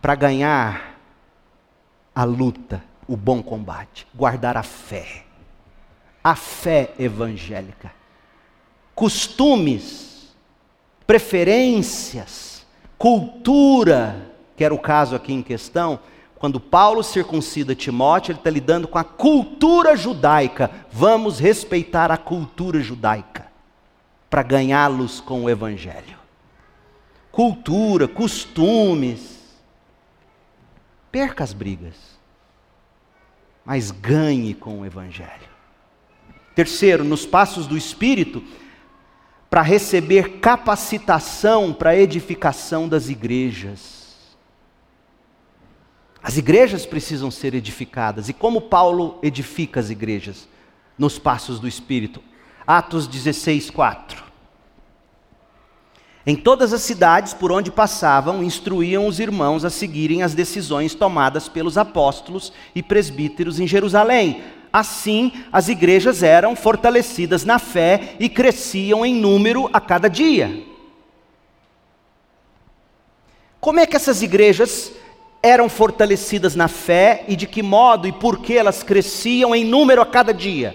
Para 0.00 0.14
ganhar 0.14 1.00
a 2.14 2.22
luta, 2.22 2.84
o 3.08 3.16
bom 3.16 3.42
combate, 3.42 4.06
guardar 4.14 4.56
a 4.56 4.62
fé. 4.62 5.24
A 6.22 6.36
fé 6.36 6.92
evangélica. 6.98 7.92
Costumes, 8.94 10.32
preferências, 11.06 12.64
cultura, 12.96 14.30
que 14.56 14.62
era 14.62 14.72
o 14.72 14.78
caso 14.78 15.16
aqui 15.16 15.32
em 15.32 15.42
questão, 15.42 15.98
quando 16.44 16.60
Paulo 16.60 17.02
circuncida 17.02 17.74
Timóteo, 17.74 18.32
ele 18.32 18.38
está 18.38 18.50
lidando 18.50 18.86
com 18.86 18.98
a 18.98 19.02
cultura 19.02 19.96
judaica. 19.96 20.70
Vamos 20.92 21.38
respeitar 21.38 22.10
a 22.10 22.18
cultura 22.18 22.80
judaica 22.82 23.46
para 24.28 24.42
ganhá-los 24.42 25.22
com 25.22 25.44
o 25.44 25.48
Evangelho. 25.48 26.18
Cultura, 27.32 28.06
costumes. 28.06 29.40
Perca 31.10 31.42
as 31.42 31.54
brigas, 31.54 31.94
mas 33.64 33.90
ganhe 33.90 34.52
com 34.52 34.80
o 34.80 34.84
Evangelho. 34.84 35.48
Terceiro, 36.54 37.04
nos 37.04 37.24
passos 37.24 37.66
do 37.66 37.74
Espírito, 37.74 38.44
para 39.48 39.62
receber 39.62 40.40
capacitação 40.40 41.72
para 41.72 41.88
a 41.88 41.96
edificação 41.96 42.86
das 42.86 43.08
igrejas. 43.08 44.03
As 46.24 46.38
igrejas 46.38 46.86
precisam 46.86 47.30
ser 47.30 47.52
edificadas. 47.54 48.30
E 48.30 48.32
como 48.32 48.62
Paulo 48.62 49.18
edifica 49.22 49.78
as 49.78 49.90
igrejas? 49.90 50.48
Nos 50.96 51.18
passos 51.18 51.60
do 51.60 51.68
Espírito. 51.68 52.22
Atos 52.66 53.06
16, 53.06 53.68
4. 53.68 54.24
Em 56.26 56.34
todas 56.34 56.72
as 56.72 56.80
cidades 56.80 57.34
por 57.34 57.52
onde 57.52 57.70
passavam, 57.70 58.42
instruíam 58.42 59.06
os 59.06 59.20
irmãos 59.20 59.66
a 59.66 59.70
seguirem 59.70 60.22
as 60.22 60.32
decisões 60.32 60.94
tomadas 60.94 61.46
pelos 61.46 61.76
apóstolos 61.76 62.54
e 62.74 62.82
presbíteros 62.82 63.60
em 63.60 63.66
Jerusalém. 63.66 64.42
Assim, 64.72 65.30
as 65.52 65.68
igrejas 65.68 66.22
eram 66.22 66.56
fortalecidas 66.56 67.44
na 67.44 67.58
fé 67.58 68.16
e 68.18 68.30
cresciam 68.30 69.04
em 69.04 69.14
número 69.14 69.68
a 69.74 69.80
cada 69.80 70.08
dia. 70.08 70.64
Como 73.60 73.78
é 73.78 73.84
que 73.86 73.96
essas 73.96 74.22
igrejas 74.22 74.90
eram 75.44 75.68
fortalecidas 75.68 76.56
na 76.56 76.68
fé 76.68 77.22
e 77.28 77.36
de 77.36 77.46
que 77.46 77.62
modo 77.62 78.08
e 78.08 78.12
por 78.12 78.38
que 78.38 78.56
elas 78.56 78.82
cresciam 78.82 79.54
em 79.54 79.62
número 79.62 80.00
a 80.00 80.06
cada 80.06 80.32
dia? 80.32 80.74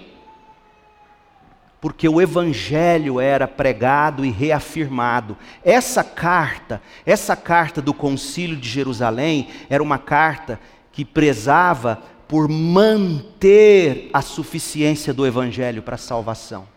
Porque 1.82 2.08
o 2.08 2.22
evangelho 2.22 3.20
era 3.20 3.48
pregado 3.48 4.24
e 4.24 4.30
reafirmado. 4.30 5.36
Essa 5.66 6.04
carta, 6.04 6.84
essa 7.04 7.36
carta 7.36 7.82
do 7.82 7.96
Concílio 7.96 8.56
de 8.56 8.70
Jerusalém, 8.70 9.48
era 9.72 9.82
uma 9.82 9.98
carta 9.98 10.60
que 10.92 11.04
prezava 11.04 12.04
por 12.28 12.48
manter 12.48 14.12
a 14.14 14.22
suficiência 14.22 15.12
do 15.12 15.26
evangelho 15.26 15.82
para 15.82 15.96
a 15.96 15.98
salvação. 15.98 16.68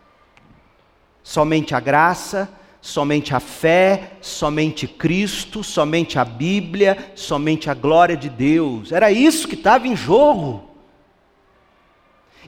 Somente 1.23 1.75
a 1.75 1.81
graça, 1.81 2.49
somente 2.83 3.33
a 3.33 3.39
fé, 3.39 4.15
somente 4.21 4.89
Cristo, 4.89 5.63
somente 5.63 6.19
a 6.19 6.25
Bíblia, 6.25 7.13
somente 7.15 7.71
a 7.71 7.75
glória 7.75 8.17
de 8.17 8.29
Deus. 8.29 8.91
Era 8.91 9.13
isso 9.13 9.47
que 9.47 9.55
estava 9.55 9.87
em 9.87 9.95
jogo. 9.95 10.69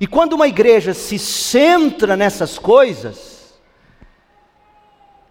E 0.01 0.09
quando 0.09 0.33
uma 0.33 0.49
igreja 0.49 0.93
se 0.93 1.21
centra 1.21 2.17
nessas 2.17 2.59
coisas, 2.59 3.55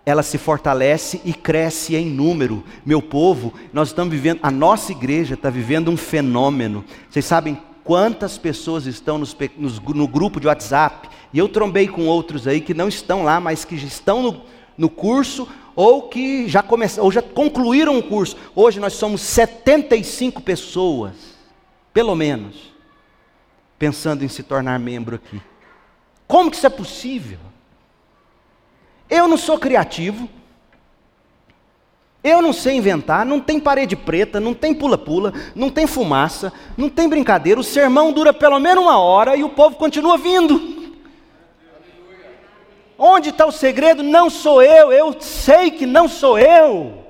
ela 0.06 0.24
se 0.24 0.38
fortalece 0.38 1.20
e 1.26 1.34
cresce 1.34 1.98
em 1.98 2.06
número. 2.06 2.64
Meu 2.86 3.02
povo, 3.02 3.54
nós 3.74 3.90
estamos 3.90 4.14
vivendo, 4.14 4.40
a 4.42 4.50
nossa 4.50 4.94
igreja 4.94 5.34
está 5.34 5.50
vivendo 5.50 5.92
um 5.92 5.98
fenômeno. 5.98 6.86
Vocês 7.10 7.26
sabem 7.26 7.62
quantas 7.84 8.38
pessoas 8.38 8.86
estão 8.86 9.18
nos, 9.18 9.36
nos, 9.58 9.80
no 9.80 10.08
grupo 10.08 10.40
de 10.40 10.48
WhatsApp? 10.48 11.10
E 11.34 11.40
eu 11.40 11.50
trombei 11.50 11.90
com 11.90 12.08
outros 12.08 12.48
aí 12.48 12.62
que 12.62 12.74
não 12.74 12.88
estão 12.88 13.24
lá, 13.24 13.42
mas 13.42 13.66
que 13.66 13.76
estão 13.76 14.24
no, 14.24 14.42
no 14.78 14.90
curso 14.90 15.48
ou 15.76 16.04
que 16.04 16.48
já 16.48 16.62
começaram, 16.62 17.06
ou 17.06 17.12
já 17.12 17.22
concluíram 17.22 17.98
o 17.98 18.04
curso. 18.04 18.38
Hoje 18.56 18.80
nós 18.80 18.94
somos 18.94 19.22
75 19.22 20.42
pessoas, 20.42 21.14
pelo 21.94 22.16
menos, 22.16 22.72
pensando 23.78 24.24
em 24.24 24.28
se 24.28 24.44
tornar 24.44 24.80
membro 24.80 25.16
aqui. 25.16 25.42
Como 26.28 26.50
que 26.50 26.58
isso 26.58 26.68
é 26.68 26.70
possível? 26.70 27.40
Eu 29.10 29.28
não 29.28 29.38
sou 29.38 29.58
criativo. 29.60 30.30
Eu 32.24 32.42
não 32.42 32.54
sei 32.54 32.78
inventar, 32.78 33.26
não 33.26 33.42
tem 33.42 33.60
parede 33.60 33.98
preta, 33.98 34.40
não 34.40 34.54
tem 34.54 34.74
pula-pula, 34.74 35.34
não 35.54 35.70
tem 35.70 35.86
fumaça, 35.86 36.54
não 36.78 36.88
tem 36.88 37.10
brincadeira. 37.10 37.60
O 37.60 37.64
sermão 37.64 38.14
dura 38.14 38.32
pelo 38.32 38.60
menos 38.60 38.82
uma 38.82 38.98
hora 38.98 39.36
e 39.36 39.44
o 39.44 39.50
povo 39.50 39.76
continua 39.76 40.18
vindo. 40.18 40.83
Onde 42.98 43.30
está 43.30 43.46
o 43.46 43.52
segredo? 43.52 44.04
Não 44.04 44.30
sou 44.30 44.62
eu, 44.62 44.92
eu 44.92 45.16
sei 45.20 45.72
que 45.72 45.86
não 45.86 46.08
sou 46.08 46.38
eu. 46.38 47.04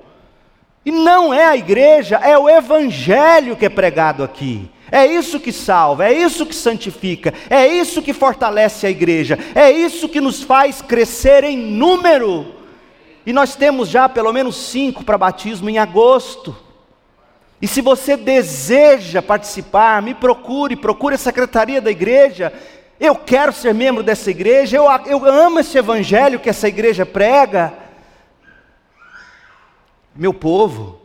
E 0.84 0.90
não 0.90 1.32
é 1.32 1.46
a 1.46 1.56
igreja, 1.56 2.16
é 2.16 2.36
o 2.36 2.48
evangelho 2.48 3.56
que 3.56 3.64
é 3.64 3.70
pregado 3.70 4.22
aqui. 4.22 4.70
É 4.92 5.06
isso 5.06 5.40
que 5.40 5.50
salva, 5.50 6.06
é 6.06 6.12
isso 6.12 6.46
que 6.46 6.54
santifica, 6.54 7.32
é 7.48 7.66
isso 7.66 8.02
que 8.02 8.12
fortalece 8.12 8.86
a 8.86 8.90
igreja, 8.90 9.38
é 9.54 9.70
isso 9.70 10.08
que 10.08 10.20
nos 10.20 10.42
faz 10.42 10.82
crescer 10.82 11.42
em 11.42 11.56
número. 11.56 12.54
E 13.26 13.32
nós 13.32 13.56
temos 13.56 13.88
já 13.88 14.08
pelo 14.08 14.32
menos 14.32 14.56
cinco 14.56 15.02
para 15.02 15.16
batismo 15.16 15.70
em 15.70 15.78
agosto. 15.78 16.54
E 17.62 17.66
se 17.66 17.80
você 17.80 18.16
deseja 18.16 19.22
participar, 19.22 20.02
me 20.02 20.12
procure, 20.12 20.76
procure 20.76 21.14
a 21.14 21.18
secretaria 21.18 21.80
da 21.80 21.90
igreja 21.90 22.52
eu 22.98 23.16
quero 23.16 23.52
ser 23.52 23.74
membro 23.74 24.02
dessa 24.02 24.30
igreja, 24.30 24.76
eu, 24.76 24.86
eu 25.06 25.24
amo 25.24 25.60
esse 25.60 25.76
evangelho 25.76 26.40
que 26.40 26.48
essa 26.48 26.68
igreja 26.68 27.04
prega. 27.04 27.72
Meu 30.14 30.32
povo, 30.32 31.00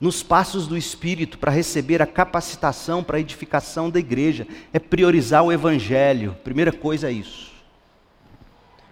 nos 0.00 0.22
passos 0.22 0.66
do 0.66 0.76
Espírito 0.76 1.38
para 1.38 1.50
receber 1.50 2.00
a 2.00 2.06
capacitação 2.06 3.02
para 3.02 3.18
a 3.18 3.20
edificação 3.20 3.90
da 3.90 3.98
igreja, 3.98 4.46
é 4.72 4.78
priorizar 4.78 5.44
o 5.44 5.52
Evangelho. 5.52 6.36
Primeira 6.42 6.72
coisa 6.72 7.08
é 7.08 7.12
isso. 7.12 7.50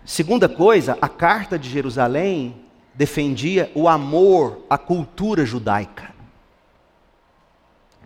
Segunda 0.05 0.49
coisa, 0.49 0.97
a 1.01 1.09
carta 1.09 1.59
de 1.59 1.69
Jerusalém 1.69 2.57
defendia 2.95 3.71
o 3.75 3.89
amor 3.89 4.65
à 4.69 4.77
cultura 4.77 5.47
judaica. 5.47 6.18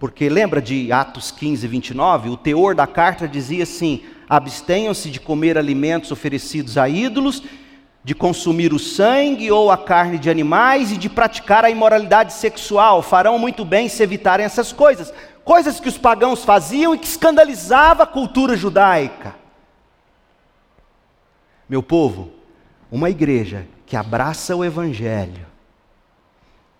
Porque 0.03 0.28
lembra 0.28 0.61
de 0.61 0.90
Atos 0.90 1.30
15, 1.30 1.64
29? 1.68 2.28
O 2.28 2.36
teor 2.36 2.74
da 2.74 2.88
carta 2.88 3.28
dizia 3.28 3.62
assim: 3.62 4.03
abstenham-se 4.28 5.09
de 5.09 5.20
comer 5.20 5.57
alimentos 5.57 6.11
oferecidos 6.11 6.76
a 6.76 6.88
ídolos, 6.88 7.40
de 8.03 8.12
consumir 8.12 8.72
o 8.72 8.80
sangue 8.80 9.48
ou 9.53 9.70
a 9.70 9.78
carne 9.78 10.18
de 10.18 10.28
animais 10.28 10.90
e 10.90 10.96
de 10.96 11.09
praticar 11.09 11.64
a 11.64 11.70
imoralidade 11.70 12.32
sexual. 12.32 13.00
Farão 13.00 13.38
muito 13.38 13.64
bem 13.64 13.88
se 13.88 14.03
evitarem 14.03 14.44
essas 14.44 14.72
coisas. 14.72 15.14
Coisas 15.44 15.78
que 15.78 15.88
os 15.88 15.96
pagãos 15.96 16.44
faziam 16.44 16.96
e 16.96 16.98
que 16.98 17.07
escandalizava 17.07 18.03
a 18.03 18.07
cultura 18.07 18.57
judaica. 18.57 19.36
Meu 21.68 21.80
povo, 21.80 22.32
uma 22.90 23.09
igreja 23.09 23.68
que 23.86 23.94
abraça 23.94 24.57
o 24.57 24.64
Evangelho 24.64 25.46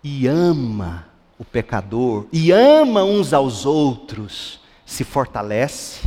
e 0.03 0.27
ama 0.27 1.12
o 1.43 1.45
pecador, 1.45 2.25
e 2.31 2.51
ama 2.51 3.03
uns 3.03 3.33
aos 3.33 3.65
outros, 3.65 4.59
se 4.85 5.03
fortalece 5.03 6.01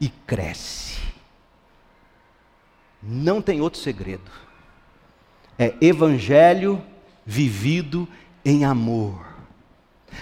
e 0.00 0.08
cresce. 0.08 0.98
Não 3.02 3.40
tem 3.40 3.60
outro 3.60 3.80
segredo. 3.80 4.30
É 5.58 5.74
Evangelho 5.80 6.82
vivido 7.24 8.06
em 8.44 8.64
amor. 8.64 9.24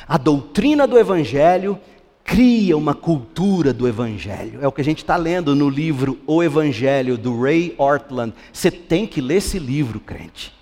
A 0.07 0.19
doutrina 0.19 0.87
do 0.87 0.99
Evangelho 0.99 1.81
cria 2.23 2.77
uma 2.77 2.95
cultura 2.95 3.73
do 3.73 3.89
Evangelho. 3.89 4.61
É 4.63 4.69
o 4.69 4.73
que 4.73 4.83
a 4.83 4.85
gente 4.85 4.99
está 4.99 5.17
lendo 5.17 5.55
no 5.55 5.71
livro 5.71 6.19
O 6.27 6.43
Evangelho, 6.43 7.17
do 7.17 7.41
Ray 7.41 7.75
Ortland. 7.79 8.35
Você 8.53 8.71
tem 8.71 9.07
que 9.07 9.21
ler 9.21 9.37
esse 9.37 9.59
livro, 9.59 9.99
crente. 9.99 10.55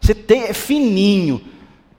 Você 0.00 0.14
tem, 0.14 0.42
é 0.42 0.52
fininho. 0.52 1.40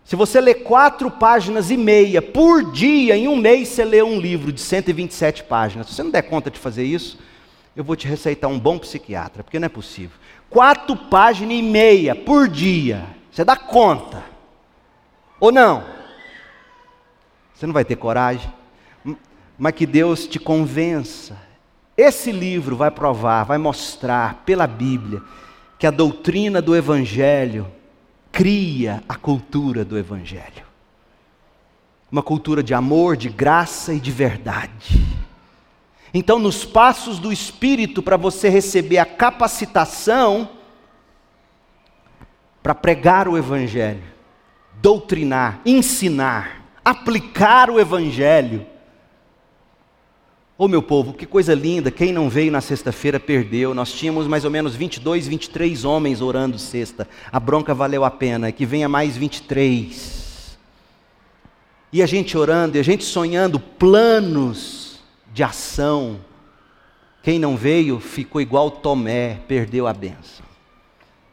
Se 0.08 0.16
você 0.16 0.39
ler 0.39 0.64
quatro 0.64 1.12
páginas 1.12 1.70
e 1.70 1.76
meia 1.76 2.22
por 2.22 2.72
dia, 2.72 3.18
em 3.18 3.28
um 3.28 3.36
mês 3.36 3.68
você 3.68 3.84
lê 3.84 4.01
um 4.01 4.18
livro 4.18 4.53
de 4.53 4.62
127 4.62 5.43
páginas. 5.43 5.88
Se 5.88 5.95
você 5.95 6.01
não 6.01 6.12
der 6.12 6.22
conta 6.22 6.49
de 6.49 6.58
fazer 6.58 6.86
isso, 6.86 7.20
eu 7.76 7.84
vou 7.84 7.93
te 7.93 8.08
receitar 8.08 8.49
um 8.49 8.58
bom 8.58 8.80
psiquiatra, 8.80 9.43
porque 9.43 9.60
não 9.60 9.66
é 9.66 9.70
possível. 9.70 10.18
Quatro 10.49 10.95
páginas 10.95 11.58
e 11.58 11.62
meia 11.62 12.16
por 12.16 12.47
dia. 12.47 13.03
Você 13.30 13.43
dá 13.43 13.58
conta. 13.58 14.24
Ou 15.41 15.51
não? 15.51 15.84
Você 17.53 17.68
não 17.68 17.74
vai 17.74 17.84
ter 17.84 17.97
coragem? 17.97 18.49
Mas 19.58 19.74
que 19.74 19.86
Deus 19.86 20.26
te 20.26 20.39
convença. 20.39 21.38
Esse 21.97 22.32
livro 22.32 22.78
vai 22.78 22.91
provar, 22.91 23.43
vai 23.43 23.58
mostrar 23.58 24.43
pela 24.45 24.68
Bíblia 24.68 25.22
que 25.78 25.86
a 25.86 25.91
doutrina 25.91 26.62
do 26.62 26.74
Evangelho 26.74 27.68
cria 28.38 29.03
a 29.09 29.15
cultura 29.15 29.83
do 29.83 29.97
Evangelho. 29.97 30.63
Uma 32.11 32.21
cultura 32.21 32.61
de 32.61 32.71
amor, 32.71 33.17
de 33.17 33.29
graça 33.29 33.95
e 33.95 33.99
de 33.99 34.11
verdade. 34.11 35.03
Então, 36.13 36.38
nos 36.38 36.63
passos 36.63 37.17
do 37.17 37.33
Espírito, 37.33 38.03
para 38.03 38.15
você 38.15 38.47
receber 38.47 38.99
a 38.99 39.07
capacitação 39.07 40.47
para 42.61 42.75
pregar 42.75 43.27
o 43.27 43.35
Evangelho, 43.35 44.03
doutrinar, 44.83 45.59
ensinar, 45.65 46.63
aplicar 46.85 47.71
o 47.71 47.79
Evangelho. 47.79 48.67
Ô 50.60 50.66
oh, 50.66 50.68
meu 50.68 50.82
povo, 50.82 51.14
que 51.14 51.28
coisa 51.28 51.53
linda, 51.53 51.91
quem 51.91 52.12
não 52.12 52.28
veio 52.28 52.51
na 52.51 52.62
sexta-feira 52.62 53.20
perdeu. 53.20 53.76
Nós 53.76 53.93
tínhamos 53.93 54.26
mais 54.26 54.43
ou 54.43 54.49
menos 54.49 54.76
22, 54.76 55.28
23 55.28 55.86
homens 55.86 56.20
orando 56.20 56.58
sexta. 56.58 57.08
A 57.32 57.39
bronca 57.39 57.76
valeu 57.76 58.03
a 58.03 58.10
pena, 58.10 58.51
que 58.51 58.66
venha 58.66 58.89
mais 58.89 59.16
23. 59.16 60.58
E 61.93 62.01
a 62.01 62.08
gente 62.08 62.36
orando, 62.36 62.76
e 62.76 62.80
a 62.80 62.84
gente 62.84 63.03
sonhando 63.03 63.60
planos 63.60 64.99
de 65.32 65.43
ação. 65.43 66.20
Quem 67.22 67.38
não 67.38 67.55
veio 67.55 67.99
ficou 67.99 68.41
igual 68.41 68.72
Tomé, 68.72 69.39
perdeu 69.47 69.86
a 69.86 69.93
benção. 69.93 70.43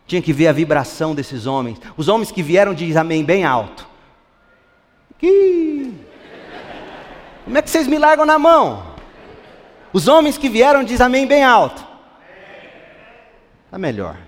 Tinha 0.06 0.20
que 0.20 0.34
ver 0.34 0.48
a 0.48 0.52
vibração 0.52 1.14
desses 1.14 1.46
homens. 1.46 1.80
Os 1.96 2.08
homens 2.08 2.30
que 2.30 2.42
vieram 2.42 2.74
dizem 2.74 3.00
amém 3.00 3.24
bem 3.24 3.42
alto. 3.42 3.88
Que... 5.18 5.94
Como 7.46 7.56
é 7.56 7.62
que 7.62 7.70
vocês 7.70 7.86
me 7.86 7.96
largam 7.96 8.26
na 8.26 8.38
mão? 8.38 8.93
Os 9.94 10.08
homens 10.08 10.36
que 10.36 10.48
vieram 10.48 10.82
dizem 10.82 11.06
amém 11.06 11.24
bem 11.24 11.44
alto. 11.44 11.86
Está 13.64 13.78
melhor. 13.78 14.18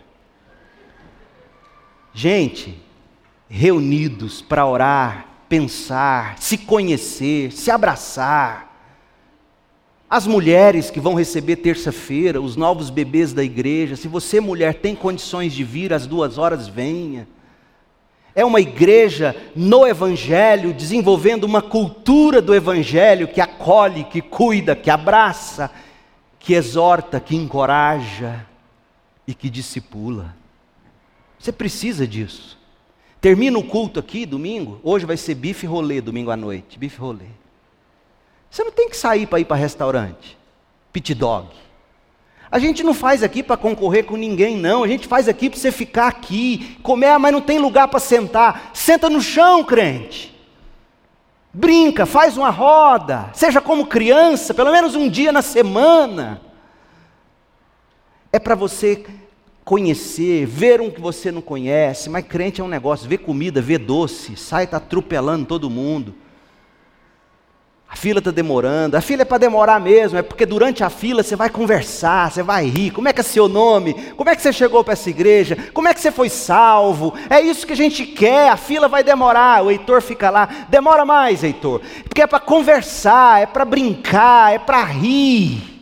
Gente, 2.15 2.81
reunidos 3.49 4.41
para 4.41 4.65
orar, 4.65 5.27
pensar, 5.49 6.39
se 6.39 6.57
conhecer, 6.57 7.51
se 7.51 7.69
abraçar. 7.69 8.73
As 10.09 10.25
mulheres 10.25 10.89
que 10.89 11.01
vão 11.01 11.15
receber 11.15 11.57
terça-feira, 11.57 12.41
os 12.41 12.55
novos 12.55 12.89
bebês 12.89 13.33
da 13.33 13.43
igreja, 13.43 13.97
se 13.97 14.07
você, 14.07 14.39
mulher, 14.39 14.75
tem 14.75 14.95
condições 14.95 15.53
de 15.53 15.65
vir 15.65 15.93
às 15.93 16.07
duas 16.07 16.39
horas, 16.39 16.69
venha 16.69 17.27
é 18.37 18.45
uma 18.45 18.61
igreja 18.61 19.35
no 19.57 19.87
Evangelho, 19.87 20.75
desenvolvendo 20.75 21.45
uma 21.45 21.63
cultura 21.63 22.43
do 22.43 22.55
Evangelho 22.55 23.27
que 23.27 23.41
acolhe, 23.41 24.05
que 24.05 24.21
cuida, 24.21 24.77
que 24.77 24.91
abraça, 24.91 25.71
que 26.39 26.53
exorta, 26.53 27.19
que 27.19 27.35
encoraja 27.35 28.47
e 29.27 29.35
que 29.35 29.49
discipula. 29.49 30.37
Você 31.39 31.51
precisa 31.51 32.07
disso. 32.07 32.59
Termina 33.23 33.59
o 33.59 33.65
culto 33.65 33.99
aqui, 33.99 34.27
domingo. 34.27 34.81
Hoje 34.85 35.07
vai 35.07 35.17
ser 35.17 35.35
bife 35.35 35.67
rolê, 35.67 36.03
domingo 36.03 36.31
à 36.31 36.37
noite. 36.37 36.79
Bife 36.79 36.99
rolê. 36.99 37.25
Você 38.51 38.63
não 38.63 38.71
tem 38.71 38.91
que 38.91 38.99
sair 38.99 39.27
para 39.27 39.41
ir 39.41 39.47
para 39.47 39.57
restaurante. 39.57 40.37
Pit 40.93 41.15
dog. 41.15 41.49
A 42.51 42.59
gente 42.59 42.83
não 42.85 42.95
faz 42.95 43.23
aqui 43.23 43.43
para 43.43 43.57
concorrer 43.57 44.05
com 44.05 44.17
ninguém, 44.17 44.57
não. 44.57 44.85
A 44.85 44.89
gente 44.89 45.09
faz 45.09 45.29
aqui 45.29 45.51
para 45.51 45.59
você 45.59 45.73
ficar 45.73 46.07
aqui, 46.07 46.79
comer, 46.83 47.19
mas 47.19 47.33
não 47.33 47.41
tem 47.41 47.59
lugar 47.59 47.89
para 47.89 47.99
sentar. 47.99 48.71
Senta 48.73 49.11
no 49.11 49.21
chão, 49.21 49.65
crente. 49.65 50.35
Brinca, 51.53 52.07
faz 52.07 52.37
uma 52.37 52.51
roda. 52.51 53.31
Seja 53.33 53.61
como 53.61 53.87
criança, 53.87 54.55
pelo 54.55 54.71
menos 54.71 54.95
um 54.95 55.09
dia 55.09 55.33
na 55.33 55.43
semana. 55.43 56.41
É 58.33 58.39
para 58.39 58.55
você 58.55 59.05
conhecer, 59.65 60.47
ver 60.47 60.81
um 60.81 60.91
que 60.91 61.01
você 61.01 61.33
não 61.33 61.43
conhece. 61.43 62.09
Mas 62.09 62.27
crente 62.27 62.61
é 62.61 62.65
um 62.65 62.69
negócio: 62.69 63.09
ver 63.09 63.19
comida, 63.19 63.61
ver 63.61 63.79
doce, 63.79 64.37
sai 64.37 64.67
tá 64.67 64.77
atropelando 64.77 65.47
todo 65.47 65.69
mundo. 65.69 66.15
A 67.89 67.95
fila 67.95 68.19
está 68.19 68.33
demorando, 68.33 68.97
a 68.97 69.01
fila 69.01 69.23
é 69.23 69.25
para 69.25 69.39
demorar 69.39 69.81
mesmo, 69.81 70.19
é 70.19 70.23
porque 70.23 70.45
durante 70.45 70.83
a 70.83 70.91
fila 70.91 71.23
você 71.23 71.37
vai 71.37 71.49
conversar, 71.49 72.31
você 72.31 72.43
vai 72.43 72.67
rir. 72.67 72.91
Como 72.91 73.09
é 73.09 73.13
que 73.13 73.21
é 73.21 73.25
seu 73.25 73.49
nome? 73.49 73.95
Como 74.13 74.29
é 74.29 74.35
que 74.35 74.43
você 74.43 74.53
chegou 74.53 74.83
para 74.83 74.95
essa 74.95 75.09
igreja? 75.09 75.57
Como 75.73 75.87
é 75.87 75.95
que 75.95 76.01
você 76.01 76.11
foi 76.11 76.29
salvo? 76.29 77.15
É 77.31 77.41
isso 77.41 77.65
que 77.65 77.73
a 77.73 77.77
gente 77.77 78.05
quer, 78.05 78.51
a 78.51 78.57
fila 78.57 78.89
vai 78.89 79.05
demorar, 79.05 79.65
o 79.65 79.71
Heitor 79.71 80.03
fica 80.03 80.31
lá, 80.31 80.67
demora 80.69 81.05
mais, 81.05 81.45
Heitor. 81.45 81.81
Porque 82.03 82.23
é 82.23 82.27
para 82.27 82.41
conversar, 82.41 83.41
é 83.41 83.47
para 83.47 83.65
brincar, 83.65 84.53
é 84.53 84.59
para 84.59 84.83
rir. 84.83 85.77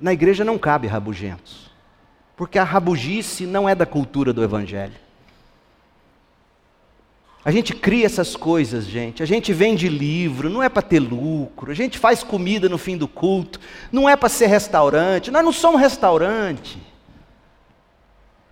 Na 0.00 0.12
igreja 0.12 0.44
não 0.44 0.56
cabe 0.56 0.86
rabugentos, 0.86 1.72
porque 2.36 2.60
a 2.60 2.64
rabugice 2.64 3.44
não 3.44 3.68
é 3.68 3.74
da 3.74 3.84
cultura 3.84 4.32
do 4.32 4.44
Evangelho. 4.44 5.07
A 7.44 7.50
gente 7.50 7.72
cria 7.72 8.04
essas 8.04 8.34
coisas, 8.34 8.84
gente. 8.84 9.22
A 9.22 9.26
gente 9.26 9.52
vende 9.52 9.88
livro, 9.88 10.50
não 10.50 10.62
é 10.62 10.68
para 10.68 10.82
ter 10.82 10.98
lucro. 10.98 11.70
A 11.70 11.74
gente 11.74 11.98
faz 11.98 12.22
comida 12.22 12.68
no 12.68 12.76
fim 12.76 12.96
do 12.96 13.06
culto, 13.06 13.60
não 13.92 14.08
é 14.08 14.16
para 14.16 14.28
ser 14.28 14.46
restaurante. 14.46 15.30
Nós 15.30 15.44
não 15.44 15.52
somos 15.52 15.80
restaurante. 15.80 16.78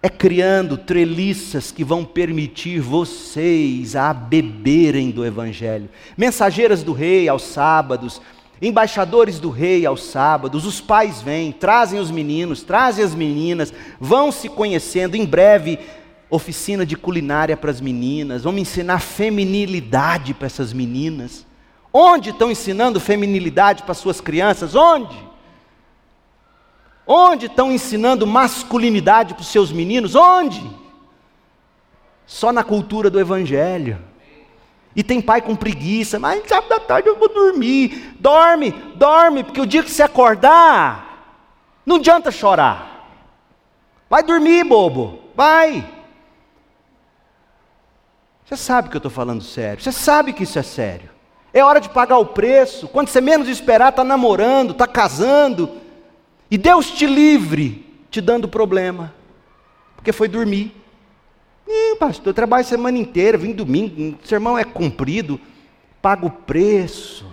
É 0.02 0.08
criando 0.08 0.78
treliças 0.78 1.72
que 1.72 1.82
vão 1.82 2.04
permitir 2.04 2.78
vocês 2.78 3.96
a 3.96 4.14
beberem 4.14 5.10
do 5.10 5.26
Evangelho. 5.26 5.88
Mensageiras 6.16 6.84
do 6.84 6.92
Rei 6.92 7.28
aos 7.28 7.42
sábados, 7.42 8.22
embaixadores 8.62 9.40
do 9.40 9.50
Rei 9.50 9.84
aos 9.84 10.04
sábados. 10.04 10.64
Os 10.64 10.80
pais 10.80 11.20
vêm, 11.20 11.50
trazem 11.50 11.98
os 11.98 12.10
meninos, 12.10 12.62
trazem 12.62 13.04
as 13.04 13.16
meninas, 13.16 13.74
vão 13.98 14.30
se 14.30 14.48
conhecendo. 14.48 15.16
Em 15.16 15.24
breve 15.24 15.80
oficina 16.28 16.84
de 16.84 16.96
culinária 16.96 17.56
para 17.56 17.70
as 17.70 17.80
meninas, 17.80 18.42
vamos 18.42 18.60
ensinar 18.60 18.98
feminilidade 18.98 20.34
para 20.34 20.46
essas 20.46 20.72
meninas. 20.72 21.46
Onde 21.92 22.30
estão 22.30 22.50
ensinando 22.50 23.00
feminilidade 23.00 23.82
para 23.82 23.94
suas 23.94 24.20
crianças? 24.20 24.74
Onde? 24.74 25.16
Onde 27.06 27.46
estão 27.46 27.70
ensinando 27.70 28.26
masculinidade 28.26 29.34
para 29.34 29.40
os 29.40 29.48
seus 29.48 29.70
meninos? 29.70 30.14
Onde? 30.14 30.68
Só 32.26 32.52
na 32.52 32.64
cultura 32.64 33.08
do 33.08 33.20
Evangelho. 33.20 33.98
E 34.94 35.02
tem 35.02 35.20
pai 35.20 35.40
com 35.40 35.54
preguiça, 35.54 36.18
mas 36.18 36.46
sábado 36.48 36.70
da 36.70 36.80
tarde 36.80 37.08
eu 37.08 37.16
vou 37.16 37.28
dormir. 37.28 38.16
Dorme, 38.18 38.72
dorme, 38.96 39.44
porque 39.44 39.60
o 39.60 39.66
dia 39.66 39.82
que 39.82 39.90
você 39.90 40.02
acordar, 40.02 41.40
não 41.84 41.96
adianta 41.96 42.32
chorar. 42.32 43.08
Vai 44.08 44.22
dormir, 44.22 44.64
bobo, 44.64 45.20
vai. 45.36 45.95
Você 48.46 48.56
sabe 48.56 48.88
que 48.88 48.96
eu 48.96 48.98
estou 49.00 49.10
falando 49.10 49.42
sério. 49.42 49.82
Você 49.82 49.92
sabe 49.92 50.32
que 50.32 50.44
isso 50.44 50.58
é 50.58 50.62
sério. 50.62 51.10
É 51.52 51.62
hora 51.62 51.80
de 51.80 51.90
pagar 51.90 52.16
o 52.16 52.26
preço. 52.26 52.88
Quando 52.88 53.08
você 53.08 53.20
menos 53.20 53.48
esperar, 53.48 53.90
está 53.90 54.02
namorando, 54.02 54.70
está 54.70 54.86
casando. 54.86 55.70
E 56.50 56.56
Deus 56.56 56.90
te 56.90 57.06
livre, 57.06 57.84
te 58.10 58.22
dando 58.22 58.48
problema. 58.48 59.12
Porque 59.96 60.12
foi 60.12 60.28
dormir. 60.28 60.74
Ih, 61.68 61.96
pastor, 61.96 62.28
eu 62.28 62.34
trabalho 62.34 62.64
semana 62.64 62.96
inteira, 62.96 63.36
vim 63.36 63.52
domingo, 63.52 64.16
o 64.22 64.26
sermão 64.26 64.56
é 64.56 64.64
cumprido. 64.64 65.38
Paga 66.00 66.24
o 66.24 66.30
preço. 66.30 67.26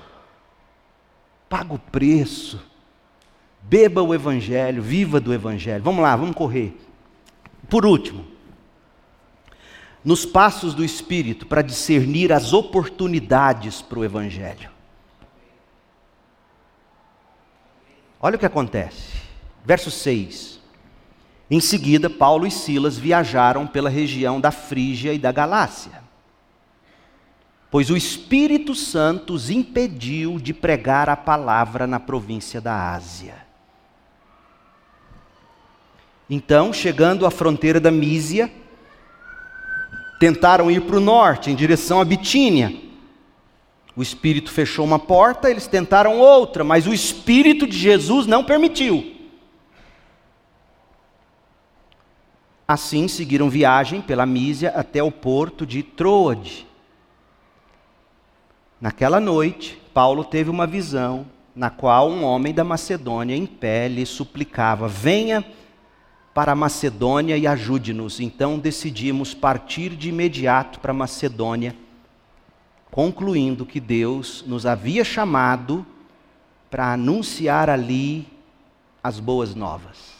Paga 1.47 1.73
o 1.73 1.79
preço 1.79 2.59
Beba 3.63 4.01
o 4.03 4.13
Evangelho, 4.13 4.81
viva 4.81 5.19
do 5.19 5.33
Evangelho. 5.33 5.83
Vamos 5.83 6.01
lá, 6.01 6.15
vamos 6.15 6.35
correr. 6.35 6.77
Por 7.69 7.85
último, 7.85 8.25
nos 10.03 10.25
passos 10.25 10.73
do 10.73 10.83
Espírito 10.83 11.45
para 11.45 11.61
discernir 11.61 12.33
as 12.33 12.51
oportunidades 12.51 13.81
para 13.81 13.99
o 13.99 14.03
Evangelho. 14.03 14.69
Olha 18.19 18.35
o 18.35 18.39
que 18.39 18.45
acontece. 18.45 19.13
Verso 19.65 19.89
6. 19.89 20.59
Em 21.49 21.59
seguida, 21.59 22.09
Paulo 22.09 22.47
e 22.47 22.51
Silas 22.51 22.97
viajaram 22.97 23.67
pela 23.67 23.89
região 23.89 24.41
da 24.41 24.51
Frígia 24.51 25.13
e 25.13 25.19
da 25.19 25.31
Galácia, 25.31 26.03
pois 27.69 27.89
o 27.89 27.97
Espírito 27.97 28.73
Santo 28.73 29.33
os 29.33 29.49
impediu 29.49 30.39
de 30.39 30.53
pregar 30.53 31.09
a 31.09 31.15
palavra 31.15 31.85
na 31.85 31.99
província 31.99 32.59
da 32.59 32.93
Ásia. 32.93 33.35
Então, 36.29 36.73
chegando 36.73 37.25
à 37.25 37.31
fronteira 37.31 37.79
da 37.79 37.91
Mísia, 37.91 38.51
tentaram 40.23 40.71
ir 40.71 40.83
para 40.83 40.95
o 40.95 41.01
norte, 41.01 41.51
em 41.51 41.55
direção 41.55 41.99
à 41.99 42.05
Bitínia. 42.05 42.73
O 43.93 44.01
Espírito 44.01 44.49
fechou 44.53 44.85
uma 44.85 44.97
porta, 44.97 45.51
eles 45.51 45.67
tentaram 45.67 46.17
outra, 46.17 46.63
mas 46.63 46.87
o 46.87 46.93
Espírito 46.93 47.67
de 47.67 47.77
Jesus 47.77 48.25
não 48.25 48.41
permitiu. 48.41 49.17
Assim 52.65 53.09
seguiram 53.09 53.49
viagem 53.49 53.99
pela 53.99 54.25
Mísia 54.25 54.69
até 54.69 55.03
o 55.03 55.11
porto 55.11 55.65
de 55.65 55.83
Troade. 55.83 56.65
Naquela 58.79 59.19
noite, 59.19 59.77
Paulo 59.93 60.23
teve 60.23 60.49
uma 60.49 60.65
visão 60.65 61.25
na 61.53 61.69
qual 61.69 62.09
um 62.09 62.23
homem 62.23 62.53
da 62.53 62.63
Macedônia 62.63 63.35
em 63.35 63.45
pé 63.45 63.89
lhe 63.89 64.05
suplicava: 64.05 64.87
Venha 64.87 65.43
para 66.33 66.55
Macedônia 66.55 67.37
e 67.37 67.45
ajude-nos. 67.45 68.19
Então 68.19 68.57
decidimos 68.57 69.33
partir 69.33 69.95
de 69.95 70.09
imediato 70.09 70.79
para 70.79 70.93
Macedônia, 70.93 71.75
concluindo 72.89 73.65
que 73.65 73.79
Deus 73.79 74.43
nos 74.47 74.65
havia 74.65 75.03
chamado 75.03 75.85
para 76.69 76.93
anunciar 76.93 77.69
ali 77.69 78.27
as 79.03 79.19
boas 79.19 79.53
novas. 79.53 80.13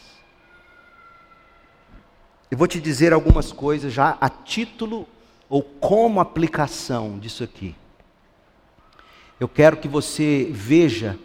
Eu 2.52 2.58
vou 2.58 2.68
te 2.68 2.80
dizer 2.80 3.12
algumas 3.12 3.52
coisas 3.52 3.92
já 3.92 4.16
a 4.22 4.30
título 4.30 5.08
ou 5.50 5.64
como 5.64 6.20
aplicação 6.20 7.18
disso 7.18 7.44
aqui. 7.44 7.76
Eu 9.40 9.48
quero 9.48 9.78
que 9.78 9.88
você 9.88 10.48
veja 10.52 11.18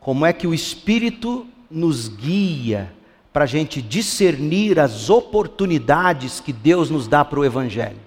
como 0.00 0.24
é 0.24 0.32
que 0.32 0.46
o 0.46 0.54
Espírito 0.54 1.46
nos 1.70 2.08
guia 2.08 2.95
para 3.36 3.44
a 3.44 3.46
gente 3.46 3.82
discernir 3.82 4.80
as 4.80 5.10
oportunidades 5.10 6.40
que 6.40 6.54
Deus 6.54 6.88
nos 6.88 7.06
dá 7.06 7.22
para 7.22 7.38
o 7.38 7.44
Evangelho. 7.44 8.00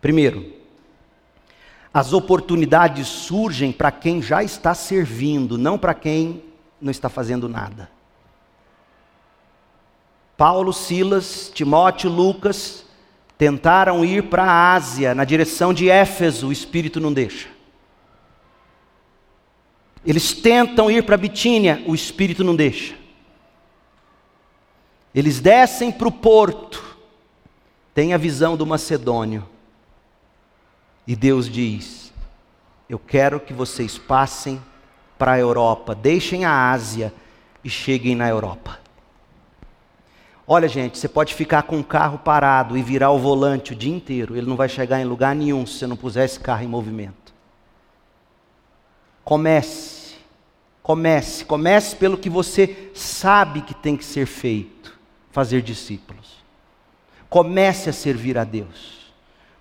Primeiro, 0.00 0.52
as 1.92 2.12
oportunidades 2.12 3.06
surgem 3.06 3.70
para 3.70 3.92
quem 3.92 4.20
já 4.20 4.42
está 4.42 4.74
servindo, 4.74 5.56
não 5.56 5.78
para 5.78 5.94
quem 5.94 6.42
não 6.80 6.90
está 6.90 7.08
fazendo 7.08 7.48
nada. 7.48 7.88
Paulo, 10.36 10.72
Silas, 10.72 11.48
Timóteo, 11.54 12.10
Lucas 12.10 12.84
tentaram 13.38 14.04
ir 14.04 14.24
para 14.24 14.42
a 14.42 14.74
Ásia, 14.74 15.14
na 15.14 15.24
direção 15.24 15.72
de 15.72 15.88
Éfeso, 15.88 16.48
o 16.48 16.52
Espírito 16.52 16.98
não 16.98 17.12
deixa. 17.12 17.46
Eles 20.04 20.32
tentam 20.32 20.90
ir 20.90 21.04
para 21.04 21.16
Bitínia, 21.16 21.80
o 21.86 21.94
Espírito 21.94 22.42
não 22.42 22.56
deixa. 22.56 23.03
Eles 25.14 25.38
descem 25.38 25.92
para 25.92 26.08
o 26.08 26.12
porto, 26.12 26.82
tem 27.94 28.12
a 28.12 28.18
visão 28.18 28.56
do 28.56 28.66
Macedônio. 28.66 29.48
E 31.06 31.14
Deus 31.14 31.48
diz: 31.48 32.12
Eu 32.88 32.98
quero 32.98 33.38
que 33.38 33.52
vocês 33.52 33.96
passem 33.96 34.60
para 35.16 35.32
a 35.32 35.38
Europa, 35.38 35.94
deixem 35.94 36.44
a 36.44 36.72
Ásia 36.72 37.14
e 37.62 37.70
cheguem 37.70 38.16
na 38.16 38.28
Europa. 38.28 38.80
Olha, 40.46 40.68
gente, 40.68 40.98
você 40.98 41.08
pode 41.08 41.32
ficar 41.32 41.62
com 41.62 41.78
o 41.78 41.84
carro 41.84 42.18
parado 42.18 42.76
e 42.76 42.82
virar 42.82 43.10
o 43.12 43.18
volante 43.18 43.72
o 43.72 43.76
dia 43.76 43.94
inteiro, 43.94 44.36
ele 44.36 44.46
não 44.46 44.56
vai 44.56 44.68
chegar 44.68 45.00
em 45.00 45.04
lugar 45.04 45.34
nenhum 45.34 45.64
se 45.64 45.78
você 45.78 45.86
não 45.86 45.96
puser 45.96 46.24
esse 46.24 46.40
carro 46.40 46.64
em 46.64 46.68
movimento. 46.68 47.32
Comece, 49.24 50.16
comece, 50.82 51.44
comece 51.46 51.96
pelo 51.96 52.18
que 52.18 52.28
você 52.28 52.90
sabe 52.94 53.62
que 53.62 53.72
tem 53.72 53.96
que 53.96 54.04
ser 54.04 54.26
feito 54.26 54.83
fazer 55.34 55.62
discípulos. 55.62 56.44
Comece 57.28 57.90
a 57.90 57.92
servir 57.92 58.38
a 58.38 58.44
Deus, 58.44 59.12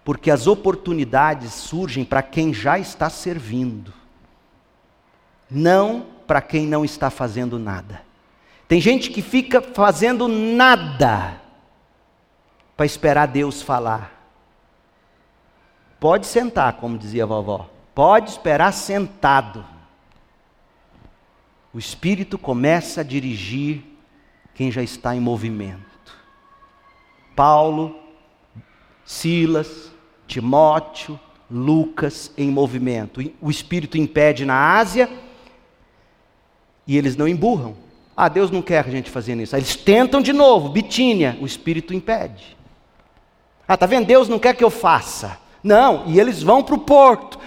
porque 0.04 0.30
as 0.30 0.46
oportunidades 0.46 1.52
surgem 1.52 2.06
para 2.06 2.22
quem 2.22 2.54
já 2.54 2.78
está 2.78 3.10
servindo, 3.10 3.92
não 5.50 6.06
para 6.28 6.44
quem 6.44 6.68
não 6.68 6.86
está 6.86 7.10
fazendo 7.10 7.58
nada. 7.58 8.04
Tem 8.68 8.80
gente 8.80 9.10
que 9.10 9.24
fica 9.24 9.64
fazendo 9.64 10.28
nada 10.28 11.42
para 12.78 12.86
esperar 12.86 13.26
Deus 13.26 13.64
falar. 13.64 14.12
Pode 16.00 16.28
sentar, 16.28 16.74
como 16.74 17.00
dizia 17.00 17.24
a 17.24 17.28
vovó. 17.28 17.68
Pode 17.96 18.30
esperar 18.30 18.72
sentado. 18.74 19.66
O 21.74 21.80
Espírito 21.80 22.38
começa 22.38 23.02
a 23.02 23.04
dirigir 23.04 23.93
quem 24.54 24.72
já 24.72 24.82
está 24.82 25.16
em 25.16 25.20
movimento. 25.20 25.82
Paulo, 27.36 27.96
Silas, 29.06 29.92
Timóteo, 30.28 31.20
Lucas 31.50 32.32
em 32.38 32.50
movimento. 32.50 33.22
O 33.42 33.50
Espírito 33.50 33.98
impede 33.98 34.46
na 34.46 34.78
Ásia 34.78 35.10
e 36.88 36.98
eles 36.98 37.16
não 37.16 37.28
emburram. 37.28 37.76
Ah, 38.16 38.30
Deus 38.30 38.52
não 38.52 38.62
quer 38.62 38.86
a 38.86 38.90
gente 38.90 39.10
fazendo 39.10 39.42
isso. 39.42 39.56
Eles 39.56 39.76
tentam 39.76 40.22
de 40.22 40.34
novo, 40.34 40.70
Bitínia, 40.70 41.38
o 41.42 41.46
Espírito 41.46 41.94
impede. 41.94 42.56
Ah, 43.68 43.76
tá 43.76 43.86
vendo? 43.86 44.06
Deus 44.06 44.28
não 44.28 44.38
quer 44.38 44.56
que 44.56 44.64
eu 44.64 44.70
faça. 44.70 45.40
Não, 45.64 46.06
e 46.08 46.20
eles 46.20 46.44
vão 46.44 46.62
para 46.62 46.76
o 46.76 46.80
porto. 46.80 47.40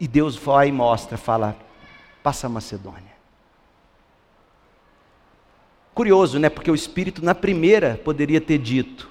E 0.00 0.06
Deus 0.06 0.36
vai 0.36 0.68
e 0.68 0.72
mostra, 0.72 1.18
fala, 1.18 1.56
passa 2.22 2.46
a 2.46 2.50
Macedônia. 2.50 3.07
Curioso, 5.98 6.38
né? 6.38 6.48
Porque 6.48 6.70
o 6.70 6.76
Espírito, 6.76 7.24
na 7.24 7.34
primeira, 7.34 8.00
poderia 8.04 8.40
ter 8.40 8.56
dito: 8.56 9.10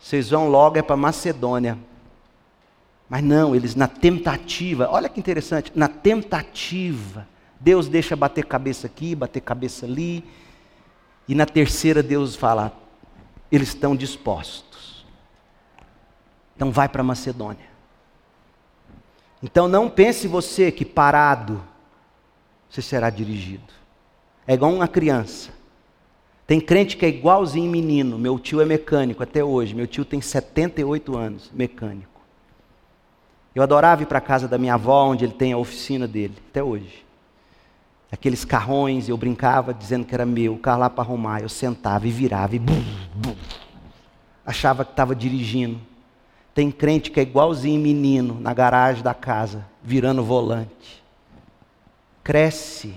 vocês 0.00 0.30
vão 0.30 0.48
logo 0.48 0.78
é 0.78 0.82
para 0.82 0.96
Macedônia. 0.96 1.78
Mas 3.06 3.22
não, 3.22 3.54
eles 3.54 3.74
na 3.74 3.86
tentativa, 3.86 4.88
olha 4.90 5.10
que 5.10 5.20
interessante, 5.20 5.70
na 5.74 5.86
tentativa, 5.86 7.28
Deus 7.60 7.86
deixa 7.86 8.16
bater 8.16 8.46
cabeça 8.46 8.86
aqui, 8.86 9.14
bater 9.14 9.42
cabeça 9.42 9.84
ali, 9.84 10.24
e 11.28 11.34
na 11.34 11.44
terceira 11.44 12.02
Deus 12.02 12.34
fala: 12.34 12.72
eles 13.52 13.68
estão 13.68 13.94
dispostos. 13.94 15.04
Então 16.56 16.72
vai 16.72 16.88
para 16.88 17.02
Macedônia. 17.02 17.68
Então 19.42 19.68
não 19.68 19.90
pense 19.90 20.26
você 20.26 20.72
que 20.72 20.86
parado 20.86 21.62
você 22.70 22.80
será 22.80 23.10
dirigido. 23.10 23.70
É 24.46 24.54
igual 24.54 24.72
uma 24.72 24.88
criança. 24.88 25.57
Tem 26.48 26.58
crente 26.58 26.96
que 26.96 27.04
é 27.04 27.10
igualzinho 27.10 27.70
menino. 27.70 28.18
Meu 28.18 28.38
tio 28.38 28.62
é 28.62 28.64
mecânico 28.64 29.22
até 29.22 29.44
hoje. 29.44 29.74
Meu 29.74 29.86
tio 29.86 30.02
tem 30.02 30.18
78 30.18 31.14
anos, 31.14 31.50
mecânico. 31.52 32.22
Eu 33.54 33.62
adorava 33.62 34.02
ir 34.02 34.06
para 34.06 34.16
a 34.16 34.22
casa 34.22 34.48
da 34.48 34.56
minha 34.56 34.72
avó, 34.72 35.08
onde 35.08 35.26
ele 35.26 35.34
tem 35.34 35.52
a 35.52 35.58
oficina 35.58 36.08
dele, 36.08 36.34
até 36.48 36.64
hoje. 36.64 37.04
Aqueles 38.10 38.46
carrões, 38.46 39.10
eu 39.10 39.16
brincava 39.18 39.74
dizendo 39.74 40.06
que 40.06 40.14
era 40.14 40.24
meu, 40.24 40.54
o 40.54 40.58
carro 40.58 40.80
lá 40.80 40.88
para 40.88 41.04
arrumar. 41.04 41.42
Eu 41.42 41.50
sentava 41.50 42.08
e 42.08 42.10
virava 42.10 42.56
e 42.56 42.58
bum, 42.58 42.82
bum. 43.14 43.36
Achava 44.46 44.86
que 44.86 44.92
estava 44.92 45.14
dirigindo. 45.14 45.78
Tem 46.54 46.70
crente 46.70 47.10
que 47.10 47.20
é 47.20 47.24
igualzinho 47.24 47.78
menino 47.78 48.40
na 48.40 48.54
garagem 48.54 49.02
da 49.02 49.12
casa, 49.12 49.66
virando 49.82 50.24
volante. 50.24 51.04
Cresce. 52.24 52.94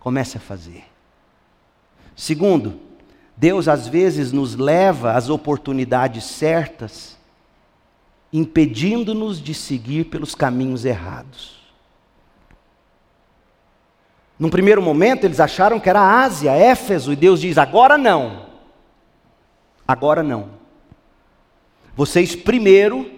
Comece 0.00 0.36
a 0.36 0.40
fazer. 0.40 0.97
Segundo, 2.18 2.80
Deus 3.36 3.68
às 3.68 3.86
vezes 3.86 4.32
nos 4.32 4.56
leva 4.56 5.12
às 5.12 5.30
oportunidades 5.30 6.24
certas, 6.24 7.16
impedindo-nos 8.32 9.40
de 9.40 9.54
seguir 9.54 10.06
pelos 10.06 10.34
caminhos 10.34 10.84
errados. 10.84 11.60
Num 14.36 14.50
primeiro 14.50 14.82
momento, 14.82 15.26
eles 15.26 15.38
acharam 15.38 15.78
que 15.78 15.88
era 15.88 16.00
a 16.00 16.24
Ásia, 16.24 16.50
Éfeso, 16.50 17.12
e 17.12 17.16
Deus 17.16 17.40
diz: 17.40 17.56
agora 17.56 17.96
não. 17.96 18.46
Agora 19.86 20.20
não. 20.20 20.50
Vocês 21.94 22.34
primeiro 22.34 23.12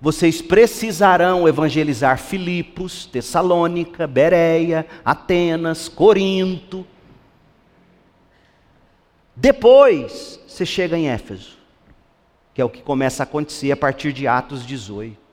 vocês 0.00 0.40
precisarão 0.40 1.48
evangelizar 1.48 2.18
Filipos, 2.18 3.06
Tessalônica, 3.06 4.06
Bereia, 4.06 4.86
Atenas, 5.04 5.88
Corinto. 5.88 6.86
Depois 9.36 10.40
você 10.46 10.64
chega 10.64 10.96
em 10.96 11.08
Éfeso, 11.08 11.58
que 12.52 12.60
é 12.60 12.64
o 12.64 12.70
que 12.70 12.82
começa 12.82 13.22
a 13.22 13.24
acontecer 13.24 13.72
a 13.72 13.76
partir 13.76 14.12
de 14.12 14.26
Atos 14.28 14.64
18. 14.64 15.24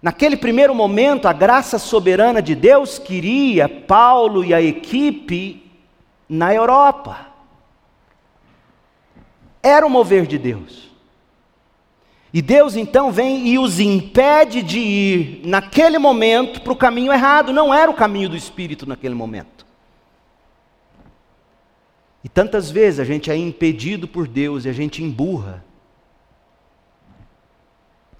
Naquele 0.00 0.36
primeiro 0.36 0.74
momento, 0.74 1.26
a 1.26 1.32
graça 1.32 1.78
soberana 1.78 2.40
de 2.40 2.54
Deus 2.54 2.98
queria 2.98 3.68
Paulo 3.68 4.44
e 4.44 4.54
a 4.54 4.62
equipe 4.62 5.68
na 6.28 6.54
Europa. 6.54 7.26
Era 9.62 9.86
o 9.86 9.90
mover 9.90 10.26
de 10.26 10.38
Deus. 10.38 10.86
E 12.32 12.42
Deus 12.42 12.76
então 12.76 13.10
vem 13.10 13.48
e 13.48 13.58
os 13.58 13.80
impede 13.80 14.62
de 14.62 14.78
ir, 14.78 15.40
naquele 15.44 15.98
momento, 15.98 16.60
para 16.60 16.72
o 16.72 16.76
caminho 16.76 17.10
errado. 17.10 17.50
Não 17.50 17.72
era 17.72 17.90
o 17.90 17.94
caminho 17.94 18.28
do 18.28 18.36
Espírito 18.36 18.86
naquele 18.86 19.14
momento. 19.14 19.55
E 22.26 22.28
tantas 22.28 22.72
vezes 22.72 22.98
a 22.98 23.04
gente 23.04 23.30
é 23.30 23.36
impedido 23.36 24.08
por 24.08 24.26
Deus 24.26 24.64
e 24.64 24.68
a 24.68 24.72
gente 24.72 25.00
emburra. 25.00 25.64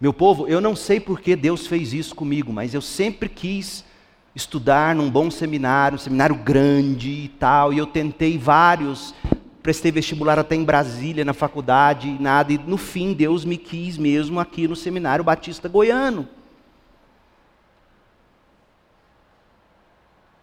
Meu 0.01 0.13
povo, 0.13 0.47
eu 0.47 0.61
não 0.61 0.77
sei 0.77 1.01
por 1.01 1.21
que 1.21 1.35
Deus 1.35 1.67
fez 1.67 1.93
isso 1.93 2.15
comigo, 2.15 2.53
mas 2.53 2.73
eu 2.73 2.81
sempre 2.81 3.29
quis 3.29 3.85
estudar 4.33 4.95
num 4.95 5.11
bom 5.11 5.29
seminário, 5.29 5.97
um 5.97 5.99
seminário 5.99 6.37
grande 6.37 7.11
e 7.11 7.27
tal, 7.27 7.73
e 7.73 7.79
eu 7.79 7.87
tentei 7.89 8.39
vários, 8.39 9.13
prestei 9.61 9.91
vestibular 9.91 10.39
até 10.39 10.55
em 10.55 10.63
Brasília, 10.63 11.25
na 11.25 11.35
faculdade, 11.35 12.17
nada, 12.21 12.53
e 12.53 12.59
no 12.59 12.77
fim 12.77 13.13
Deus 13.13 13.45
me 13.45 13.57
quis 13.57 13.99
mesmo 13.99 14.39
aqui 14.39 14.69
no 14.69 14.77
seminário 14.77 15.25
Batista 15.25 15.69
Goiano. 15.69 16.29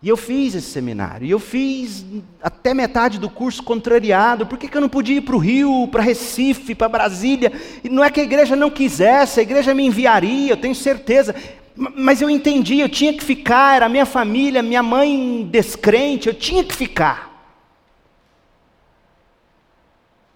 E 0.04 0.10
eu 0.10 0.18
fiz 0.18 0.54
esse 0.54 0.70
seminário. 0.70 1.26
E 1.26 1.32
eu 1.32 1.40
fiz 1.40 2.06
até 2.42 2.74
metade 2.74 3.18
do 3.18 3.30
curso 3.30 3.64
contrariado. 3.64 4.46
Por 4.46 4.58
que, 4.58 4.68
que 4.68 4.76
eu 4.76 4.82
não 4.82 4.90
podia 4.90 5.16
ir 5.16 5.22
para 5.22 5.36
o 5.36 5.40
Rio, 5.40 5.88
para 5.88 6.04
Recife, 6.04 6.76
para 6.76 6.90
Brasília? 6.90 7.54
E 7.82 7.88
não 7.88 8.04
é 8.04 8.10
que 8.10 8.20
a 8.20 8.24
igreja 8.24 8.54
não 8.54 8.70
quisesse, 8.70 9.40
a 9.40 9.44
igreja 9.44 9.74
me 9.74 9.86
enviaria, 9.86 10.52
eu 10.52 10.58
tenho 10.58 10.76
certeza. 10.76 11.34
Mas 11.74 12.22
eu 12.22 12.30
entendi, 12.30 12.82
eu 12.82 12.90
tinha 12.90 13.14
que 13.14 13.24
ficar, 13.24 13.78
era 13.78 13.88
minha 13.88 14.06
família, 14.06 14.62
minha 14.62 14.84
mãe 14.84 15.48
descrente, 15.50 16.28
eu 16.28 16.34
tinha 16.34 16.66
que 16.66 16.76
ficar. 16.76 17.32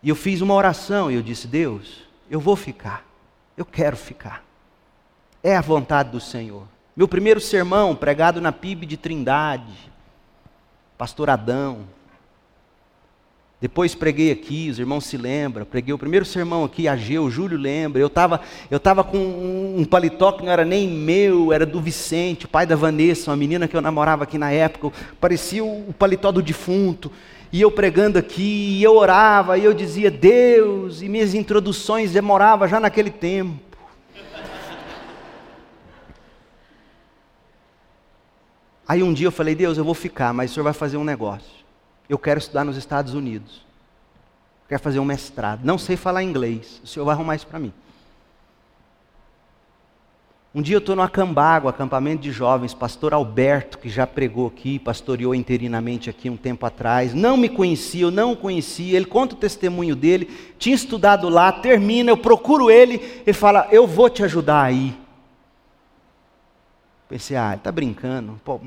E 0.02 0.08
eu 0.08 0.16
fiz 0.16 0.40
uma 0.40 0.54
oração 0.54 1.12
e 1.12 1.16
eu 1.16 1.22
disse: 1.22 1.46
Deus, 1.46 2.04
eu 2.32 2.40
vou 2.40 2.56
ficar, 2.56 3.06
eu 3.58 3.66
quero 3.66 3.98
ficar. 3.98 4.46
É 5.44 5.58
a 5.58 5.62
vontade 5.62 6.10
do 6.10 6.22
Senhor. 6.22 6.64
Meu 6.98 7.08
primeiro 7.08 7.40
sermão, 7.40 7.96
pregado 7.96 8.42
na 8.42 8.52
PIB 8.52 8.88
de 8.88 8.98
Trindade, 8.98 9.72
pastor 10.98 11.30
Adão. 11.30 11.82
Depois 13.62 13.94
preguei 13.94 14.32
aqui, 14.32 14.68
os 14.68 14.80
irmãos 14.80 15.06
se 15.06 15.16
lembram, 15.16 15.64
preguei 15.64 15.94
o 15.94 15.98
primeiro 16.00 16.26
sermão 16.26 16.64
aqui, 16.64 16.88
Ageu, 16.88 17.30
Júlio 17.30 17.56
lembra. 17.56 18.02
Eu 18.02 18.08
estava 18.08 18.42
eu 18.72 18.80
tava 18.80 19.04
com 19.04 19.16
um 19.78 19.86
paletó 19.86 20.32
que 20.32 20.44
não 20.44 20.52
era 20.52 20.66
nem 20.66 20.90
meu, 20.90 21.54
era 21.54 21.68
do 21.68 21.80
Vicente, 21.80 22.46
o 22.46 22.50
pai 22.50 22.66
da 22.66 22.76
Vanessa, 22.76 23.30
uma 23.30 23.38
menina 23.38 23.68
que 23.68 23.78
eu 23.78 23.82
namorava 23.82 24.24
aqui 24.24 24.40
na 24.40 24.50
época. 24.50 24.92
Parecia 25.22 25.64
o 25.64 25.94
paletó 26.00 26.32
do 26.32 26.42
defunto. 26.42 27.12
E 27.52 27.62
eu 27.62 27.70
pregando 27.70 28.18
aqui, 28.18 28.80
e 28.80 28.84
eu 28.84 28.96
orava, 28.96 29.56
e 29.56 29.64
eu 29.64 29.74
dizia 29.76 30.10
Deus, 30.10 31.04
e 31.04 31.08
minhas 31.08 31.36
introduções 31.36 32.12
demoravam 32.12 32.68
já 32.68 32.80
naquele 32.80 33.12
tempo. 33.12 33.67
Aí 38.88 39.04
um 39.04 39.14
dia 39.14 39.28
eu 39.28 39.32
falei, 39.32 39.54
Deus, 39.54 39.78
eu 39.78 39.84
vou 39.84 39.94
ficar, 39.94 40.34
mas 40.34 40.52
o 40.52 40.54
senhor 40.54 40.64
vai 40.64 40.74
fazer 40.74 40.98
um 40.98 41.04
negócio. 41.04 41.66
Eu 42.08 42.18
quero 42.18 42.40
estudar 42.40 42.64
nos 42.64 42.78
Estados 42.78 43.14
Unidos. 43.14 43.66
quero 44.70 44.82
fazer 44.82 45.00
um 45.00 45.06
mestrado. 45.06 45.64
Não 45.64 45.78
sei 45.78 45.98
falar 45.98 46.24
inglês. 46.24 46.80
O 46.84 46.88
senhor 46.88 47.06
vai 47.06 47.14
arrumar 47.14 47.36
isso 47.36 47.48
para 47.48 47.60
mim. 47.60 47.74
Um 50.56 50.62
dia 50.62 50.76
eu 50.76 50.80
estou 50.80 50.96
no 50.96 51.04
Acambago, 51.04 51.68
acampamento 51.68 52.24
de 52.24 52.32
jovens, 52.32 52.74
pastor 52.74 53.14
Alberto, 53.14 53.78
que 53.78 53.90
já 53.90 54.08
pregou 54.08 54.48
aqui, 54.48 54.80
pastoreou 54.80 55.36
interinamente 55.36 56.10
aqui 56.10 56.32
um 56.32 56.38
tempo 56.38 56.66
atrás, 56.66 57.14
não 57.14 57.38
me 57.38 57.48
conhecia, 57.48 58.04
eu 58.04 58.10
não 58.10 58.32
o 58.32 58.36
conhecia, 58.36 58.96
ele 58.98 59.06
conta 59.06 59.36
o 59.36 59.38
testemunho 59.38 59.96
dele, 59.96 60.28
tinha 60.58 60.74
estudado 60.74 61.30
lá, 61.30 61.52
termina, 61.52 62.10
eu 62.10 62.18
procuro 62.18 62.72
ele, 62.72 62.96
ele 63.24 63.34
fala, 63.34 63.68
eu 63.72 63.86
vou 63.86 64.10
te 64.10 64.24
ajudar 64.24 64.64
aí. 64.64 64.98
Pensei, 67.10 67.38
ah, 67.38 67.50
ele 67.50 67.58
está 67.58 67.72
brincando. 67.72 68.40
Pô. 68.44 68.60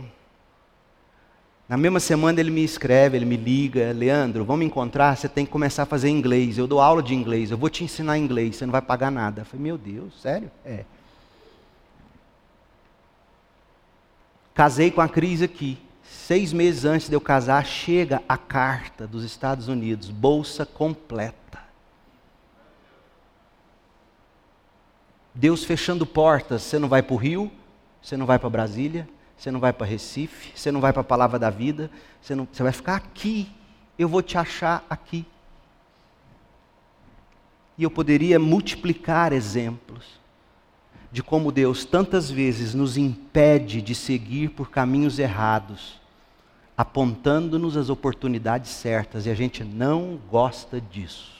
Na 1.68 1.76
mesma 1.76 2.00
semana 2.00 2.40
ele 2.40 2.50
me 2.50 2.64
escreve, 2.64 3.16
ele 3.16 3.24
me 3.24 3.36
liga, 3.36 3.92
Leandro, 3.92 4.44
vamos 4.44 4.66
encontrar, 4.66 5.16
você 5.16 5.28
tem 5.28 5.46
que 5.46 5.52
começar 5.52 5.84
a 5.84 5.86
fazer 5.86 6.08
inglês. 6.08 6.58
Eu 6.58 6.66
dou 6.66 6.80
aula 6.80 7.00
de 7.00 7.14
inglês, 7.14 7.52
eu 7.52 7.56
vou 7.56 7.70
te 7.70 7.84
ensinar 7.84 8.18
inglês, 8.18 8.56
você 8.56 8.66
não 8.66 8.72
vai 8.72 8.82
pagar 8.82 9.10
nada. 9.10 9.42
Eu 9.42 9.44
falei, 9.44 9.62
meu 9.62 9.78
Deus, 9.78 10.20
sério? 10.20 10.50
É. 10.64 10.84
Casei 14.52 14.90
com 14.90 15.00
a 15.00 15.08
Cris 15.08 15.42
aqui. 15.42 15.78
Seis 16.02 16.52
meses 16.52 16.84
antes 16.84 17.08
de 17.08 17.14
eu 17.14 17.20
casar, 17.20 17.64
chega 17.64 18.20
a 18.28 18.36
carta 18.36 19.06
dos 19.06 19.22
Estados 19.22 19.68
Unidos, 19.68 20.10
bolsa 20.10 20.66
completa. 20.66 21.60
Deus 25.32 25.62
fechando 25.62 26.04
portas, 26.04 26.62
você 26.62 26.80
não 26.80 26.88
vai 26.88 27.00
para 27.00 27.14
o 27.14 27.16
Rio, 27.16 27.50
você 28.02 28.16
não 28.16 28.26
vai 28.26 28.38
para 28.38 28.50
Brasília, 28.50 29.08
você 29.36 29.50
não 29.50 29.60
vai 29.60 29.72
para 29.72 29.86
Recife, 29.86 30.52
você 30.54 30.70
não 30.70 30.80
vai 30.80 30.92
para 30.92 31.00
a 31.00 31.04
Palavra 31.04 31.38
da 31.38 31.50
Vida, 31.50 31.90
você, 32.20 32.34
não, 32.34 32.46
você 32.50 32.62
vai 32.62 32.72
ficar 32.72 32.96
aqui. 32.96 33.50
Eu 33.98 34.08
vou 34.08 34.22
te 34.22 34.36
achar 34.36 34.84
aqui. 34.88 35.26
E 37.76 37.82
eu 37.82 37.90
poderia 37.90 38.38
multiplicar 38.38 39.32
exemplos 39.32 40.20
de 41.10 41.22
como 41.22 41.50
Deus 41.50 41.84
tantas 41.84 42.30
vezes 42.30 42.74
nos 42.74 42.96
impede 42.96 43.82
de 43.82 43.94
seguir 43.94 44.50
por 44.50 44.70
caminhos 44.70 45.18
errados, 45.18 45.98
apontando-nos 46.76 47.76
as 47.76 47.90
oportunidades 47.90 48.70
certas, 48.70 49.26
e 49.26 49.30
a 49.30 49.34
gente 49.34 49.64
não 49.64 50.18
gosta 50.30 50.80
disso. 50.80 51.32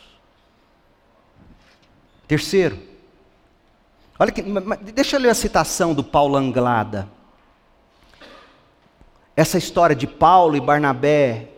Terceiro, 2.27 2.90
Olha 4.21 4.31
que, 4.31 4.43
deixa 4.93 5.17
eu 5.17 5.21
ler 5.21 5.31
a 5.31 5.35
citação 5.35 5.95
do 5.95 6.05
Paulo 6.05 6.37
Anglada. 6.37 7.09
Essa 9.35 9.57
história 9.57 9.97
de 9.97 10.07
Paulo 10.07 10.55
e 10.59 10.61
Barnabé, 10.61 11.49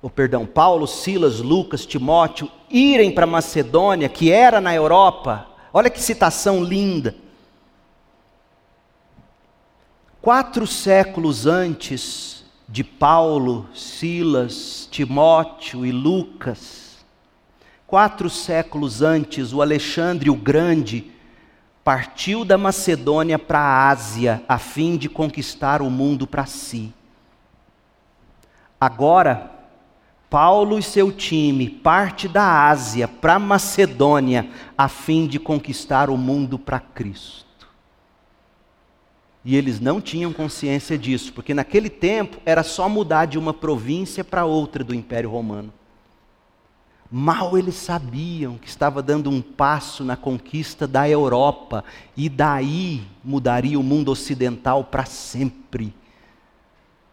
ou 0.00 0.08
perdão, 0.08 0.46
Paulo, 0.46 0.86
Silas, 0.86 1.40
Lucas, 1.40 1.84
Timóteo 1.84 2.48
irem 2.70 3.10
para 3.10 3.26
Macedônia, 3.26 4.08
que 4.08 4.30
era 4.30 4.60
na 4.60 4.72
Europa. 4.72 5.48
Olha 5.72 5.90
que 5.90 6.00
citação 6.00 6.62
linda. 6.62 7.16
Quatro 10.22 10.68
séculos 10.68 11.48
antes 11.48 12.44
de 12.68 12.84
Paulo, 12.84 13.68
Silas, 13.74 14.88
Timóteo 14.88 15.84
e 15.84 15.90
Lucas, 15.90 17.04
quatro 17.88 18.30
séculos 18.30 19.02
antes, 19.02 19.52
o 19.52 19.60
Alexandre 19.60 20.30
o 20.30 20.36
Grande 20.36 21.12
partiu 21.84 22.44
da 22.44 22.56
Macedônia 22.56 23.38
para 23.38 23.60
a 23.60 23.90
Ásia 23.90 24.42
a 24.48 24.58
fim 24.58 24.96
de 24.96 25.08
conquistar 25.08 25.82
o 25.82 25.90
mundo 25.90 26.26
para 26.26 26.46
si. 26.46 26.92
Agora, 28.80 29.50
Paulo 30.30 30.78
e 30.78 30.82
seu 30.82 31.12
time 31.12 31.68
parte 31.68 32.26
da 32.26 32.68
Ásia 32.68 33.06
para 33.06 33.38
Macedônia 33.38 34.48
a 34.76 34.88
fim 34.88 35.26
de 35.26 35.38
conquistar 35.38 36.08
o 36.08 36.16
mundo 36.16 36.58
para 36.58 36.80
Cristo. 36.80 37.44
E 39.44 39.54
eles 39.54 39.78
não 39.78 40.00
tinham 40.00 40.32
consciência 40.32 40.96
disso, 40.96 41.34
porque 41.34 41.52
naquele 41.52 41.90
tempo 41.90 42.38
era 42.46 42.62
só 42.62 42.88
mudar 42.88 43.26
de 43.26 43.38
uma 43.38 43.52
província 43.52 44.24
para 44.24 44.46
outra 44.46 44.82
do 44.82 44.94
Império 44.94 45.28
Romano. 45.28 45.70
Mal 47.16 47.56
eles 47.56 47.76
sabiam 47.76 48.58
que 48.58 48.66
estava 48.66 49.00
dando 49.00 49.30
um 49.30 49.40
passo 49.40 50.02
na 50.02 50.16
conquista 50.16 50.84
da 50.84 51.08
Europa 51.08 51.84
e 52.16 52.28
daí 52.28 53.06
mudaria 53.22 53.78
o 53.78 53.84
mundo 53.84 54.10
ocidental 54.10 54.82
para 54.82 55.04
sempre. 55.04 55.94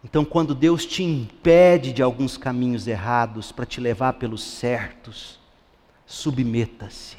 Então, 0.04 0.26
quando 0.26 0.56
Deus 0.56 0.88
te 0.88 1.04
impede 1.04 1.94
de 1.94 2.02
alguns 2.02 2.36
caminhos 2.36 2.88
errados 2.88 3.52
para 3.52 3.64
te 3.64 3.80
levar 3.80 4.14
pelos 4.14 4.44
certos, 4.44 5.40
submeta-se. 6.08 7.18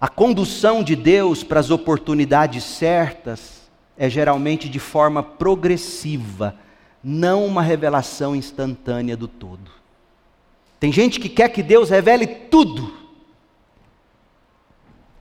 A 0.00 0.06
condução 0.06 0.84
de 0.84 0.94
Deus 0.94 1.42
para 1.42 1.58
as 1.58 1.70
oportunidades 1.72 2.62
certas 2.62 3.68
é 3.96 4.08
geralmente 4.08 4.68
de 4.68 4.78
forma 4.78 5.20
progressiva 5.20 6.62
não 7.04 7.44
uma 7.44 7.60
revelação 7.60 8.34
instantânea 8.34 9.16
do 9.16 9.28
todo. 9.28 9.70
Tem 10.80 10.90
gente 10.90 11.20
que 11.20 11.28
quer 11.28 11.50
que 11.50 11.62
Deus 11.62 11.90
revele 11.90 12.26
tudo. 12.26 12.92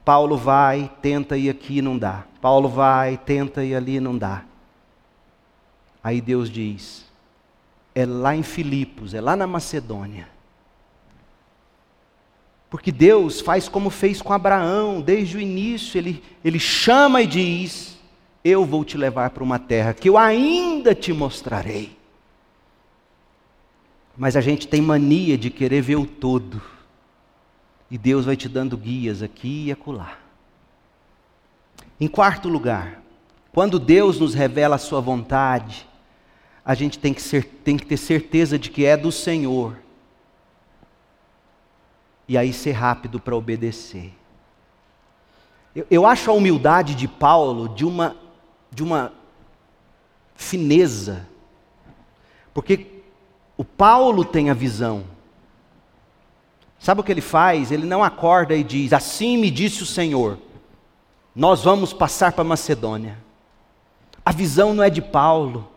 Paulo 0.06 0.38
vai, 0.38 0.92
tenta 1.02 1.38
ir 1.38 1.50
aqui, 1.50 1.82
não 1.82 1.98
dá. 1.98 2.26
Paulo 2.42 2.70
vai, 2.70 3.18
tenta 3.18 3.64
ir 3.64 3.76
ali, 3.76 4.00
não 4.00 4.18
dá. 4.18 4.44
Aí 6.04 6.20
Deus 6.20 6.50
diz: 6.50 7.06
é 7.94 8.06
lá 8.06 8.36
em 8.36 8.44
Filipos, 8.44 9.14
é 9.14 9.22
lá 9.22 9.36
na 9.36 9.48
Macedônia. 9.48 10.28
Porque 12.70 12.92
Deus 12.92 13.40
faz 13.40 13.70
como 13.70 13.90
fez 13.90 14.22
com 14.22 14.34
Abraão, 14.34 15.00
desde 15.00 15.38
o 15.38 15.40
início, 15.40 15.98
ele, 15.98 16.24
ele 16.44 16.60
chama 16.60 17.22
e 17.22 17.28
diz: 17.28 17.93
Eu 18.44 18.66
vou 18.66 18.84
te 18.84 18.98
levar 18.98 19.30
para 19.30 19.44
uma 19.44 19.58
terra 19.58 19.94
que 19.94 20.10
eu 20.10 20.18
ainda 20.18 20.94
te 20.94 21.14
mostrarei. 21.14 21.98
Mas 24.18 24.36
a 24.36 24.42
gente 24.42 24.68
tem 24.68 24.82
mania 24.82 25.38
de 25.38 25.50
querer 25.50 25.82
ver 25.82 25.96
o 25.96 26.06
todo. 26.06 26.62
E 27.90 27.98
Deus 27.98 28.26
vai 28.26 28.36
te 28.36 28.50
dando 28.50 28.78
guias 28.78 29.24
aqui 29.24 29.68
e 29.68 29.72
acolá. 29.72 30.18
Em 32.00 32.08
quarto 32.08 32.50
lugar, 32.50 33.02
quando 33.52 33.80
Deus 33.80 34.20
nos 34.20 34.34
revela 34.34 34.76
a 34.76 34.80
sua 34.80 35.00
vontade, 35.00 35.88
a 36.66 36.74
gente 36.74 36.98
tem 37.00 37.14
que, 37.14 37.22
ser, 37.22 37.46
tem 37.64 37.78
que 37.78 37.86
ter 37.86 37.98
certeza 37.98 38.58
de 38.58 38.70
que 38.70 38.86
é 38.86 38.98
do 38.98 39.12
Senhor. 39.12 39.78
E 42.28 42.38
aí 42.38 42.52
ser 42.52 42.72
rápido 42.72 43.20
para 43.20 43.36
obedecer. 43.36 44.14
Eu, 45.76 45.86
eu 45.90 46.06
acho 46.06 46.30
a 46.30 46.34
humildade 46.34 46.96
de 46.96 47.08
Paulo 47.08 47.70
de 47.70 47.86
uma, 47.86 48.16
de 48.74 48.84
uma 48.84 49.14
fineza. 50.36 51.28
Porque 52.54 53.04
o 53.56 53.64
Paulo 53.64 54.26
tem 54.26 54.50
a 54.50 54.54
visão. 54.54 55.04
Sabe 56.80 57.02
o 57.02 57.04
que 57.04 57.12
ele 57.12 57.22
faz? 57.22 57.72
Ele 57.72 57.86
não 57.86 58.04
acorda 58.04 58.56
e 58.56 58.64
diz: 58.64 58.92
Assim 58.92 59.38
me 59.38 59.50
disse 59.50 59.84
o 59.84 59.86
Senhor, 59.86 60.38
nós 61.36 61.64
vamos 61.64 61.94
passar 61.94 62.34
para 62.34 62.44
Macedônia. 62.44 63.18
A 64.26 64.32
visão 64.32 64.74
não 64.74 64.84
é 64.84 64.90
de 64.90 65.02
Paulo, 65.02 65.70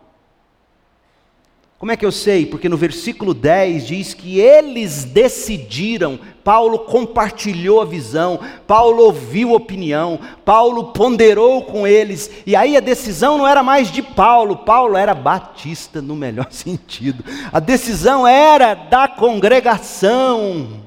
como 1.79 1.93
é 1.93 1.97
que 1.97 2.07
eu 2.07 2.13
sei? 2.13 2.47
Porque 2.47 2.71
no 2.71 2.77
versículo 2.77 3.35
10 3.35 3.87
diz 3.87 4.15
que 4.15 4.41
eles 4.41 5.05
decidiram, 5.05 6.19
Paulo 6.43 6.79
compartilhou 6.79 7.83
a 7.83 7.85
visão, 7.85 8.41
Paulo 8.67 9.03
ouviu 9.03 9.53
a 9.53 9.57
opinião, 9.57 10.19
Paulo 10.43 10.93
ponderou 10.93 11.65
com 11.65 11.87
eles, 11.87 12.31
e 12.47 12.57
aí 12.57 12.79
a 12.79 12.81
decisão 12.81 13.37
não 13.37 13.47
era 13.47 13.63
mais 13.63 13.93
de 13.93 14.01
Paulo, 14.01 14.57
Paulo 14.57 14.97
era 14.97 15.15
batista 15.15 16.01
no 16.01 16.17
melhor 16.17 16.49
sentido, 16.51 17.23
a 17.53 17.61
decisão 17.61 18.27
era 18.27 18.73
da 18.73 19.07
congregação. 19.07 20.85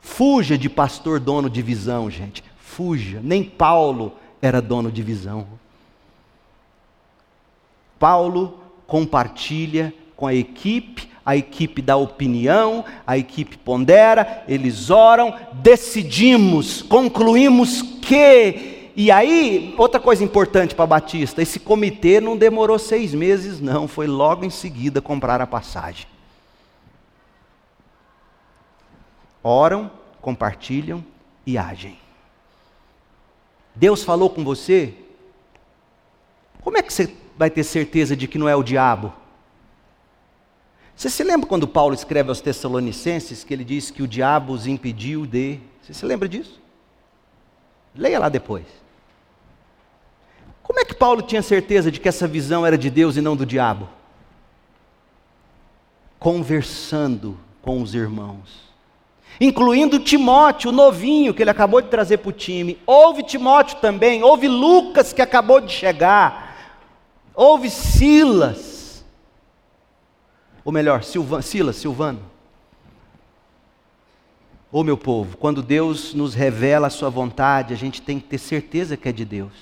Fuja 0.00 0.56
de 0.56 0.68
pastor 0.68 1.18
dono 1.18 1.50
de 1.50 1.60
visão, 1.60 2.08
gente, 2.08 2.44
fuja, 2.58 3.20
nem 3.20 3.42
Paulo 3.42 4.12
era 4.40 4.62
dono 4.62 4.92
de 4.92 5.02
visão. 5.02 5.46
Paulo 7.98 8.60
compartilha 8.86 9.92
com 10.24 10.28
a 10.28 10.34
equipe, 10.34 11.10
a 11.22 11.36
equipe 11.36 11.82
dá 11.82 11.96
opinião, 11.96 12.82
a 13.06 13.18
equipe 13.18 13.58
pondera, 13.58 14.42
eles 14.48 14.88
oram, 14.88 15.34
decidimos, 15.52 16.80
concluímos 16.80 17.82
que. 18.00 18.90
E 18.96 19.10
aí, 19.10 19.74
outra 19.76 20.00
coisa 20.00 20.24
importante 20.24 20.74
para 20.74 20.86
Batista: 20.86 21.42
esse 21.42 21.60
comitê 21.60 22.22
não 22.22 22.38
demorou 22.38 22.78
seis 22.78 23.12
meses, 23.12 23.60
não, 23.60 23.86
foi 23.86 24.06
logo 24.06 24.46
em 24.46 24.50
seguida 24.50 25.02
comprar 25.02 25.42
a 25.42 25.46
passagem. 25.46 26.06
Oram, 29.42 29.90
compartilham 30.22 31.04
e 31.46 31.58
agem. 31.58 31.98
Deus 33.74 34.02
falou 34.02 34.30
com 34.30 34.42
você? 34.42 34.94
Como 36.62 36.78
é 36.78 36.82
que 36.82 36.90
você 36.90 37.14
vai 37.36 37.50
ter 37.50 37.62
certeza 37.62 38.16
de 38.16 38.26
que 38.26 38.38
não 38.38 38.48
é 38.48 38.56
o 38.56 38.62
diabo? 38.62 39.12
Você 40.96 41.10
se 41.10 41.24
lembra 41.24 41.48
quando 41.48 41.66
Paulo 41.66 41.94
escreve 41.94 42.28
aos 42.28 42.40
Tessalonicenses 42.40 43.42
que 43.42 43.52
ele 43.52 43.64
diz 43.64 43.90
que 43.90 44.02
o 44.02 44.08
diabo 44.08 44.52
os 44.52 44.66
impediu 44.66 45.26
de. 45.26 45.58
Você 45.82 45.92
se 45.92 46.06
lembra 46.06 46.28
disso? 46.28 46.60
Leia 47.94 48.18
lá 48.18 48.28
depois. 48.28 48.64
Como 50.62 50.80
é 50.80 50.84
que 50.84 50.94
Paulo 50.94 51.20
tinha 51.20 51.42
certeza 51.42 51.90
de 51.90 52.00
que 52.00 52.08
essa 52.08 52.26
visão 52.26 52.64
era 52.64 52.78
de 52.78 52.88
Deus 52.88 53.16
e 53.16 53.20
não 53.20 53.36
do 53.36 53.44
diabo? 53.44 53.88
Conversando 56.18 57.38
com 57.60 57.82
os 57.82 57.94
irmãos, 57.94 58.72
incluindo 59.40 59.98
Timóteo, 59.98 60.70
o 60.70 60.72
novinho 60.72 61.34
que 61.34 61.42
ele 61.42 61.50
acabou 61.50 61.82
de 61.82 61.88
trazer 61.88 62.18
para 62.18 62.30
o 62.30 62.32
time. 62.32 62.78
Houve 62.86 63.22
Timóteo 63.22 63.78
também, 63.78 64.22
houve 64.22 64.48
Lucas 64.48 65.12
que 65.12 65.20
acabou 65.20 65.60
de 65.60 65.70
chegar, 65.70 66.80
houve 67.34 67.68
Silas. 67.68 68.73
Ou 70.64 70.72
melhor, 70.72 71.04
Silvan, 71.04 71.42
Silas, 71.42 71.76
Silvano. 71.76 72.20
Ô 74.72 74.82
meu 74.82 74.96
povo, 74.96 75.36
quando 75.36 75.62
Deus 75.62 76.14
nos 76.14 76.34
revela 76.34 76.88
a 76.88 76.90
sua 76.90 77.10
vontade, 77.10 77.74
a 77.74 77.76
gente 77.76 78.02
tem 78.02 78.18
que 78.18 78.26
ter 78.26 78.38
certeza 78.38 78.96
que 78.96 79.08
é 79.08 79.12
de 79.12 79.24
Deus. 79.24 79.52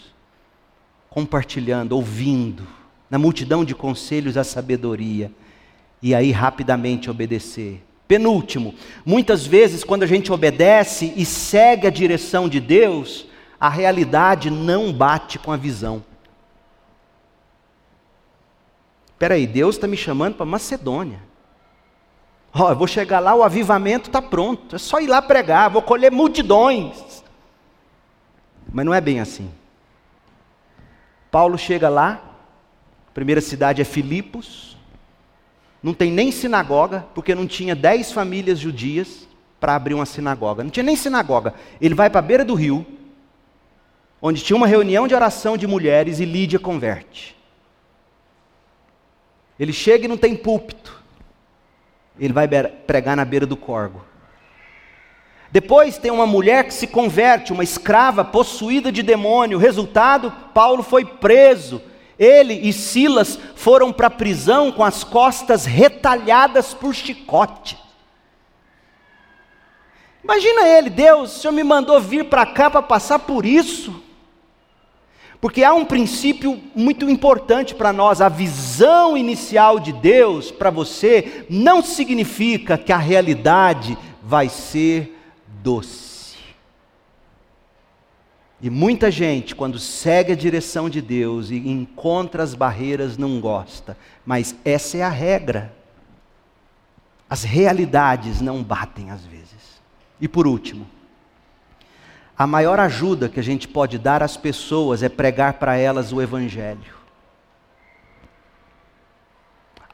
Compartilhando, 1.10 1.92
ouvindo, 1.92 2.66
na 3.10 3.18
multidão 3.18 3.62
de 3.62 3.74
conselhos 3.74 4.38
a 4.38 4.44
sabedoria, 4.44 5.30
e 6.00 6.14
aí 6.14 6.30
rapidamente 6.30 7.10
obedecer. 7.10 7.82
Penúltimo, 8.08 8.74
muitas 9.04 9.46
vezes 9.46 9.84
quando 9.84 10.02
a 10.02 10.06
gente 10.06 10.32
obedece 10.32 11.12
e 11.16 11.26
segue 11.26 11.86
a 11.86 11.90
direção 11.90 12.48
de 12.48 12.58
Deus, 12.58 13.26
a 13.60 13.68
realidade 13.68 14.50
não 14.50 14.92
bate 14.92 15.38
com 15.38 15.52
a 15.52 15.56
visão. 15.56 16.02
Espera 19.22 19.36
aí, 19.36 19.46
Deus 19.46 19.76
está 19.76 19.86
me 19.86 19.96
chamando 19.96 20.34
para 20.34 20.44
Macedônia. 20.44 21.20
Ó, 22.52 22.66
oh, 22.66 22.70
eu 22.70 22.76
vou 22.76 22.88
chegar 22.88 23.20
lá, 23.20 23.32
o 23.32 23.44
avivamento 23.44 24.08
está 24.08 24.20
pronto. 24.20 24.74
É 24.74 24.80
só 24.80 24.98
ir 24.98 25.06
lá 25.06 25.22
pregar, 25.22 25.70
vou 25.70 25.80
colher 25.80 26.10
multidões. 26.10 27.22
Mas 28.72 28.84
não 28.84 28.92
é 28.92 29.00
bem 29.00 29.20
assim. 29.20 29.48
Paulo 31.30 31.56
chega 31.56 31.88
lá, 31.88 32.20
a 33.10 33.12
primeira 33.14 33.40
cidade 33.40 33.80
é 33.80 33.84
Filipos, 33.84 34.76
não 35.80 35.94
tem 35.94 36.10
nem 36.10 36.32
sinagoga, 36.32 37.06
porque 37.14 37.32
não 37.32 37.46
tinha 37.46 37.76
dez 37.76 38.10
famílias 38.10 38.58
judias 38.58 39.28
para 39.60 39.76
abrir 39.76 39.94
uma 39.94 40.04
sinagoga. 40.04 40.64
Não 40.64 40.70
tinha 40.72 40.82
nem 40.82 40.96
sinagoga. 40.96 41.54
Ele 41.80 41.94
vai 41.94 42.10
para 42.10 42.18
a 42.18 42.22
beira 42.22 42.44
do 42.44 42.54
rio, 42.54 42.84
onde 44.20 44.42
tinha 44.42 44.56
uma 44.56 44.66
reunião 44.66 45.06
de 45.06 45.14
oração 45.14 45.56
de 45.56 45.68
mulheres 45.68 46.18
e 46.18 46.24
Lídia 46.24 46.58
converte. 46.58 47.40
Ele 49.62 49.72
chega 49.72 50.06
e 50.06 50.08
não 50.08 50.16
tem 50.16 50.34
púlpito. 50.34 51.00
Ele 52.18 52.32
vai 52.32 52.48
pregar 52.48 53.16
na 53.16 53.24
beira 53.24 53.46
do 53.46 53.56
corgo. 53.56 54.04
Depois 55.52 55.96
tem 55.96 56.10
uma 56.10 56.26
mulher 56.26 56.64
que 56.64 56.74
se 56.74 56.88
converte, 56.88 57.52
uma 57.52 57.62
escrava 57.62 58.24
possuída 58.24 58.90
de 58.90 59.04
demônio. 59.04 59.60
Resultado: 59.60 60.32
Paulo 60.52 60.82
foi 60.82 61.04
preso. 61.04 61.80
Ele 62.18 62.54
e 62.54 62.72
Silas 62.72 63.38
foram 63.54 63.92
para 63.92 64.08
a 64.08 64.10
prisão 64.10 64.72
com 64.72 64.82
as 64.82 65.04
costas 65.04 65.64
retalhadas 65.64 66.74
por 66.74 66.92
chicote. 66.92 67.78
Imagina 70.24 70.66
ele, 70.66 70.90
Deus, 70.90 71.36
o 71.36 71.40
Senhor 71.40 71.52
me 71.52 71.62
mandou 71.62 72.00
vir 72.00 72.24
para 72.24 72.44
cá 72.44 72.68
para 72.68 72.82
passar 72.82 73.20
por 73.20 73.46
isso. 73.46 74.02
Porque 75.42 75.64
há 75.64 75.74
um 75.74 75.84
princípio 75.84 76.62
muito 76.72 77.10
importante 77.10 77.74
para 77.74 77.92
nós: 77.92 78.20
a 78.20 78.28
visão 78.28 79.16
inicial 79.16 79.80
de 79.80 79.92
Deus 79.92 80.52
para 80.52 80.70
você 80.70 81.44
não 81.50 81.82
significa 81.82 82.78
que 82.78 82.92
a 82.92 82.96
realidade 82.96 83.98
vai 84.22 84.48
ser 84.48 85.18
doce. 85.60 86.36
E 88.60 88.70
muita 88.70 89.10
gente, 89.10 89.56
quando 89.56 89.80
segue 89.80 90.30
a 90.30 90.36
direção 90.36 90.88
de 90.88 91.02
Deus 91.02 91.50
e 91.50 91.56
encontra 91.56 92.44
as 92.44 92.54
barreiras, 92.54 93.18
não 93.18 93.40
gosta, 93.40 93.98
mas 94.24 94.54
essa 94.64 94.98
é 94.98 95.02
a 95.02 95.08
regra. 95.08 95.74
As 97.28 97.42
realidades 97.42 98.40
não 98.40 98.62
batem 98.62 99.10
às 99.10 99.24
vezes. 99.24 99.82
E 100.20 100.28
por 100.28 100.46
último, 100.46 100.86
a 102.42 102.46
maior 102.46 102.80
ajuda 102.80 103.28
que 103.28 103.38
a 103.38 103.42
gente 103.42 103.68
pode 103.68 103.98
dar 103.98 104.20
às 104.20 104.36
pessoas 104.36 105.00
é 105.00 105.08
pregar 105.08 105.54
para 105.54 105.76
elas 105.76 106.12
o 106.12 106.20
Evangelho. 106.20 106.92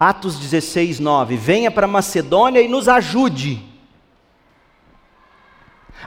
Atos 0.01 0.39
16, 0.39 0.99
9. 0.99 1.37
Venha 1.37 1.71
para 1.71 1.87
Macedônia 1.87 2.63
e 2.63 2.67
nos 2.67 2.89
ajude. 2.89 3.63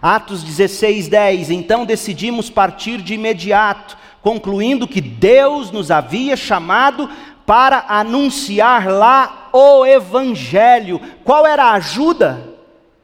Atos 0.02 0.42
16, 0.42 1.10
10. 1.10 1.52
Então 1.52 1.86
decidimos 1.86 2.50
partir 2.50 3.04
de 3.04 3.14
imediato, 3.14 3.96
concluindo 4.20 4.88
que 4.88 5.00
Deus 5.00 5.70
nos 5.70 5.92
havia 5.92 6.36
chamado 6.36 7.08
para 7.46 7.86
anunciar 7.88 8.88
lá 8.88 9.50
o 9.54 9.86
Evangelho. 9.86 11.00
Qual 11.24 11.46
era 11.46 11.66
a 11.66 11.74
ajuda? 11.74 12.50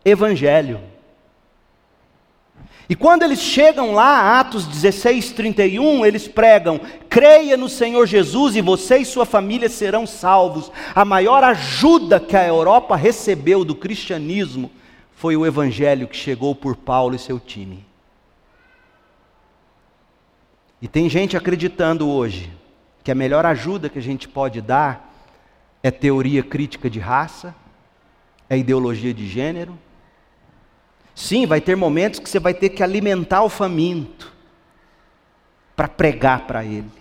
Evangelho. 0.03 0.86
E 2.89 2.95
quando 2.95 3.23
eles 3.23 3.41
chegam 3.41 3.93
lá, 3.93 4.39
Atos 4.39 4.65
16, 4.65 5.31
31, 5.31 6.05
eles 6.05 6.27
pregam: 6.27 6.79
creia 7.09 7.57
no 7.57 7.67
Senhor 7.67 8.05
Jesus 8.05 8.55
e 8.55 8.61
você 8.61 8.99
e 8.99 9.05
sua 9.05 9.25
família 9.25 9.67
serão 9.67 10.07
salvos. 10.07 10.71
A 10.95 11.03
maior 11.03 11.43
ajuda 11.43 12.19
que 12.19 12.35
a 12.35 12.47
Europa 12.47 12.95
recebeu 12.95 13.65
do 13.65 13.75
cristianismo 13.75 14.71
foi 15.13 15.35
o 15.35 15.45
evangelho 15.45 16.07
que 16.07 16.15
chegou 16.15 16.55
por 16.55 16.77
Paulo 16.77 17.15
e 17.15 17.19
seu 17.19 17.39
time. 17.39 17.85
E 20.81 20.87
tem 20.87 21.09
gente 21.09 21.35
acreditando 21.35 22.07
hoje 22.07 22.53
que 23.03 23.11
a 23.11 23.15
melhor 23.15 23.45
ajuda 23.45 23.89
que 23.89 23.99
a 23.99 24.01
gente 24.01 24.27
pode 24.27 24.61
dar 24.61 25.11
é 25.81 25.89
teoria 25.89 26.43
crítica 26.43 26.89
de 26.89 26.99
raça, 26.99 27.53
é 28.49 28.57
ideologia 28.57 29.13
de 29.13 29.27
gênero, 29.27 29.77
Sim, 31.17 31.47
vai 31.47 31.59
ter 31.59 31.75
momentos 31.75 32.19
que 32.19 32.29
você 32.29 32.39
vai 32.39 32.53
ter 32.53 32.69
que 32.69 32.83
alimentar 32.83 33.41
o 33.41 33.49
faminto 33.49 34.31
para 35.75 35.87
pregar 35.87 36.45
para 36.45 36.63
ele. 36.63 36.91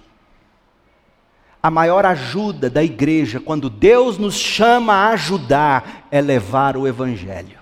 A 1.62 1.70
maior 1.70 2.06
ajuda 2.06 2.70
da 2.70 2.82
igreja, 2.82 3.38
quando 3.38 3.68
Deus 3.68 4.16
nos 4.16 4.34
chama 4.34 4.94
a 4.94 5.09
ajudar, 5.10 6.09
é 6.10 6.18
levar 6.22 6.78
o 6.78 6.88
Evangelho. 6.88 7.59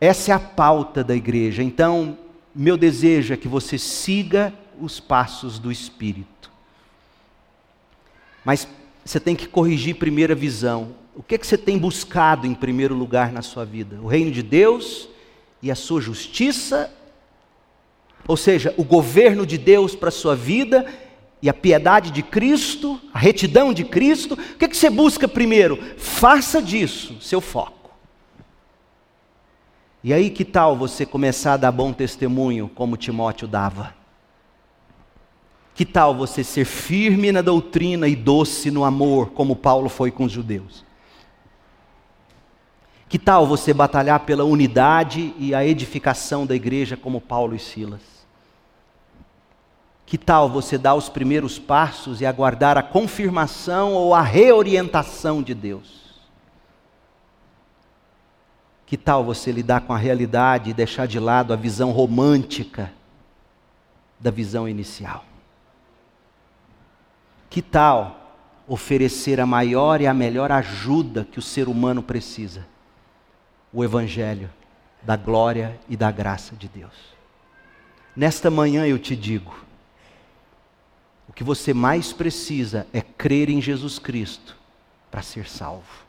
Essa 0.00 0.32
é 0.32 0.34
a 0.34 0.40
pauta 0.40 1.04
da 1.04 1.14
igreja. 1.14 1.62
Então, 1.62 2.16
meu 2.54 2.78
desejo 2.78 3.34
é 3.34 3.36
que 3.36 3.48
você 3.48 3.76
siga 3.76 4.54
os 4.80 4.98
passos 4.98 5.58
do 5.58 5.70
Espírito. 5.70 6.50
Mas 8.42 8.66
você 9.04 9.20
tem 9.20 9.36
que 9.36 9.46
corrigir 9.46 9.96
primeiro 9.96 10.32
a 10.32 10.36
visão 10.36 11.01
o 11.14 11.22
que, 11.22 11.34
é 11.34 11.38
que 11.38 11.46
você 11.46 11.58
tem 11.58 11.78
buscado 11.78 12.46
em 12.46 12.54
primeiro 12.54 12.94
lugar 12.94 13.32
na 13.32 13.42
sua 13.42 13.64
vida? 13.64 14.00
O 14.00 14.06
reino 14.06 14.30
de 14.30 14.42
Deus 14.42 15.08
e 15.60 15.70
a 15.70 15.74
sua 15.74 16.00
justiça? 16.00 16.90
Ou 18.26 18.36
seja, 18.36 18.72
o 18.76 18.84
governo 18.84 19.44
de 19.44 19.58
Deus 19.58 19.94
para 19.94 20.08
a 20.08 20.12
sua 20.12 20.34
vida 20.34 20.86
e 21.42 21.48
a 21.48 21.54
piedade 21.54 22.10
de 22.10 22.22
Cristo, 22.22 23.00
a 23.12 23.18
retidão 23.18 23.74
de 23.74 23.84
Cristo? 23.84 24.34
O 24.34 24.56
que, 24.56 24.64
é 24.64 24.68
que 24.68 24.76
você 24.76 24.88
busca 24.88 25.28
primeiro? 25.28 25.78
Faça 25.98 26.62
disso 26.62 27.20
seu 27.20 27.40
foco. 27.40 27.90
E 30.04 30.12
aí, 30.12 30.30
que 30.30 30.44
tal 30.44 30.76
você 30.76 31.04
começar 31.04 31.54
a 31.54 31.56
dar 31.58 31.72
bom 31.72 31.92
testemunho, 31.92 32.70
como 32.74 32.96
Timóteo 32.96 33.46
dava? 33.46 33.94
Que 35.74 35.84
tal 35.84 36.14
você 36.14 36.42
ser 36.42 36.64
firme 36.64 37.30
na 37.30 37.40
doutrina 37.40 38.08
e 38.08 38.16
doce 38.16 38.70
no 38.70 38.84
amor, 38.84 39.30
como 39.30 39.54
Paulo 39.54 39.88
foi 39.88 40.10
com 40.10 40.24
os 40.24 40.32
judeus? 40.32 40.84
Que 43.12 43.18
tal 43.18 43.46
você 43.46 43.74
batalhar 43.74 44.20
pela 44.20 44.42
unidade 44.42 45.34
e 45.38 45.54
a 45.54 45.62
edificação 45.62 46.46
da 46.46 46.54
igreja 46.54 46.96
como 46.96 47.20
Paulo 47.20 47.54
e 47.54 47.58
Silas? 47.58 48.00
Que 50.06 50.16
tal 50.16 50.48
você 50.48 50.78
dar 50.78 50.94
os 50.94 51.10
primeiros 51.10 51.58
passos 51.58 52.22
e 52.22 52.24
aguardar 52.24 52.78
a 52.78 52.82
confirmação 52.82 53.92
ou 53.92 54.14
a 54.14 54.22
reorientação 54.22 55.42
de 55.42 55.52
Deus? 55.52 56.22
Que 58.86 58.96
tal 58.96 59.22
você 59.22 59.52
lidar 59.52 59.82
com 59.82 59.92
a 59.92 59.98
realidade 59.98 60.70
e 60.70 60.72
deixar 60.72 61.06
de 61.06 61.20
lado 61.20 61.52
a 61.52 61.56
visão 61.56 61.90
romântica 61.90 62.90
da 64.18 64.30
visão 64.30 64.66
inicial? 64.66 65.22
Que 67.50 67.60
tal 67.60 68.38
oferecer 68.66 69.38
a 69.38 69.44
maior 69.44 70.00
e 70.00 70.06
a 70.06 70.14
melhor 70.14 70.50
ajuda 70.50 71.28
que 71.30 71.38
o 71.38 71.42
ser 71.42 71.68
humano 71.68 72.02
precisa? 72.02 72.71
O 73.72 73.82
Evangelho 73.82 74.50
da 75.02 75.16
glória 75.16 75.80
e 75.88 75.96
da 75.96 76.10
graça 76.10 76.54
de 76.54 76.68
Deus. 76.68 76.92
Nesta 78.14 78.50
manhã 78.50 78.86
eu 78.86 78.98
te 78.98 79.16
digo: 79.16 79.54
o 81.28 81.32
que 81.32 81.42
você 81.42 81.72
mais 81.72 82.12
precisa 82.12 82.86
é 82.92 83.00
crer 83.00 83.48
em 83.48 83.60
Jesus 83.60 83.98
Cristo 83.98 84.56
para 85.10 85.22
ser 85.22 85.48
salvo. 85.48 86.02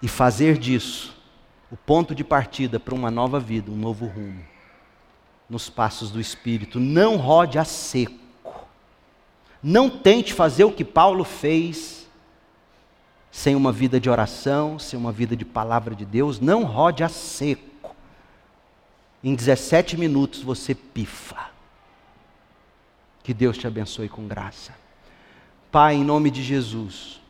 E 0.00 0.08
fazer 0.08 0.58
disso 0.58 1.14
o 1.70 1.76
ponto 1.76 2.14
de 2.14 2.22
partida 2.22 2.78
para 2.78 2.94
uma 2.94 3.10
nova 3.10 3.40
vida, 3.40 3.70
um 3.70 3.76
novo 3.76 4.06
rumo. 4.06 4.44
Nos 5.48 5.68
passos 5.68 6.10
do 6.10 6.20
Espírito. 6.20 6.80
Não 6.80 7.16
rode 7.16 7.58
a 7.58 7.64
seco. 7.64 8.66
Não 9.62 9.90
tente 9.90 10.32
fazer 10.32 10.64
o 10.64 10.72
que 10.72 10.84
Paulo 10.84 11.24
fez 11.24 12.03
sem 13.34 13.56
uma 13.56 13.72
vida 13.72 13.98
de 13.98 14.08
oração, 14.08 14.78
sem 14.78 14.96
uma 14.96 15.10
vida 15.10 15.36
de 15.36 15.44
palavra 15.44 15.92
de 15.92 16.04
Deus, 16.04 16.38
não 16.38 16.62
rode 16.62 17.02
a 17.02 17.08
seco. 17.08 17.92
Em 19.24 19.34
17 19.34 19.96
minutos 19.96 20.40
você 20.40 20.72
pifa. 20.72 21.50
Que 23.24 23.34
Deus 23.34 23.58
te 23.58 23.66
abençoe 23.66 24.08
com 24.08 24.28
graça. 24.28 24.72
Pai, 25.72 25.96
em 25.96 26.04
nome 26.04 26.30
de 26.30 26.44
Jesus, 26.44 27.20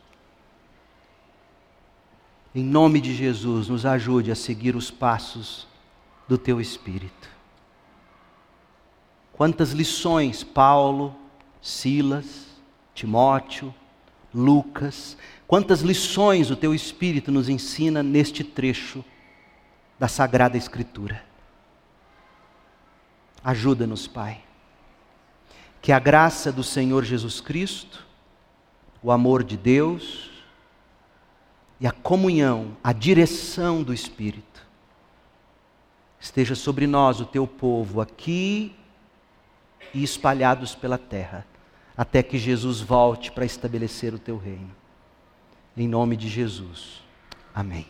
em 2.53 2.63
nome 2.63 3.01
de 3.01 3.15
Jesus, 3.15 3.67
nos 3.67 3.83
ajude 3.83 4.31
a 4.31 4.35
seguir 4.35 4.75
os 4.75 4.91
passos 4.91 5.67
do 6.27 6.37
Teu 6.37 6.61
Espírito. 6.61 7.27
Quantas 9.33 9.71
lições 9.71 10.43
Paulo, 10.43 11.15
Silas, 11.63 12.45
Timóteo, 12.93 13.73
Lucas, 14.31 15.17
Quantas 15.47 15.81
lições 15.81 16.49
o 16.49 16.55
teu 16.55 16.73
Espírito 16.73 17.31
nos 17.31 17.49
ensina 17.49 18.01
neste 18.01 18.43
trecho 18.43 19.03
da 19.99 20.07
Sagrada 20.07 20.57
Escritura. 20.57 21.23
Ajuda-nos, 23.43 24.07
Pai. 24.07 24.41
Que 25.81 25.91
a 25.91 25.99
graça 25.99 26.51
do 26.51 26.63
Senhor 26.63 27.03
Jesus 27.03 27.39
Cristo, 27.39 28.05
o 29.01 29.11
amor 29.11 29.43
de 29.43 29.55
Deus 29.55 30.31
e 31.79 31.85
a 31.85 31.91
comunhão, 31.91 32.75
a 32.83 32.91
direção 32.91 33.83
do 33.83 33.93
Espírito 33.93 34.65
esteja 36.19 36.55
sobre 36.55 36.87
nós, 36.87 37.21
o 37.21 37.25
teu 37.25 37.45
povo, 37.45 38.01
aqui 38.01 38.75
e 39.93 40.01
espalhados 40.01 40.73
pela 40.73 40.97
terra, 40.97 41.45
até 41.95 42.23
que 42.23 42.39
Jesus 42.39 42.81
volte 42.81 43.31
para 43.31 43.45
estabelecer 43.45 44.11
o 44.11 44.17
teu 44.17 44.35
reino. 44.35 44.75
Em 45.77 45.87
nome 45.87 46.15
de 46.15 46.29
Jesus. 46.29 47.01
Amém. 47.53 47.85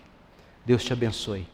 Deus 0.65 0.83
te 0.83 0.91
abençoe. 0.91 1.47